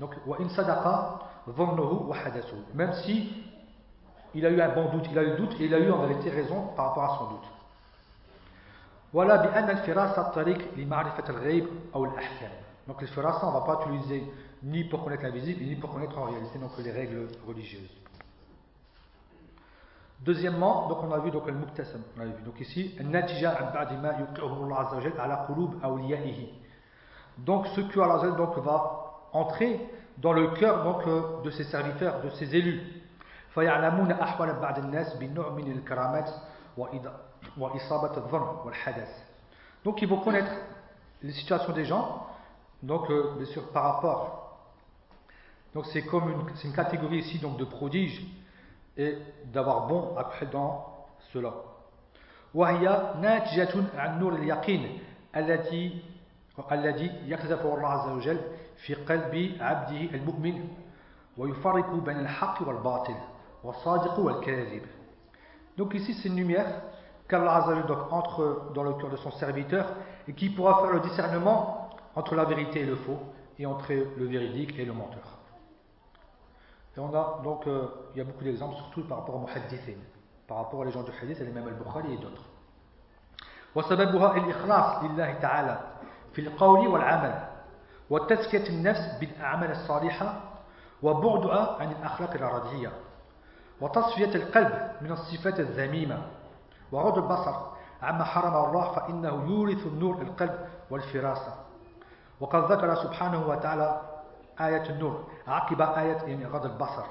Donc, 0.00 0.14
même 2.74 2.92
si 3.04 3.44
il 4.34 4.46
a 4.46 4.50
eu 4.50 4.60
un 4.60 4.74
bon 4.74 4.90
doute, 4.90 5.06
il 5.10 5.18
a 5.18 5.22
eu 5.22 5.36
doute 5.36 5.60
et 5.60 5.64
il 5.64 5.74
a 5.74 5.78
eu 5.78 5.90
en 5.90 6.06
vérité 6.06 6.30
raison 6.30 6.68
par 6.76 6.88
rapport 6.88 7.04
à 7.04 7.18
son 7.18 7.24
doute. 7.30 7.44
Voilà, 9.12 9.38
donc 12.86 13.00
le 13.00 13.06
firasa, 13.06 13.46
on 13.46 13.48
ne 13.48 13.52
va 13.52 13.60
pas 13.62 13.80
utiliser 13.82 14.22
ni 14.62 14.84
pour 14.84 15.04
connaître 15.04 15.22
l'invisible, 15.22 15.64
ni 15.64 15.76
pour 15.76 15.92
connaître 15.92 16.18
en 16.18 16.24
réalité 16.24 16.58
donc, 16.58 16.70
les 16.78 16.90
règles 16.90 17.28
religieuses. 17.46 17.90
Deuxièmement, 20.20 20.88
donc 20.88 20.98
on 21.02 21.12
a 21.12 21.18
vu 21.18 21.30
donc 21.30 21.46
le 21.46 21.52
muktasam, 21.52 22.00
on 22.16 22.22
a 22.22 22.24
vu 22.24 22.42
donc 22.42 22.58
ici 22.60 22.96
donc 27.38 27.66
ce 27.68 27.80
que 27.82 28.00
Allah 28.00 28.30
donc 28.30 28.56
va 28.58 29.28
entrer 29.32 29.78
dans 30.18 30.32
le 30.32 30.48
cœur 30.54 30.84
donc 30.84 31.06
euh, 31.06 31.42
de 31.44 31.50
ses 31.50 31.64
serviteurs, 31.64 32.22
de 32.22 32.30
ses 32.30 32.56
élus. 32.56 32.80
Donc 39.84 40.02
ils 40.02 40.08
vont 40.08 40.20
connaître 40.20 40.52
les 41.22 41.32
situations 41.32 41.72
des 41.72 41.84
gens, 41.84 42.26
donc 42.82 43.10
euh, 43.10 43.34
bien 43.36 43.46
sûr 43.46 43.70
par 43.70 43.94
rapport 43.94 44.45
donc 45.75 45.85
c'est 45.87 46.03
comme 46.03 46.29
une, 46.29 46.41
une, 46.63 46.73
catégorie 46.73 47.19
ici 47.19 47.39
donc 47.39 47.57
de 47.57 47.65
prodiges 47.65 48.25
et 48.97 49.17
d'avoir 49.53 49.87
bon 49.87 50.15
après 50.17 50.45
dans 50.47 50.85
cela. 51.33 51.53
وهي 52.53 53.13
ناتجة 53.21 53.73
عن 53.95 54.19
نور 54.19 54.35
اليقين 54.35 54.99
الذي 55.35 56.01
الذي 56.71 57.11
يقذفه 57.25 57.75
الله 57.75 57.87
عز 57.87 58.09
وجل 58.09 58.39
في 58.77 58.93
قلب 58.93 59.57
عبده 59.59 60.15
المؤمن 60.17 60.67
ويفرق 61.37 61.93
بين 61.93 62.19
الحق 62.19 62.67
والباطل 62.67 63.15
والصادق 63.63 64.19
والكاذب. 64.19 64.81
Donc 65.77 65.93
ici 65.93 66.13
c'est 66.13 66.27
une 66.27 66.35
lumière 66.35 66.81
qu'Allah 67.29 67.55
Azza 67.55 67.75
donc 67.83 68.11
entre 68.11 68.71
dans 68.73 68.83
le 68.83 68.93
cœur 68.93 69.09
de 69.09 69.15
son 69.15 69.31
serviteur 69.31 69.85
et 70.27 70.33
qui 70.33 70.49
pourra 70.49 70.81
faire 70.81 70.91
le 70.91 70.99
discernement 70.99 71.89
entre 72.15 72.35
la 72.35 72.43
vérité 72.43 72.81
et 72.81 72.85
le 72.85 72.97
faux 72.97 73.19
et 73.57 73.65
entre 73.65 73.93
le 73.93 74.25
véridique 74.25 74.77
et 74.77 74.83
le 74.83 74.91
menteur. 74.91 75.34
Et 76.97 76.99
on 76.99 77.13
a 77.13 77.39
donc, 77.43 77.67
euh, 77.67 77.87
il 78.13 78.17
y 78.17 78.21
a 78.21 78.23
beaucoup 78.25 78.43
d'exemples, 78.43 78.75
surtout 78.75 79.03
par 79.07 79.19
rapport 79.19 79.35
aux 79.35 79.39
muhaddithin, 79.47 79.97
par 80.47 80.57
rapport 80.57 80.79
aux 80.79 80.89
gens 80.91 81.03
du 81.03 81.11
hadith, 81.21 81.39
et 81.39 81.45
les 81.45 81.51
mêmes 81.51 81.67
al-Bukhari 81.67 82.13
et 82.13 82.17
d'autres. 82.17 82.43
وسببها 83.75 84.37
الإخلاص 84.37 85.03
لله 85.03 85.33
تعالى 85.33 85.79
في 86.33 86.41
القول 86.41 86.87
والعمل 86.87 87.47
وتزكية 88.09 88.69
النفس 88.69 89.17
بالأعمال 89.19 89.71
الصالحة 89.71 90.33
وبعدها 91.03 91.77
عن 91.79 91.91
الأخلاق 91.91 92.31
الرديئة 92.33 92.91
وتصفية 93.81 94.35
القلب 94.35 94.91
من 95.01 95.11
الصفات 95.11 95.59
الذميمة 95.59 96.21
وغض 96.91 97.17
البصر 97.17 97.55
عما 98.01 98.23
حرم 98.23 98.55
الله 98.69 98.91
فإنه 98.91 99.45
يورث 99.49 99.87
النور 99.87 100.21
القلب 100.21 100.67
والفراسة 100.89 101.53
وقد 102.39 102.71
ذكر 102.71 102.95
سبحانه 102.95 103.47
وتعالى 103.47 104.01
آية 104.59 104.89
النور 104.89 105.27
عقب 105.47 105.81
آية 105.81 106.17
يعني 106.17 106.45
غض 106.45 106.65
البصر 106.65 107.03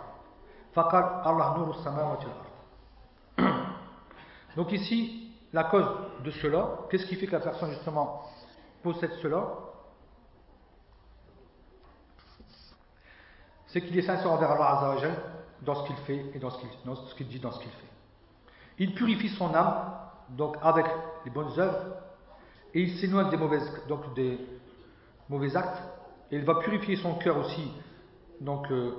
فقال 0.72 1.04
الله 1.26 1.56
نور 1.58 1.70
السماوات 1.70 2.24
والأرض 2.24 2.50
Donc 4.56 4.72
ici, 4.72 5.32
la 5.52 5.64
cause 5.64 5.86
de 6.24 6.30
cela, 6.32 6.80
qu'est-ce 6.90 7.06
qui 7.06 7.14
fait 7.14 7.26
que 7.26 7.32
la 7.32 7.40
personne 7.40 7.70
justement 7.70 8.22
possède 8.82 9.12
cela 9.22 9.46
C'est 13.68 13.80
qu'il 13.80 13.96
est 13.96 14.02
sincère 14.02 14.32
envers 14.32 14.50
Allah 14.50 14.90
Azza 14.90 15.08
dans 15.62 15.76
ce 15.76 15.86
qu'il 15.86 15.96
fait 15.98 16.26
et 16.34 16.38
dans 16.40 16.50
ce 16.50 16.58
qu'il 17.14 17.28
dit, 17.28 17.38
dans 17.38 17.52
ce 17.52 17.60
qu'il 17.60 17.70
fait. 17.70 17.86
Il 18.78 18.94
purifie 18.94 19.28
son 19.28 19.54
âme 19.54 19.94
donc 20.30 20.56
avec 20.62 20.86
les 21.24 21.30
bonnes 21.30 21.58
œuvres 21.58 21.94
et 22.74 22.82
il 22.82 22.98
s'éloigne 22.98 23.30
des 23.30 23.36
mauvaises, 23.36 23.70
donc 23.88 24.12
des 24.14 24.38
mauvais 25.28 25.54
actes 25.56 25.82
il 26.35 26.45
va 26.45 26.55
purifier 26.55 26.95
son 26.97 27.15
cœur 27.15 27.37
aussi 27.37 27.71
donc 28.41 28.69
euh, 28.71 28.91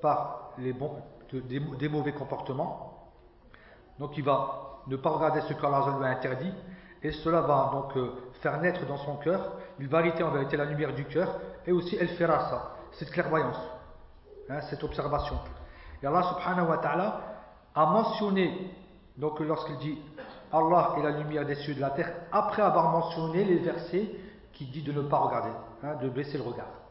par 0.00 0.50
les 0.58 0.72
bons, 0.72 0.92
des, 1.32 1.88
mauvais 1.88 2.12
comportements. 2.12 3.10
Donc 3.98 4.16
il 4.16 4.24
va 4.24 4.80
ne 4.86 4.96
pas 4.96 5.10
regarder 5.10 5.40
ce 5.42 5.54
qu'Allah 5.54 5.96
lui 5.98 6.04
a 6.04 6.08
interdit 6.10 6.52
et 7.02 7.10
cela 7.10 7.40
va 7.40 7.70
donc 7.72 7.96
euh, 7.96 8.12
faire 8.40 8.60
naître 8.60 8.86
dans 8.86 8.98
son 8.98 9.16
cœur, 9.16 9.56
il 9.78 9.88
va 9.88 9.98
arrêter 9.98 10.22
en 10.22 10.30
vérité 10.30 10.56
la 10.56 10.64
lumière 10.64 10.94
du 10.94 11.04
cœur 11.04 11.40
et 11.66 11.72
aussi 11.72 11.96
elle 12.00 12.08
fera 12.08 12.38
ça, 12.48 12.76
cette 12.92 13.10
clairvoyance, 13.10 13.60
hein, 14.48 14.60
cette 14.62 14.84
observation. 14.84 15.38
Et 16.02 16.06
Allah 16.06 16.22
subhanahu 16.22 16.68
wa 16.68 16.78
ta'ala 16.78 17.20
a 17.74 17.86
mentionné, 17.86 18.70
donc 19.16 19.40
lorsqu'il 19.40 19.76
dit 19.78 19.98
Allah 20.52 20.94
est 20.98 21.02
la 21.02 21.10
lumière 21.10 21.44
des 21.44 21.56
cieux 21.56 21.72
et 21.72 21.76
de 21.76 21.80
la 21.80 21.90
terre, 21.90 22.12
après 22.30 22.62
avoir 22.62 22.90
mentionné 22.90 23.44
les 23.44 23.58
versets 23.58 24.08
qui 24.52 24.66
dit 24.66 24.82
de 24.82 24.92
ne 24.92 25.02
pas 25.02 25.18
regarder, 25.18 25.50
hein, 25.82 25.96
de 26.00 26.08
baisser 26.08 26.38
le 26.38 26.44
regard. 26.44 26.83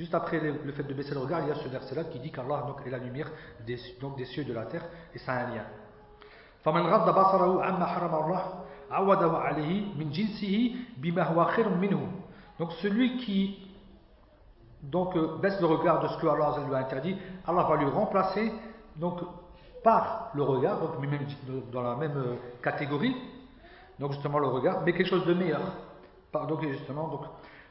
Juste 0.00 0.14
après 0.14 0.40
le 0.40 0.72
fait 0.72 0.84
de 0.84 0.94
baisser 0.94 1.12
le 1.12 1.20
regard, 1.20 1.42
il 1.42 1.48
y 1.48 1.50
a 1.50 1.56
ce 1.56 1.68
verset-là 1.68 2.04
qui 2.04 2.18
dit 2.20 2.32
qu'Allah 2.32 2.64
est 2.86 2.88
la 2.88 2.96
lumière 2.96 3.30
des, 3.66 3.76
donc 4.00 4.16
des 4.16 4.24
cieux 4.24 4.44
et 4.44 4.46
de 4.46 4.54
la 4.54 4.64
terre, 4.64 4.88
et 5.14 5.18
ça 5.18 5.34
a 5.34 5.44
un 5.44 5.54
lien. 5.54 5.64
Donc 12.58 12.72
celui 12.80 13.18
qui 13.18 13.58
donc 14.82 15.14
euh, 15.16 15.36
baisse 15.36 15.60
le 15.60 15.66
regard 15.66 16.00
de 16.00 16.08
ce 16.08 16.16
que 16.16 16.26
Allah 16.26 16.56
lui 16.66 16.74
a 16.74 16.78
interdit, 16.78 17.18
Allah 17.46 17.64
va 17.64 17.76
lui 17.76 17.90
remplacer 17.90 18.50
donc 18.96 19.20
par 19.84 20.30
le 20.32 20.42
regard, 20.44 20.78
donc 20.80 21.70
dans 21.72 21.82
la 21.82 21.96
même 21.96 22.16
euh, 22.16 22.36
catégorie, 22.62 23.14
donc 23.98 24.12
justement 24.12 24.38
le 24.38 24.46
regard, 24.46 24.80
mais 24.80 24.94
quelque 24.94 25.10
chose 25.10 25.26
de 25.26 25.34
meilleur. 25.34 25.60
Donc 26.32 26.62
justement, 26.62 27.08
donc 27.08 27.20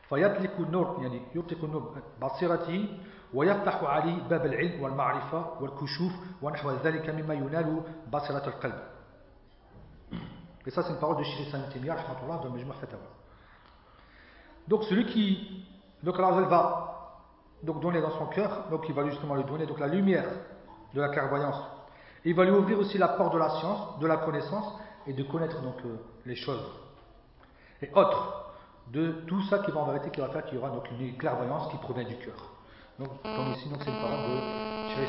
فيطلق 0.09 0.57
النور 0.59 0.99
يعني 1.03 1.23
يطلق 1.35 1.65
النور 1.65 2.03
بصيرته 2.23 2.99
ويفتح 3.35 3.85
عليه 3.85 4.23
باب 4.23 4.47
العلم 4.47 4.83
والمعرفة 4.83 5.47
والكشوف 5.61 6.13
ونحو 6.43 6.71
ذلك 6.71 7.11
مما 7.11 7.35
ينال 7.35 7.83
بصيرة 8.13 8.47
القلب. 8.47 8.79
Et 10.67 10.71
ça 10.71 10.83
c'est 10.83 10.91
une 10.91 10.99
parole 10.99 11.19
de 11.19 11.25
Shiri 11.25 11.51
Saint 11.51 11.61
Timiya, 11.73 11.97
dans 12.27 12.51
Majmou 12.51 12.73
Fatawa. 12.73 13.03
Donc 14.67 14.85
celui 14.85 15.05
qui, 15.07 15.67
donc 16.03 16.19
Allah 16.19 16.31
va 16.47 16.95
donc 17.63 17.81
donner 17.81 18.01
dans 18.01 18.13
son 18.19 18.27
cœur, 18.27 18.69
donc 18.71 18.89
il 18.89 18.95
va 18.95 19.05
justement 19.05 19.35
lui 19.35 19.45
donner 19.45 19.67
donc 19.67 19.79
la 19.79 19.89
lumière 19.89 20.25
de 20.95 21.01
la 21.01 21.09
clairvoyance. 21.09 21.61
il 22.25 22.35
va 22.35 22.45
lui 22.45 22.53
ouvrir 22.53 22.79
aussi 22.79 22.97
la 22.97 23.09
porte 23.09 23.35
de 23.35 23.39
la 23.39 23.51
science, 23.61 23.99
de 23.99 24.07
la 24.07 24.19
connaissance 24.19 24.73
et 25.07 25.13
de 25.13 25.23
connaître 25.25 25.61
donc 25.61 25.77
euh, 25.85 25.97
les 26.25 26.37
choses. 26.37 26.65
Et 27.83 27.91
autre 27.95 28.48
de 28.89 29.13
tout 29.27 29.43
ça 29.45 29.59
qui 29.61 29.71
va 29.71 29.81
en 29.81 29.87
vérité 29.87 30.11
qui 30.11 30.21
va 30.21 30.29
faire 30.29 30.45
qu'il 30.45 30.57
y 30.57 30.59
aura 30.59 30.71
donc 30.71 30.91
une 30.91 31.17
clairvoyance 31.17 31.71
qui 31.71 31.77
provient 31.79 32.05
du 32.05 32.17
cœur. 32.17 32.35
Donc 32.99 33.09
comme 33.23 33.53
ici 33.53 33.69
donc 33.69 33.81
c'est 33.83 33.91
une 33.91 34.01
parole 34.01 34.19
de 34.19 34.95
Shaykh 34.95 35.09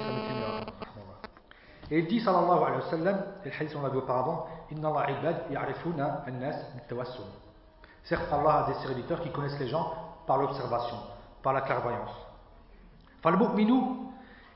Et 1.92 2.00
il 2.00 2.08
dit 2.08 2.20
sallallahu 2.20 2.64
alayhi 2.64 2.82
wa 2.84 2.90
sallam, 2.90 3.26
et 3.44 3.50
le 3.50 3.56
hadith 3.56 3.76
on 3.76 3.82
l'a 3.82 3.90
vu 3.90 3.98
auparavant, 3.98 4.48
Inna 4.72 4.88
Allah 4.90 5.12
ibad 5.20 5.36
ya'rifuna 5.52 6.24
an-nas 6.28 6.56
bit 6.74 6.98
Certes 8.04 8.32
Allah 8.32 8.66
a 8.66 8.68
des 8.72 8.80
serviteurs 8.86 9.22
qui 9.22 9.32
connaissent 9.32 9.60
les 9.60 9.68
gens 9.68 9.94
par 10.26 10.38
l'observation, 10.38 10.98
par 11.44 11.54
la 11.54 11.62
clairvoyance. 11.62 12.26
فالمؤمن 13.26 13.72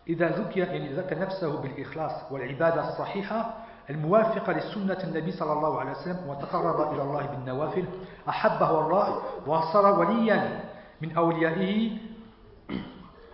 إذا 0.09 0.29
ذكي 0.29 0.59
يعني 0.59 0.93
ذكى 0.93 1.15
نفسه 1.15 1.61
بالإخلاص 1.61 2.31
والعبادة 2.31 2.89
الصحيحة 2.89 3.57
الموافقة 3.89 4.53
لسنة 4.53 5.03
النبي 5.03 5.31
صلى 5.31 5.53
الله 5.53 5.79
عليه 5.79 5.91
وسلم 5.91 6.29
وتقرب 6.29 6.93
إلى 6.93 7.01
الله 7.01 7.25
بالنوافل 7.25 7.85
أحبه 8.29 8.79
الله 8.79 9.21
وصار 9.47 9.99
وليا 9.99 10.63
من 11.01 11.17
أوليائه 11.17 11.97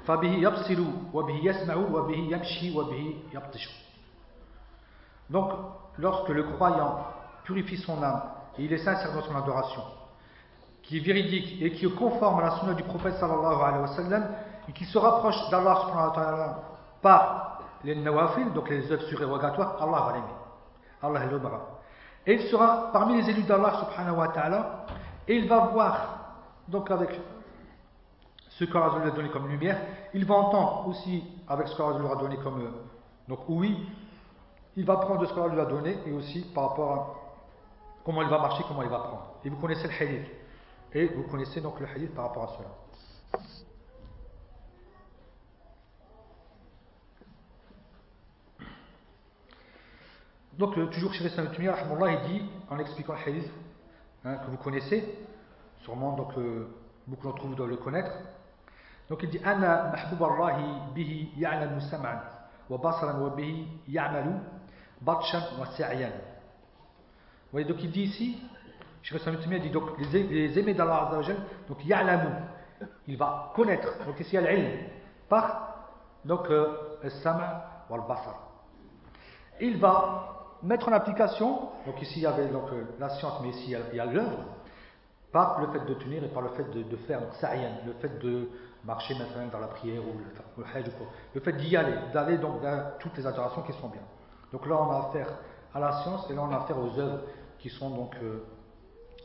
فبه 0.06 0.34
يبصر 0.34 0.80
وبه 1.14 1.39
يسمع 1.43 1.76
وبه 1.76 2.16
يمشي 2.16 2.78
وبه 2.78 3.16
يبطش 3.34 3.86
Donc, 5.30 5.50
lorsque 5.98 6.30
le 6.30 6.43
croyant 6.43 7.00
purifie 7.46 7.78
son 7.78 8.02
âme 8.04 8.22
et 8.60 8.66
il 8.66 8.72
est 8.72 8.78
sincère 8.78 9.12
dans 9.12 9.24
son 9.24 9.36
adoration, 9.36 9.82
qui 10.84 10.98
est 10.98 11.02
véridique 11.02 11.62
et 11.64 11.72
qui 11.72 11.88
est 11.88 11.96
conforme 11.96 12.39
à 12.41 12.43
la 12.43 12.60
sunna 12.60 12.76
du 12.76 12.84
prophète 12.84 13.16
sallallahu 13.16 13.60
alayhi 13.60 13.82
wa 13.82 13.88
sallam, 13.88 14.28
et 14.70 14.72
qui 14.72 14.86
se 14.86 15.00
rapproche 15.00 15.50
d'Allah 15.50 16.62
par 17.02 17.60
les 17.84 17.96
nawafil, 17.96 18.54
donc 18.54 18.70
les 18.70 18.91
œuvres 18.91 19.08
surérogatoires, 19.08 19.78
Allah 19.82 20.06
va 20.06 20.14
l'aimer. 20.14 20.39
Allah 21.03 21.27
l'aimera. 21.27 21.81
Et 22.27 22.35
il 22.35 22.43
sera 22.49 22.91
parmi 22.93 23.21
les 23.21 23.31
élus 23.31 23.43
d'Allah 23.43 23.81
subhanahu 23.81 24.17
wa 24.19 24.29
ta'ala, 24.29 24.87
et 25.27 25.37
il 25.37 25.49
va 25.49 25.67
voir, 25.67 26.37
donc 26.69 26.91
avec 26.91 27.19
ce 28.49 28.65
qu'Allah 28.65 28.99
lui 29.03 29.11
a 29.11 29.13
donné 29.13 29.31
comme 29.31 29.49
lumière, 29.49 29.81
il 30.13 30.25
va 30.27 30.35
entendre 30.35 30.89
aussi 30.89 31.25
avec 31.49 31.69
ce 31.69 31.77
qu'Allah 31.77 31.99
lui 31.99 32.07
a 32.07 32.17
donné 32.17 32.37
comme 32.37 32.61
euh, 32.61 32.71
donc 33.29 33.41
oui, 33.49 33.89
il 34.77 34.85
va 34.85 34.97
prendre 34.97 35.21
de 35.21 35.27
ce 35.27 35.35
qu'Allah 35.35 35.55
lui 35.55 35.61
a 35.61 35.65
donné 35.67 35.99
et 36.07 36.13
aussi 36.13 36.43
par 36.55 36.71
rapport 36.71 36.93
à 36.93 37.07
comment 38.05 38.23
il 38.23 38.29
va 38.29 38.39
marcher, 38.39 38.65
comment 38.69 38.83
il 38.83 38.89
va 38.89 38.99
prendre. 38.99 39.35
Et 39.45 39.49
vous 39.49 39.57
connaissez 39.57 39.89
le 39.89 39.95
hadith. 39.95 40.27
Et 40.93 41.07
vous 41.07 41.23
connaissez 41.25 41.61
donc 41.61 41.79
le 41.81 41.87
hadith 41.87 42.15
par 42.15 42.27
rapport 42.27 42.45
à 42.45 42.49
cela. 42.59 42.69
Donc, 50.61 50.77
euh, 50.77 50.85
toujours 50.89 51.15
chez 51.15 51.27
Saint 51.31 51.47
Tumir, 51.47 51.75
il 52.07 52.31
dit, 52.31 52.43
en 52.69 52.79
expliquant 52.79 53.15
le 53.15 53.33
hadith 53.33 53.51
hein, 54.27 54.37
que 54.37 54.51
vous 54.51 54.59
connaissez, 54.59 55.19
sûrement 55.79 56.15
donc 56.15 56.37
euh, 56.37 56.69
beaucoup 57.07 57.29
d'entre 57.29 57.47
vous 57.47 57.55
doivent 57.55 57.71
le 57.71 57.79
connaître. 57.79 58.13
Donc 59.09 59.23
il 59.23 59.31
dit 59.31 59.41
Anna 59.43 59.85
mahbub 59.85 60.23
Allahi 60.23 60.93
bihi 60.95 61.31
ya'lamu 61.39 61.81
sam'an 61.81 62.21
wa 62.69 62.77
basaran 62.77 63.23
wa 63.23 63.31
bihi 63.31 63.69
ya'malu 63.89 64.33
batshan 65.01 65.41
wa 65.59 65.65
sa'yan. 65.65 66.11
Vous 66.11 67.53
voyez, 67.53 67.67
donc 67.67 67.83
il 67.83 67.91
dit 67.91 68.03
ici, 68.03 68.43
Cheikh 69.01 69.19
Tumir 69.41 69.63
dit 69.63 69.71
donc 69.71 69.99
les, 69.99 70.59
aimés 70.59 70.75
d'Allah 70.75 71.11
donc 71.67 71.87
ya'lamu, 71.87 72.35
il 73.07 73.17
va 73.17 73.51
connaître, 73.57 74.05
donc 74.05 74.21
ici 74.21 74.37
il 74.37 74.43
y 74.43 74.47
a 74.47 74.53
l'ilm, 74.53 74.69
par 75.27 75.87
donc 76.23 76.51
euh, 76.51 76.99
le 77.03 77.09
sam' 77.09 77.41
wa 77.89 77.97
le 77.97 78.03
basar. 78.03 78.39
Il 79.59 79.79
va 79.79 80.39
mettre 80.63 80.89
en 80.89 80.93
application, 80.93 81.71
donc 81.87 82.01
ici 82.03 82.15
il 82.17 82.23
y 82.23 82.27
avait 82.27 82.49
donc, 82.49 82.71
euh, 82.73 82.85
la 82.99 83.11
science, 83.11 83.41
mais 83.43 83.51
ici 83.51 83.75
il 83.91 83.97
y 83.97 84.01
a 84.01 84.07
l'œuvre, 84.07 84.39
par 85.33 85.61
le 85.61 85.73
fait 85.73 85.85
de 85.87 85.95
tenir 85.95 86.25
et 86.25 86.29
par 86.29 86.43
le 86.43 86.51
fait 86.51 86.65
de, 86.71 86.83
de 86.83 86.97
faire 86.97 87.21
rien, 87.43 87.71
le 87.87 87.93
fait 87.95 88.19
de 88.19 88.49
marcher 88.85 89.15
maintenant 89.15 89.47
dans 89.53 89.61
la 89.61 89.69
prière 89.69 90.03
ou 90.03 90.61
le, 91.35 91.41
fait 91.41 91.53
d'y 91.53 91.77
aller, 91.77 91.97
d'aller 92.13 92.39
donc 92.39 92.63
dans 92.63 92.93
toutes 92.99 93.17
les 93.17 93.27
adorations 93.27 93.63
qui 93.63 93.73
sont 93.75 93.89
bien. 93.89 94.03
Donc 94.53 94.67
là 94.67 94.77
on 94.81 94.91
a 94.91 95.09
affaire 95.09 95.29
à 95.75 95.81
la 95.81 96.03
science 96.03 96.29
et 96.31 96.35
là 96.35 96.43
on 96.43 96.53
a 96.53 96.59
affaire 96.59 96.79
aux 96.79 96.99
œuvres 96.99 97.21
qui 97.59 97.71
sont 97.71 97.91
donc 97.91 98.17
euh, 98.23 98.45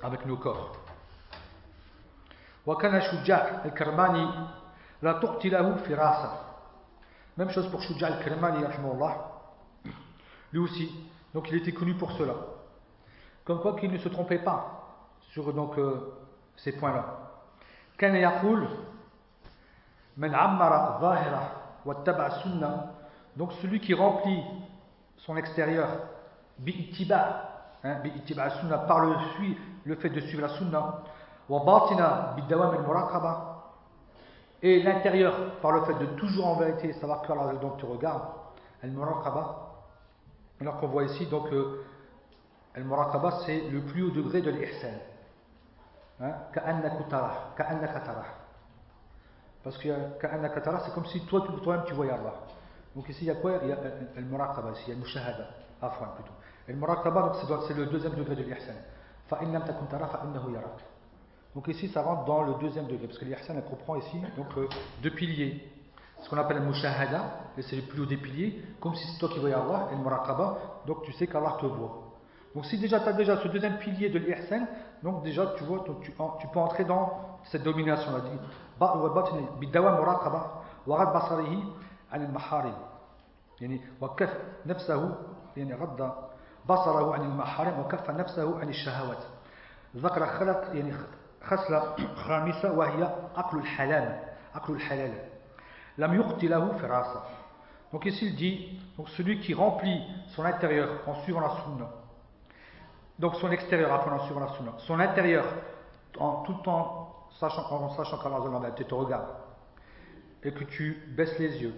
avec 0.04 0.26
nos 0.26 0.38
corps. 0.38 0.74
Même 7.38 7.50
chose 7.50 7.70
pour 7.70 7.82
Shuja 7.82 8.08
al-Karmani, 8.08 8.64
lui 10.52 10.60
aussi, 10.60 10.90
donc 11.36 11.52
il 11.52 11.58
était 11.58 11.74
connu 11.74 11.94
pour 11.96 12.14
cela. 12.14 12.34
Comme 13.44 13.60
quoi 13.60 13.76
qu'il 13.76 13.92
ne 13.92 13.98
se 13.98 14.08
trompait 14.08 14.40
pas 14.40 14.86
sur 15.34 15.52
donc, 15.54 15.78
euh, 15.78 16.16
ces 16.56 16.72
points-là. 16.72 17.06
donc 23.36 23.52
celui 23.62 23.82
qui 23.82 23.94
remplit 23.94 24.42
son 25.18 25.36
extérieur 25.36 25.90
hein, 27.84 27.98
par 28.88 29.00
le, 29.02 29.16
le 29.84 29.96
fait 29.98 30.10
de 30.10 30.22
suivre 30.22 30.42
la 30.42 30.50
sunna 30.56 31.04
et 34.64 34.84
l'intérieur 34.84 35.60
par 35.62 35.72
le 35.74 35.82
fait 35.82 35.96
de 35.96 36.06
toujours 36.18 36.48
en 36.48 36.56
vérité 36.56 36.94
savoir 36.94 37.24
que 37.24 37.32
Allah 37.34 37.60
donc 37.62 37.78
te 37.78 37.86
regarde 37.86 38.24
alors 40.62 40.80
qu'on 40.80 40.88
voit 40.88 41.04
ici, 41.04 41.26
donc, 41.26 41.52
euh, 41.52 41.84
Al-Muraqaba, 42.76 43.40
c'est 43.46 43.70
le 43.70 43.82
plus 43.82 44.04
haut 44.04 44.12
degré 44.12 44.42
de 44.42 44.52
l'ihsan. 44.52 44.94
Hein? 46.22 46.34
Parce 49.64 49.78
que 49.78 50.20
Ka'annaka 50.20 50.80
c'est 50.86 50.94
comme 50.94 51.06
si 51.06 51.26
toi, 51.26 51.46
toi-même, 51.64 51.86
tu 51.86 51.94
voyais 51.94 52.12
Allah. 52.12 52.34
Donc 52.96 53.10
ici, 53.10 53.26
il 53.26 53.28
y 53.28 53.32
a 53.32 53.36
quoi? 53.36 53.60
Il 53.64 53.70
y 53.70 53.72
a 53.72 53.78
Al-Muraqaba, 54.18 54.72
ici, 54.72 54.84
il 54.88 54.90
y 54.90 54.92
a 54.92 54.96
Al-Mushahada, 54.96 55.48
Afwan 55.82 56.10
plutôt. 56.16 56.32
Al-Muraqaba, 56.70 57.34
c'est 57.68 57.74
le 57.74 57.88
deuxième 57.88 58.14
degré 58.14 58.36
de 58.36 58.44
l'ihsan. 58.44 58.74
Donc 61.56 61.68
ici, 61.68 61.90
ça 61.90 62.02
rentre 62.02 62.26
dans 62.26 62.44
le 62.44 62.54
deuxième 62.56 62.86
degré, 62.88 63.08
parce 63.08 63.20
que 63.20 63.26
l'ihsan, 63.26 63.56
elle 63.56 63.64
comprend 63.64 63.96
ici 63.96 64.22
donc, 64.38 64.48
euh, 64.58 64.70
deux 65.02 65.12
piliers 65.12 65.70
ce 66.23 66.29
qu'on 66.29 66.37
appelle 66.37 66.59
le 66.59 66.65
mushahada, 66.65 67.25
et 67.57 67.63
c'est 67.63 67.77
le 67.77 67.83
plus 67.83 68.03
haut 68.03 68.07
des 68.07 68.17
piliers, 68.17 68.63
comme 68.81 68.95
si 68.95 69.07
c'est 69.09 69.19
toi 69.19 69.29
qui 69.29 69.39
voyais 69.39 69.55
Allah, 69.55 69.89
et 69.93 69.97
le 69.97 70.03
muraqaba, 70.03 70.59
donc 70.87 71.03
tu 71.05 71.13
sais 71.13 71.27
qu'Allah 71.27 71.57
te 71.61 71.67
voit. 71.67 72.07
Donc 72.55 72.67
si 72.67 72.79
déjà 72.79 73.01
tu 73.01 73.09
as 73.09 73.13
déjà 73.13 73.37
ce 73.39 73.49
deuxième 73.49 73.79
pilier 73.79 74.11
de 74.11 74.19
l'ihsan, 74.19 74.67
donc 75.03 75.23
déjà 75.23 75.47
tu 75.57 75.65
vois, 75.65 75.85
tu, 75.85 76.13
tu, 76.13 76.49
peux 76.49 76.59
entrer 76.59 76.85
dans 76.85 77.39
cette 77.45 77.63
domination-là. 77.63 78.21
بالدوام 79.61 79.95
مراقبة 79.95 80.43
وغض 80.87 81.17
بصره 81.17 81.63
عن 82.13 82.23
المحارم 82.23 82.75
يعني 83.61 83.81
وكف 84.01 84.37
نفسه 84.67 85.17
يعني 85.57 85.75
غض 85.75 86.13
بصره 86.69 87.15
عن 87.15 87.21
المحارم 87.21 87.81
وكف 87.81 88.11
نفسه 88.11 88.61
عن 88.61 88.69
الشهوات 88.69 89.23
ذكر 89.97 90.27
خلق 90.27 90.77
يعني 90.77 90.95
خصلة 91.43 91.97
خامسة 92.15 92.73
وهي 92.73 93.15
أكل 93.37 93.59
الحلال 93.59 94.21
أكل 94.55 94.73
الحلال 94.73 95.13
Lam 95.98 96.14
firasa. 96.80 97.26
Donc 97.92 98.06
ici 98.06 98.28
il 98.28 98.36
dit, 98.36 98.80
donc 98.98 99.10
celui 99.10 99.40
qui 99.40 99.54
remplit 99.54 100.02
son 100.36 100.44
intérieur 100.44 101.02
en 101.08 101.16
suivant 101.24 101.40
la 101.40 101.50
sunna, 101.64 101.90
donc 103.18 103.36
son 103.36 103.52
extérieur 103.52 103.94
après 103.94 104.12
en 104.12 104.20
suivant 104.26 104.42
la 104.42 104.50
sunna, 104.50 104.74
son 104.80 105.00
intérieur 105.00 105.46
en, 106.20 106.44
tout 106.44 106.70
en 106.70 107.14
sachant, 107.40 107.64
en 107.72 107.90
sachant 107.92 108.18
qu'Allah 108.18 108.72
te 108.72 108.94
regarde 108.94 109.28
et 110.44 110.52
que 110.52 110.64
tu 110.64 111.14
baisses 111.16 111.38
les 111.40 111.62
yeux 111.62 111.74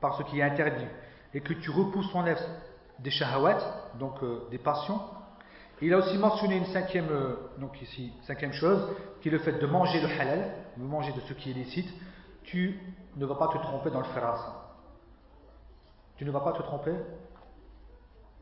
par 0.00 0.16
ce 0.16 0.36
est 0.36 0.42
interdit 0.42 0.86
et 1.32 1.40
que 1.40 1.54
tu 1.54 1.70
repousses 1.70 2.10
ton 2.12 2.22
nefs 2.22 2.44
des 2.98 3.10
shahawats, 3.10 3.92
donc 3.98 4.22
euh, 4.22 4.46
des 4.50 4.58
passions. 4.58 5.00
Il 5.82 5.92
a 5.92 5.98
aussi 5.98 6.16
mentionné 6.16 6.56
une 6.56 6.66
cinquième, 6.66 7.08
euh, 7.10 7.36
donc 7.58 7.80
ici, 7.82 8.12
cinquième 8.22 8.52
chose, 8.52 8.88
qui 9.20 9.28
est 9.28 9.32
le 9.32 9.38
fait 9.38 9.58
de 9.58 9.66
manger 9.66 10.00
le 10.00 10.08
halal, 10.08 10.54
de 10.76 10.84
manger 10.84 11.12
de 11.12 11.20
ce 11.20 11.32
qui 11.32 11.50
est 11.50 11.54
licite, 11.54 11.92
tu 12.43 12.79
ne 13.15 13.25
vas 13.25 13.35
pas 13.35 13.47
te 13.47 13.57
tromper 13.57 13.89
dans 13.89 13.99
le 13.99 14.05
ferasa. 14.05 14.75
Tu 16.17 16.25
ne 16.25 16.31
vas 16.31 16.39
pas 16.39 16.53
te 16.53 16.61
tromper 16.61 16.93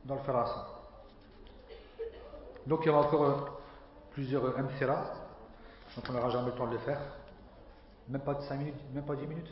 dans 0.06 0.16
le 0.16 0.22
ferasa. 0.22 0.68
Donc 2.66 2.82
il 2.84 2.88
y 2.88 2.90
aura 2.90 3.08
encore 3.08 3.24
euh, 3.24 3.36
plusieurs 4.12 4.44
euh, 4.46 4.52
donc 5.96 6.06
on 6.10 6.14
n'aura 6.14 6.30
jamais 6.30 6.52
le 6.52 6.56
temps 6.56 6.68
de 6.68 6.74
le 6.74 6.78
faire. 6.80 7.00
Même 8.08 8.22
pas 8.22 8.40
5 8.42 8.58
minutes, 8.58 8.76
même 8.94 9.06
pas 9.06 9.16
10 9.16 9.26
minutes. 9.26 9.52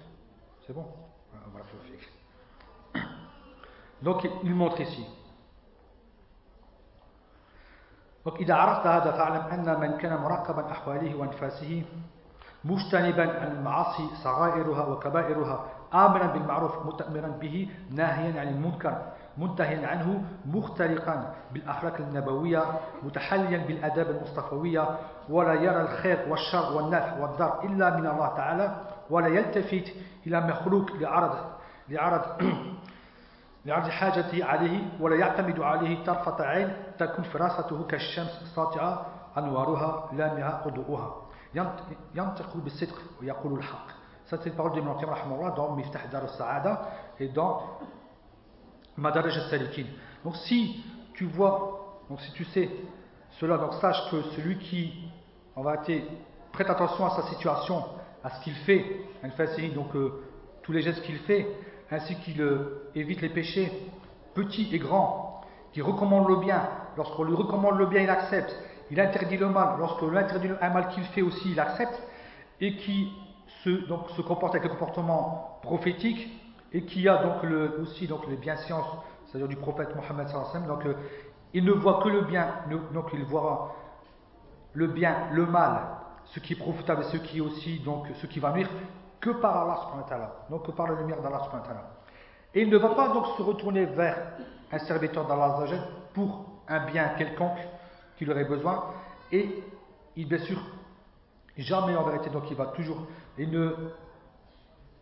C'est 0.66 0.74
bon 0.74 0.86
ah, 1.34 2.98
Donc 4.02 4.28
il 4.44 4.54
montre 4.54 4.80
ici. 4.82 5.06
Donc 8.26 8.40
إذا 8.40 8.54
عرفت 8.54 8.88
هذا 8.88 9.12
فاعلم 9.12 9.42
أن 9.42 9.80
من 9.80 9.98
كان 9.98 10.18
مراقبا 10.18 10.72
أحواله 10.72 11.16
وأنفاسه 11.16 11.84
مجتنبا 12.65 13.41
عن 13.41 13.53
المعاصي 13.53 14.09
صغائرها 14.25 14.87
وكبائرها 14.87 15.67
آمرا 15.95 16.27
بالمعروف 16.27 16.87
متأمرا 16.87 17.29
به 17.29 17.69
ناهيا 17.91 18.41
عن 18.41 18.49
المنكر 18.49 19.03
منتهيا 19.39 19.89
عنه 19.89 20.25
مخترقا 20.47 21.35
بالأخلاق 21.53 21.97
النبوية 21.97 22.65
متحليا 23.03 23.59
بالأداب 23.59 24.11
المصطفوية 24.11 24.99
ولا 25.29 25.55
يرى 25.55 25.81
الخير 25.81 26.19
والشر 26.29 26.73
والنفع 26.73 27.19
والضر 27.21 27.65
إلا 27.65 27.97
من 27.97 28.07
الله 28.07 28.37
تعالى 28.37 28.77
ولا 29.11 29.29
يلتفت 29.29 29.93
إلى 30.27 30.41
مخلوق 30.41 30.93
لعرض 30.93 31.37
لعرض 31.89 32.23
لعرض 33.67 33.89
حاجته 33.89 34.45
عليه 34.45 34.81
ولا 35.01 35.17
يعتمد 35.17 35.61
عليه 35.61 36.05
طرفة 36.05 36.45
عين 36.45 36.73
تكون 36.99 37.25
فراسته 37.25 37.87
كالشمس 37.87 38.53
ساطعة 38.57 39.07
أنوارها 39.39 40.11
لامعة 40.13 40.69
ضوءها 40.69 41.30
ينطق 42.16 42.58
بالصدق 42.58 42.96
ويقول 43.22 43.60
الحق 43.60 43.88
Ça, 44.26 44.40
c'est 44.42 44.50
une 44.50 44.56
parole 44.56 44.74
de 44.74 44.80
Ibn 44.80 44.90
Qayyim 45.00 45.54
dans 45.56 45.76
Miftah 45.76 46.08
Dar 46.12 46.24
al-Sa'ada 46.24 46.90
et 47.20 47.28
dans 47.28 47.62
Madaraj 48.98 49.38
al-Salikin. 49.38 49.86
Donc, 50.24 50.36
si 50.38 50.84
tu 51.14 51.26
vois, 51.26 52.02
donc 52.10 52.20
si 52.22 52.32
tu 52.32 52.44
sais 52.46 52.70
cela, 53.40 53.58
donc 53.58 53.76
sache 53.76 54.10
que 54.10 54.24
celui 54.36 54.58
qui, 54.58 54.94
en 55.56 55.62
vérité, 55.62 56.08
prête 56.52 56.70
attention 56.70 57.06
à 57.06 57.12
sa 57.12 57.28
situation, 57.28 57.84
à 58.24 58.32
ce 58.32 58.44
qu'il 58.44 58.56
fait, 58.56 58.84
donc 59.76 59.96
euh, 59.96 60.24
tous 60.64 60.72
les 60.72 60.82
gestes 60.82 61.02
qu'il 61.04 61.18
fait, 61.20 61.46
ainsi 61.92 62.16
qu'il 62.22 62.42
euh, 62.42 62.90
évite 62.96 63.22
les 63.22 63.30
péchés, 63.30 63.72
petits 64.34 64.74
et 64.74 64.80
grands, 64.80 65.42
qui 65.74 65.82
recommande 65.82 66.28
le 66.30 66.38
bien, 66.38 66.68
lorsqu'on 66.98 67.24
lui 67.24 67.36
recommande 67.36 67.78
le 67.78 67.86
bien, 67.86 68.02
il 68.02 68.10
accepte, 68.10 68.56
il 68.91 69.01
interdit 69.01 69.37
le 69.37 69.49
mal, 69.49 69.77
lorsqu'on 69.79 70.09
lui 70.09 70.19
interdit 70.19 70.49
un 70.61 70.71
mal 70.71 70.89
qu'il 70.89 71.05
fait 71.05 71.23
aussi, 71.23 71.53
il 71.53 71.61
accepte, 71.61 72.03
et 72.61 72.77
qui 72.77 73.13
se, 73.65 73.87
donc, 73.87 74.11
se 74.11 74.23
comporte 74.23 74.55
avec 74.55 74.65
le 74.65 74.71
comportement 74.71 75.59
prophétique. 75.63 76.29
Et 76.73 76.85
qui 76.85 77.09
a 77.09 77.17
donc 77.17 77.45
aussi 77.83 78.07
donc 78.07 78.29
les 78.29 78.37
biensciences, 78.37 78.87
c'est-à-dire 79.27 79.49
du 79.49 79.57
prophète 79.57 79.89
Mohammed 79.97 80.29
donc 80.69 80.87
euh, 80.87 80.95
il 81.53 81.65
ne 81.65 81.73
voit 81.73 82.01
que 82.01 82.09
le 82.09 82.21
bien, 82.21 82.47
donc 82.95 83.07
il 83.13 83.25
voit 83.25 83.75
le 84.73 84.87
bien, 84.87 85.17
le 85.33 85.47
mal, 85.47 85.81
ce 86.27 86.39
qui 86.39 86.53
est 86.53 86.57
profitable 86.57 87.03
et 87.03 87.07
ce 87.07 87.17
qui 87.17 87.39
est 87.39 87.41
aussi 87.41 87.81
donc 87.81 88.07
ce 88.15 88.27
qui 88.29 88.39
va 88.39 88.53
nuire 88.53 88.69
que 89.21 89.31
par 89.31 89.63
Allah 89.63 89.81
subhanahu 89.83 90.29
donc 90.49 90.75
par 90.77 90.87
la 90.87 91.01
lumière 91.01 91.21
d'Allah 91.21 91.41
subhanahu 91.45 91.81
Et 92.55 92.63
il 92.63 92.71
ne 92.71 92.79
va 92.79 92.91
pas 92.91 93.09
donc 93.09 93.27
se 93.37 93.43
retourner 93.43 93.87
vers 93.87 94.17
un 94.71 94.79
serviteur 94.79 95.27
d'Allah 95.27 95.59
pour 96.15 96.45
un 96.69 96.87
bien 96.87 97.09
quelconque 97.19 97.59
qu'il 98.21 98.31
aurait 98.31 98.45
besoin 98.45 98.85
et 99.33 99.65
il 100.15 100.29
bien 100.29 100.39
sûr 100.39 100.59
jamais 101.57 101.97
en 101.97 102.05
vérité 102.05 102.29
donc 102.29 102.45
il 102.51 102.57
va 102.57 102.67
toujours 102.67 103.07
il 103.39 103.51
ne 103.51 103.75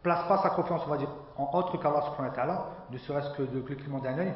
place 0.02 0.28
pas 0.28 0.38
sa 0.42 0.50
confiance, 0.50 0.82
on 0.86 0.90
va 0.90 0.96
dire, 0.96 1.10
en 1.36 1.50
autre 1.52 1.76
qu'Allah 1.78 2.02
subhanahu 2.02 2.30
wa 2.30 2.36
ta'ala, 2.36 2.66
ne 2.90 2.98
serait-ce 2.98 3.30
que 3.36 3.42
de 3.42 3.60
clignement 3.60 3.98
d'un 3.98 4.18
œil, 4.18 4.32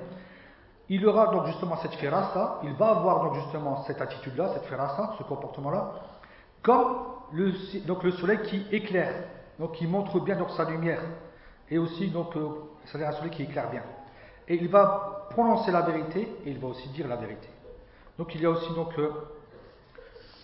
il 0.89 1.07
aura 1.07 1.29
donc 1.29 1.47
justement 1.47 1.77
cette 1.77 1.95
firasa, 1.95 2.61
il 2.65 2.73
va 2.75 2.91
avoir 2.91 3.23
donc 3.23 3.35
justement 3.37 3.83
cette 3.85 4.01
attitude-là, 4.01 4.51
cette 4.55 4.65
firasa, 4.65 5.15
ce 5.19 5.23
comportement-là, 5.23 5.93
comme 6.63 6.97
le, 7.33 7.53
donc 7.87 8.03
le 8.03 8.11
soleil 8.13 8.41
qui 8.43 8.67
éclaire, 8.73 9.15
donc 9.59 9.73
qui 9.73 9.87
montre 9.87 10.21
bien 10.21 10.37
donc 10.37 10.51
sa 10.51 10.69
lumière, 10.69 11.01
et 11.71 11.79
aussi 11.79 12.11
donc 12.11 12.37
euh, 12.37 12.49
c'est-à-dire 12.85 13.09
un 13.09 13.13
soleil 13.13 13.31
qui 13.31 13.45
éclaire 13.45 13.71
bien. 13.71 13.83
Et 14.49 14.57
il 14.57 14.69
va 14.69 15.27
prononcer 15.31 15.71
la 15.71 15.83
vérité 15.83 16.21
et 16.45 16.51
il 16.51 16.59
va 16.59 16.69
aussi 16.69 16.89
dire 16.89 17.07
la 17.07 17.17
vérité. 17.17 17.49
Donc 18.23 18.37
il 18.37 18.43
y 18.43 18.47
a 18.47 18.51
aussi 18.51 18.73
donc 18.75 18.97
euh, 19.01 19.11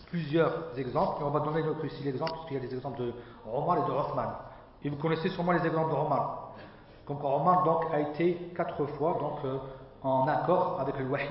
plusieurs 0.08 0.76
exemples, 0.76 1.22
et 1.22 1.24
on 1.24 1.30
va 1.30 1.38
donner 1.38 1.62
donc 1.62 1.76
ici 1.84 2.02
l'exemple, 2.02 2.32
parce 2.32 2.46
qu'il 2.46 2.56
y 2.56 2.60
a 2.60 2.66
des 2.66 2.74
exemples 2.74 2.98
de 2.98 3.12
Omar 3.48 3.78
et 3.78 3.88
de 3.88 3.94
Othman. 3.96 4.30
Et 4.82 4.90
vous 4.90 4.96
connaissez 4.96 5.28
sûrement 5.28 5.52
les 5.52 5.64
exemples 5.64 5.92
de 5.92 5.96
Omar. 5.96 6.54
Comme 7.06 7.24
Omar 7.24 7.62
donc, 7.62 7.84
a 7.92 8.00
été 8.00 8.50
quatre 8.56 8.84
fois 8.96 9.16
donc, 9.20 9.44
euh, 9.44 9.58
en 10.02 10.26
accord 10.26 10.80
avec 10.80 10.98
le 10.98 11.06
Wahi. 11.06 11.28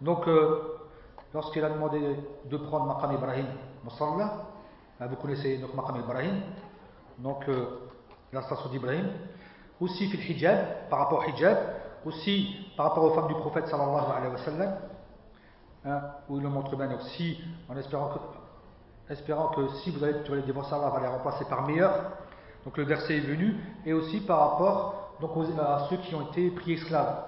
Donc, 0.00 0.26
euh, 0.28 0.78
lorsqu'il 1.34 1.62
a 1.62 1.68
demandé 1.68 2.00
de 2.46 2.56
prendre 2.56 2.86
Maqam 2.86 3.12
Ibrahim 3.12 3.44
ben, 4.98 5.06
vous 5.08 5.16
connaissez 5.16 5.58
donc 5.58 5.74
Maqam 5.74 5.96
Ibrahim, 5.96 6.40
donc 7.18 7.44
la 8.32 8.40
station 8.40 8.70
d'Ibrahim, 8.70 9.10
aussi 9.78 10.08
fil 10.08 10.20
hijab, 10.20 10.88
par 10.88 11.00
rapport 11.00 11.18
au 11.18 11.30
hijab, 11.30 11.58
aussi 12.06 12.56
par 12.78 12.86
rapport 12.86 13.04
aux 13.04 13.14
femmes 13.14 13.28
du 13.28 13.34
prophète 13.34 13.66
sallallahu 13.66 14.06
alayhi 14.16 14.32
wa 14.32 14.38
sallam, 14.38 14.76
hein, 15.84 16.00
où 16.28 16.36
il 16.36 16.42
le 16.42 16.48
montre 16.48 16.76
bien 16.76 16.92
aussi, 16.94 17.38
en 17.68 17.76
espérant 17.76 18.08
que, 18.08 19.12
espérant 19.12 19.48
que 19.48 19.68
si 19.82 19.90
vous 19.90 20.02
allez 20.04 20.14
les 20.28 20.42
divorcer, 20.42 20.74
Allah 20.74 20.90
va 20.90 21.00
les 21.00 21.06
remplacer 21.06 21.44
par 21.46 21.66
meilleurs. 21.66 22.12
Donc 22.64 22.76
le 22.76 22.84
verset 22.84 23.16
est 23.16 23.20
venu, 23.20 23.56
et 23.86 23.92
aussi 23.92 24.20
par 24.20 24.50
rapport 24.50 25.16
donc, 25.20 25.30
à 25.58 25.86
ceux 25.88 25.96
qui 25.98 26.14
ont 26.14 26.28
été 26.28 26.50
pris 26.50 26.74
esclaves. 26.74 27.24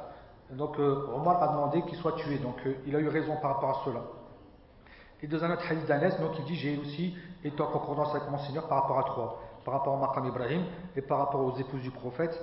Donc 0.50 0.78
euh, 0.78 1.07
Omar 1.14 1.42
a 1.42 1.48
demandé 1.48 1.82
qu'ils 1.82 1.98
soient 1.98 2.12
tués, 2.12 2.38
donc 2.38 2.57
euh, 2.66 2.74
il 2.86 2.94
a 2.94 3.00
eu 3.00 3.09
raison 3.09 3.36
par 3.36 3.55
rapport 3.55 3.70
à 3.70 3.84
cela. 3.84 4.03
Et 5.22 5.26
dans 5.26 5.42
un 5.44 5.53
autre 5.53 5.62
hadith 5.70 5.86
d'Anes, 5.86 6.16
donc 6.20 6.32
il 6.38 6.44
dit 6.44 6.57
J'ai 6.57 6.76
aussi 6.76 7.16
été 7.42 7.61
en 7.62 7.68
concordance 7.68 8.14
avec 8.14 8.28
mon 8.30 8.38
Seigneur 8.38 8.68
par 8.68 8.82
rapport 8.82 8.98
à 8.98 9.05
trois, 9.05 9.42
par 9.64 9.74
rapport 9.74 9.94
au 9.94 9.96
Maqam 9.96 10.26
Ibrahim 10.26 10.64
et 10.96 11.03
par 11.03 11.18
rapport 11.18 11.40
aux 11.40 11.57
épouses 11.57 11.80
du 11.80 11.90
prophète, 11.90 12.38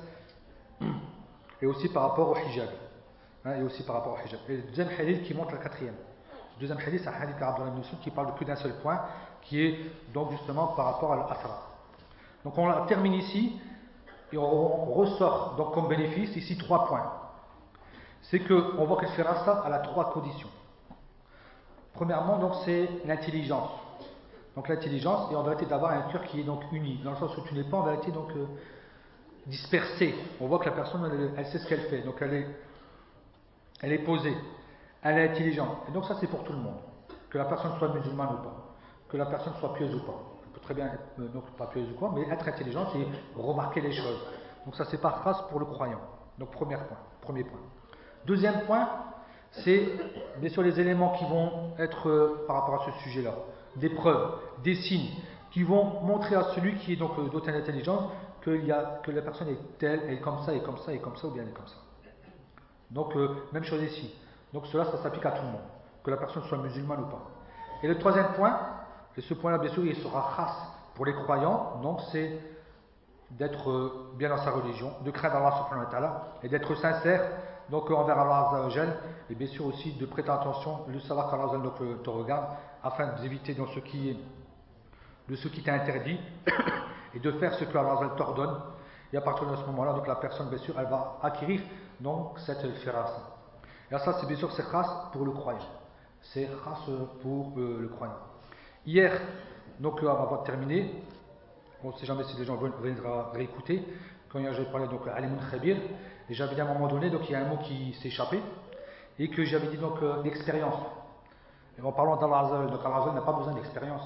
et 1.62 1.68
aussi 1.68 1.90
par 1.90 2.04
rapport 2.04 2.30
au 2.30 2.36
hijab. 2.36 2.70
Hein, 3.46 3.56
et 3.60 3.64
aussi 3.64 3.84
par 3.84 3.96
rapport 3.96 4.14
au 4.14 4.28
hijab. 4.28 4.40
Et 4.50 4.58
le 4.58 4.64
deuxième 4.64 4.90
hadith 4.90 5.24
qui 5.24 5.34
montre 5.34 5.54
la 5.54 5.60
quatrième. 5.60 5.96
Le 6.58 6.60
deuxième 6.60 6.78
hadith, 6.78 7.02
c'est 7.04 7.10
un 7.10 7.22
hadith 7.22 7.40
d'Abdullah 7.40 7.70
ibn 7.70 7.82
qui 8.02 8.12
parle 8.12 8.28
de 8.28 8.32
plus 8.34 8.46
d'un 8.46 8.58
seul 8.58 8.74
point, 8.82 9.00
qui 9.44 9.62
est 9.62 9.80
donc 10.14 10.32
justement 10.32 10.68
par 10.68 10.86
rapport 10.86 11.14
à 11.14 11.16
l'Asra. 11.16 11.68
Donc 12.44 12.58
on 12.58 12.68
la 12.68 12.86
termine 12.88 13.14
ici, 13.14 13.60
et 14.32 14.38
on, 14.38 14.86
ressort 14.94 15.56
donc 15.56 15.74
comme 15.74 15.88
bénéfice 15.88 16.36
ici 16.36 16.58
trois 16.58 16.86
points. 16.86 17.14
C'est 18.24 18.40
qu'on 18.40 18.86
voit 18.86 18.98
que 18.98 19.06
le 19.06 19.24
ça 19.24 19.66
la 19.70 19.80
trois 19.80 20.12
conditions. 20.12 20.50
Premièrement, 21.94 22.38
donc 22.38 22.54
c'est 22.66 22.90
l'intelligence. 23.06 23.72
Donc 24.56 24.68
l'intelligence, 24.68 25.32
et 25.32 25.36
en 25.36 25.44
vérité 25.44 25.66
d'avoir 25.66 25.92
un 25.92 26.02
cœur 26.12 26.24
qui 26.24 26.42
est 26.42 26.44
donc 26.44 26.64
uni, 26.74 27.00
dans 27.04 27.12
le 27.12 27.18
sens 27.18 27.36
où 27.38 27.42
tu 27.42 27.54
n'es 27.54 27.64
pas 27.64 27.78
en 27.78 27.84
vérité 27.84 28.12
donc 28.12 28.32
euh, 28.32 28.46
dispersé. 29.48 30.14
On 30.42 30.48
voit 30.48 30.60
que 30.60 30.66
la 30.66 30.76
personne, 30.76 31.10
elle, 31.38 31.46
sait 31.48 31.60
ce 31.60 31.68
qu'elle 31.68 31.82
fait, 31.82 32.02
donc 32.02 32.16
elle 32.22 32.34
est, 32.34 32.48
elle 33.82 33.94
est 33.94 34.00
posée, 34.00 34.36
elle 35.04 35.18
est 35.18 35.30
intelligente. 35.30 35.78
Et 35.88 35.92
donc 35.92 36.06
ça 36.06 36.16
c'est 36.20 36.28
pour 36.28 36.44
tout 36.44 36.54
le 36.54 36.60
monde. 36.60 36.80
Que 37.30 37.38
la 37.38 37.46
personne 37.46 37.72
soit 37.78 37.94
musulmane 37.94 38.30
ou 38.34 38.44
pas, 38.44 38.76
que 39.08 39.18
la 39.18 39.26
personne 39.26 39.54
soit 39.60 39.74
pieuse 39.74 39.94
ou 39.94 40.00
pas. 40.00 40.20
peut 40.54 40.60
très 40.62 40.74
bien 40.74 40.88
être 40.88 41.00
euh, 41.20 41.42
pas 41.58 41.68
pieuse 41.68 41.90
ou 41.92 41.94
quoi, 41.94 42.12
mais 42.16 42.22
être 42.34 42.48
intelligent, 42.48 42.88
c'est 42.92 43.40
remarquer 43.40 43.82
les 43.82 43.92
choses. 43.92 44.20
Donc 44.66 44.76
ça, 44.76 44.86
c'est 44.86 45.02
pas 45.02 45.20
grâce 45.22 45.42
pour 45.50 45.60
le 45.60 45.66
croyant. 45.66 46.02
Donc 46.38 46.52
premier 46.52 46.76
point. 46.76 46.98
Premier 47.22 47.44
point. 47.44 47.60
Deuxième 48.26 48.62
point, 48.62 48.88
c'est 49.52 49.88
bien 50.38 50.50
sûr 50.50 50.62
les 50.62 50.80
éléments 50.80 51.14
qui 51.14 51.26
vont 51.26 51.74
être 51.78 52.10
euh, 52.10 52.46
par 52.48 52.58
rapport 52.58 52.82
à 52.82 52.86
ce 52.86 53.04
sujet-là, 53.04 53.34
des 53.76 53.90
preuves, 53.90 54.34
des 54.64 54.76
signes 54.76 55.10
qui 55.52 55.64
vont 55.64 56.02
montrer 56.02 56.36
à 56.36 56.44
celui 56.56 56.76
qui 56.76 56.94
est 56.94 56.96
donc 56.96 57.18
euh, 57.18 57.30
d'autant 57.30 57.52
intelligence 57.52 58.12
qu'il 58.44 58.66
y 58.66 58.72
a, 58.72 59.00
que 59.04 59.12
la 59.12 59.22
personne 59.22 59.50
est 59.50 59.78
telle, 59.78 60.02
elle 60.06 60.14
est 60.14 60.22
comme 60.22 60.40
ça, 60.46 60.54
et 60.54 60.62
comme 60.62 60.78
ça, 60.78 60.94
et 60.94 61.00
comme 61.00 61.16
ça, 61.18 61.28
ou 61.28 61.32
bien 61.32 61.44
elle 61.44 61.50
est 61.50 61.54
comme 61.54 61.68
ça. 61.68 61.76
Donc, 62.90 63.16
euh, 63.16 63.36
même 63.52 63.64
chose 63.64 63.82
ici. 63.84 64.14
Donc, 64.54 64.66
cela, 64.68 64.86
ça 64.86 64.98
s'applique 64.98 65.26
à 65.26 65.32
tout 65.32 65.44
le 65.44 65.52
monde, 65.52 65.62
que 66.04 66.12
la 66.12 66.18
personne 66.18 66.44
soit 66.44 66.58
musulmane 66.58 67.02
ou 67.02 67.08
pas. 67.08 67.22
Et 67.84 67.88
le 67.88 67.98
troisième 67.98 68.34
point, 68.34 68.58
et 69.16 69.22
ce 69.22 69.34
point-là, 69.34 69.58
bien 69.58 69.72
sûr, 69.72 69.86
il 69.86 69.96
sera 69.96 70.34
khas 70.36 70.56
pour 70.96 71.06
les 71.06 71.14
croyants, 71.14 71.80
donc 71.82 72.00
c'est 72.12 72.40
d'être 73.32 73.70
euh, 73.70 74.14
bien 74.16 74.30
dans 74.30 74.38
sa 74.38 74.52
religion, 74.52 74.92
de 75.04 75.12
craindre 75.12 75.36
Allah 75.36 75.52
subhanahu 75.58 75.86
wa 75.86 75.92
ta'ala, 75.92 76.28
et 76.44 76.50
d'être 76.50 76.74
sincère, 76.76 77.22
donc 77.70 77.92
envers 77.92 78.18
Allah 78.18 78.68
et 79.30 79.36
bien 79.36 79.48
sûr 79.48 79.66
aussi 79.66 79.94
de 79.94 80.06
prêter 80.06 80.30
attention, 80.30 80.80
de 80.88 81.00
savoir 81.00 81.30
qu'Allah 81.30 81.52
te 82.04 82.10
regarde, 82.10 82.46
afin 82.84 83.14
d'éviter 83.22 83.54
dans 83.54 83.68
ce 83.68 83.80
qui 83.80 84.10
est 84.10 84.18
de 85.30 85.36
ce 85.36 85.48
qui 85.48 85.62
t'est 85.62 85.72
interdit 85.72 86.20
et 87.14 87.20
de 87.20 87.32
faire 87.34 87.54
ce 87.54 87.64
que 87.64 87.78
Allah 87.78 88.10
t'ordonne. 88.18 88.56
Et 89.14 89.18
à 89.18 89.22
partir 89.22 89.48
de 89.48 89.56
ce 89.56 89.66
moment-là, 89.66 89.94
donc 89.94 90.08
la 90.08 90.16
personne, 90.16 90.50
bien 90.50 90.58
sûr, 90.60 90.74
elle 90.80 90.88
va 90.88 91.20
acquérir 91.22 91.62
donc 92.00 92.40
cette 92.40 92.66
firas. 92.78 93.12
Et 93.92 93.98
ça, 93.98 94.14
c'est 94.20 94.28
bien 94.28 94.38
sûr, 94.38 94.52
c'est 94.52 94.70
khas 94.70 95.10
pour 95.12 95.26
le 95.26 95.32
croyant. 95.32 95.60
C'est 96.22 96.46
khas 96.46 96.92
pour 97.22 97.54
euh, 97.58 97.80
le 97.82 97.88
croyant. 97.90 98.18
Hier, 98.86 99.20
donc 99.80 100.02
avant 100.04 100.42
de 100.42 100.46
terminer, 100.46 101.04
on 101.84 101.90
ne 101.90 101.94
sait 101.94 102.06
jamais 102.06 102.24
si 102.26 102.38
les 102.38 102.46
gens 102.46 102.56
vont 102.56 102.72
réécouter, 103.34 103.86
quand 104.30 104.40
j'avais 104.42 104.72
parlé 104.72 104.88
donc 104.88 105.08
Alimun 105.08 105.40
Khabir, 105.50 105.78
et 106.30 106.34
j'avais 106.34 106.56
dit 106.56 106.62
à 106.62 106.66
un 106.66 106.74
moment 106.74 106.88
donné, 106.88 107.10
donc 107.10 107.22
il 107.30 107.32
y 107.32 107.36
a 107.36 107.40
un 107.40 107.48
mot 107.48 107.58
qui 107.58 107.94
s'est 108.02 108.10
échappé, 108.10 108.42
et 109.18 109.30
que 109.30 109.44
j'avais 109.44 109.68
dit 109.68 109.78
donc 109.78 110.02
euh, 110.02 110.22
l'expérience. 110.24 110.80
Et 111.78 111.82
en 111.82 111.92
parlant 111.92 112.18
d'Allah 112.18 112.68
donc 112.68 112.80
Allah 112.86 113.14
n'a 113.14 113.22
pas 113.22 113.34
besoin 113.34 113.54
d'expérience. 113.54 114.04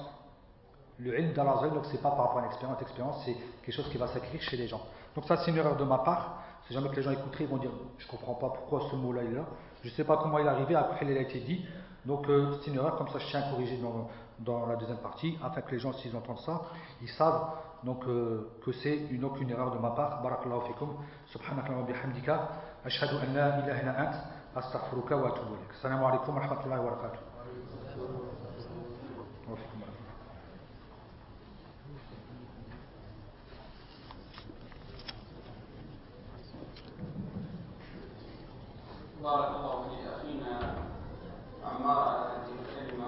Le 0.98 1.18
ilm 1.18 1.32
d'Allah, 1.32 1.68
donc 1.74 1.84
c'est 1.86 2.00
pas 2.00 2.10
par 2.10 2.26
rapport 2.26 2.38
à 2.38 2.42
l'expérience, 2.42 2.78
l'expérience 2.78 3.22
c'est 3.24 3.36
quelque 3.62 3.74
chose 3.74 3.88
qui 3.90 3.98
va 3.98 4.06
s'acquérir 4.06 4.40
chez 4.40 4.56
les 4.56 4.68
gens. 4.68 4.80
Donc 5.14 5.24
ça 5.26 5.36
c'est 5.38 5.50
une 5.50 5.56
erreur 5.56 5.76
de 5.76 5.84
ma 5.84 5.98
part. 5.98 6.43
Si 6.66 6.74
jamais 6.74 6.88
que 6.88 6.96
les 6.96 7.02
gens 7.02 7.10
écouteraient, 7.10 7.44
ils 7.44 7.50
vont 7.50 7.58
dire 7.58 7.70
je 7.98 8.06
comprends 8.08 8.34
pas 8.34 8.48
pourquoi 8.48 8.88
ce 8.90 8.96
mot-là 8.96 9.22
est 9.22 9.30
là. 9.30 9.44
Je 9.82 9.90
sais 9.90 10.04
pas 10.04 10.16
comment 10.16 10.38
il 10.38 10.46
est 10.46 10.48
arrivé, 10.48 10.74
après 10.74 11.04
il 11.04 11.16
a 11.16 11.20
été 11.20 11.40
dit. 11.40 11.64
Donc 12.06 12.28
euh, 12.28 12.52
c'est 12.60 12.70
une 12.70 12.76
erreur, 12.76 12.96
comme 12.96 13.08
ça 13.08 13.18
je 13.18 13.26
tiens 13.26 13.40
à 13.40 13.50
corriger 13.50 13.78
dans, 13.78 14.08
dans, 14.40 14.66
la 14.66 14.76
deuxième 14.76 14.98
partie, 14.98 15.38
afin 15.42 15.60
que 15.62 15.70
les 15.72 15.78
gens 15.78 15.92
s'ils 15.92 16.14
entendent 16.16 16.40
ça, 16.40 16.62
ils 17.02 17.08
savent 17.08 17.50
donc 17.82 18.04
euh, 18.06 18.50
que 18.64 18.72
c'est 18.72 18.96
une 18.96 19.50
erreur 19.50 19.70
de 19.72 19.78
ma 19.78 19.90
part. 19.90 20.22
Barakallahu 20.22 20.66
fikum. 20.68 20.96
Subhanakallah 21.26 21.80
wa 21.80 21.86
bihamdika. 21.86 22.48
Ant. 22.84 22.88
Wa 24.54 24.60
atubu 24.62 25.56
alaikum 26.06 26.34
wa 26.34 26.40
rahmatullahi 26.40 26.80
wa 26.80 26.90
barakatuh. 26.90 27.20
بارك 39.24 39.48
الله 39.56 39.82
في 39.88 39.94
أخينا 40.16 40.74
عمار 41.64 41.98
على 42.08 42.26
هذه 42.32 42.54
الكلمة 42.60 43.06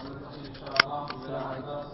ونلتقي 0.00 0.48
إن 0.48 0.54
شاء 0.54 0.86
الله. 0.86 1.06
بلا 1.26 1.38
عباس 1.40 1.86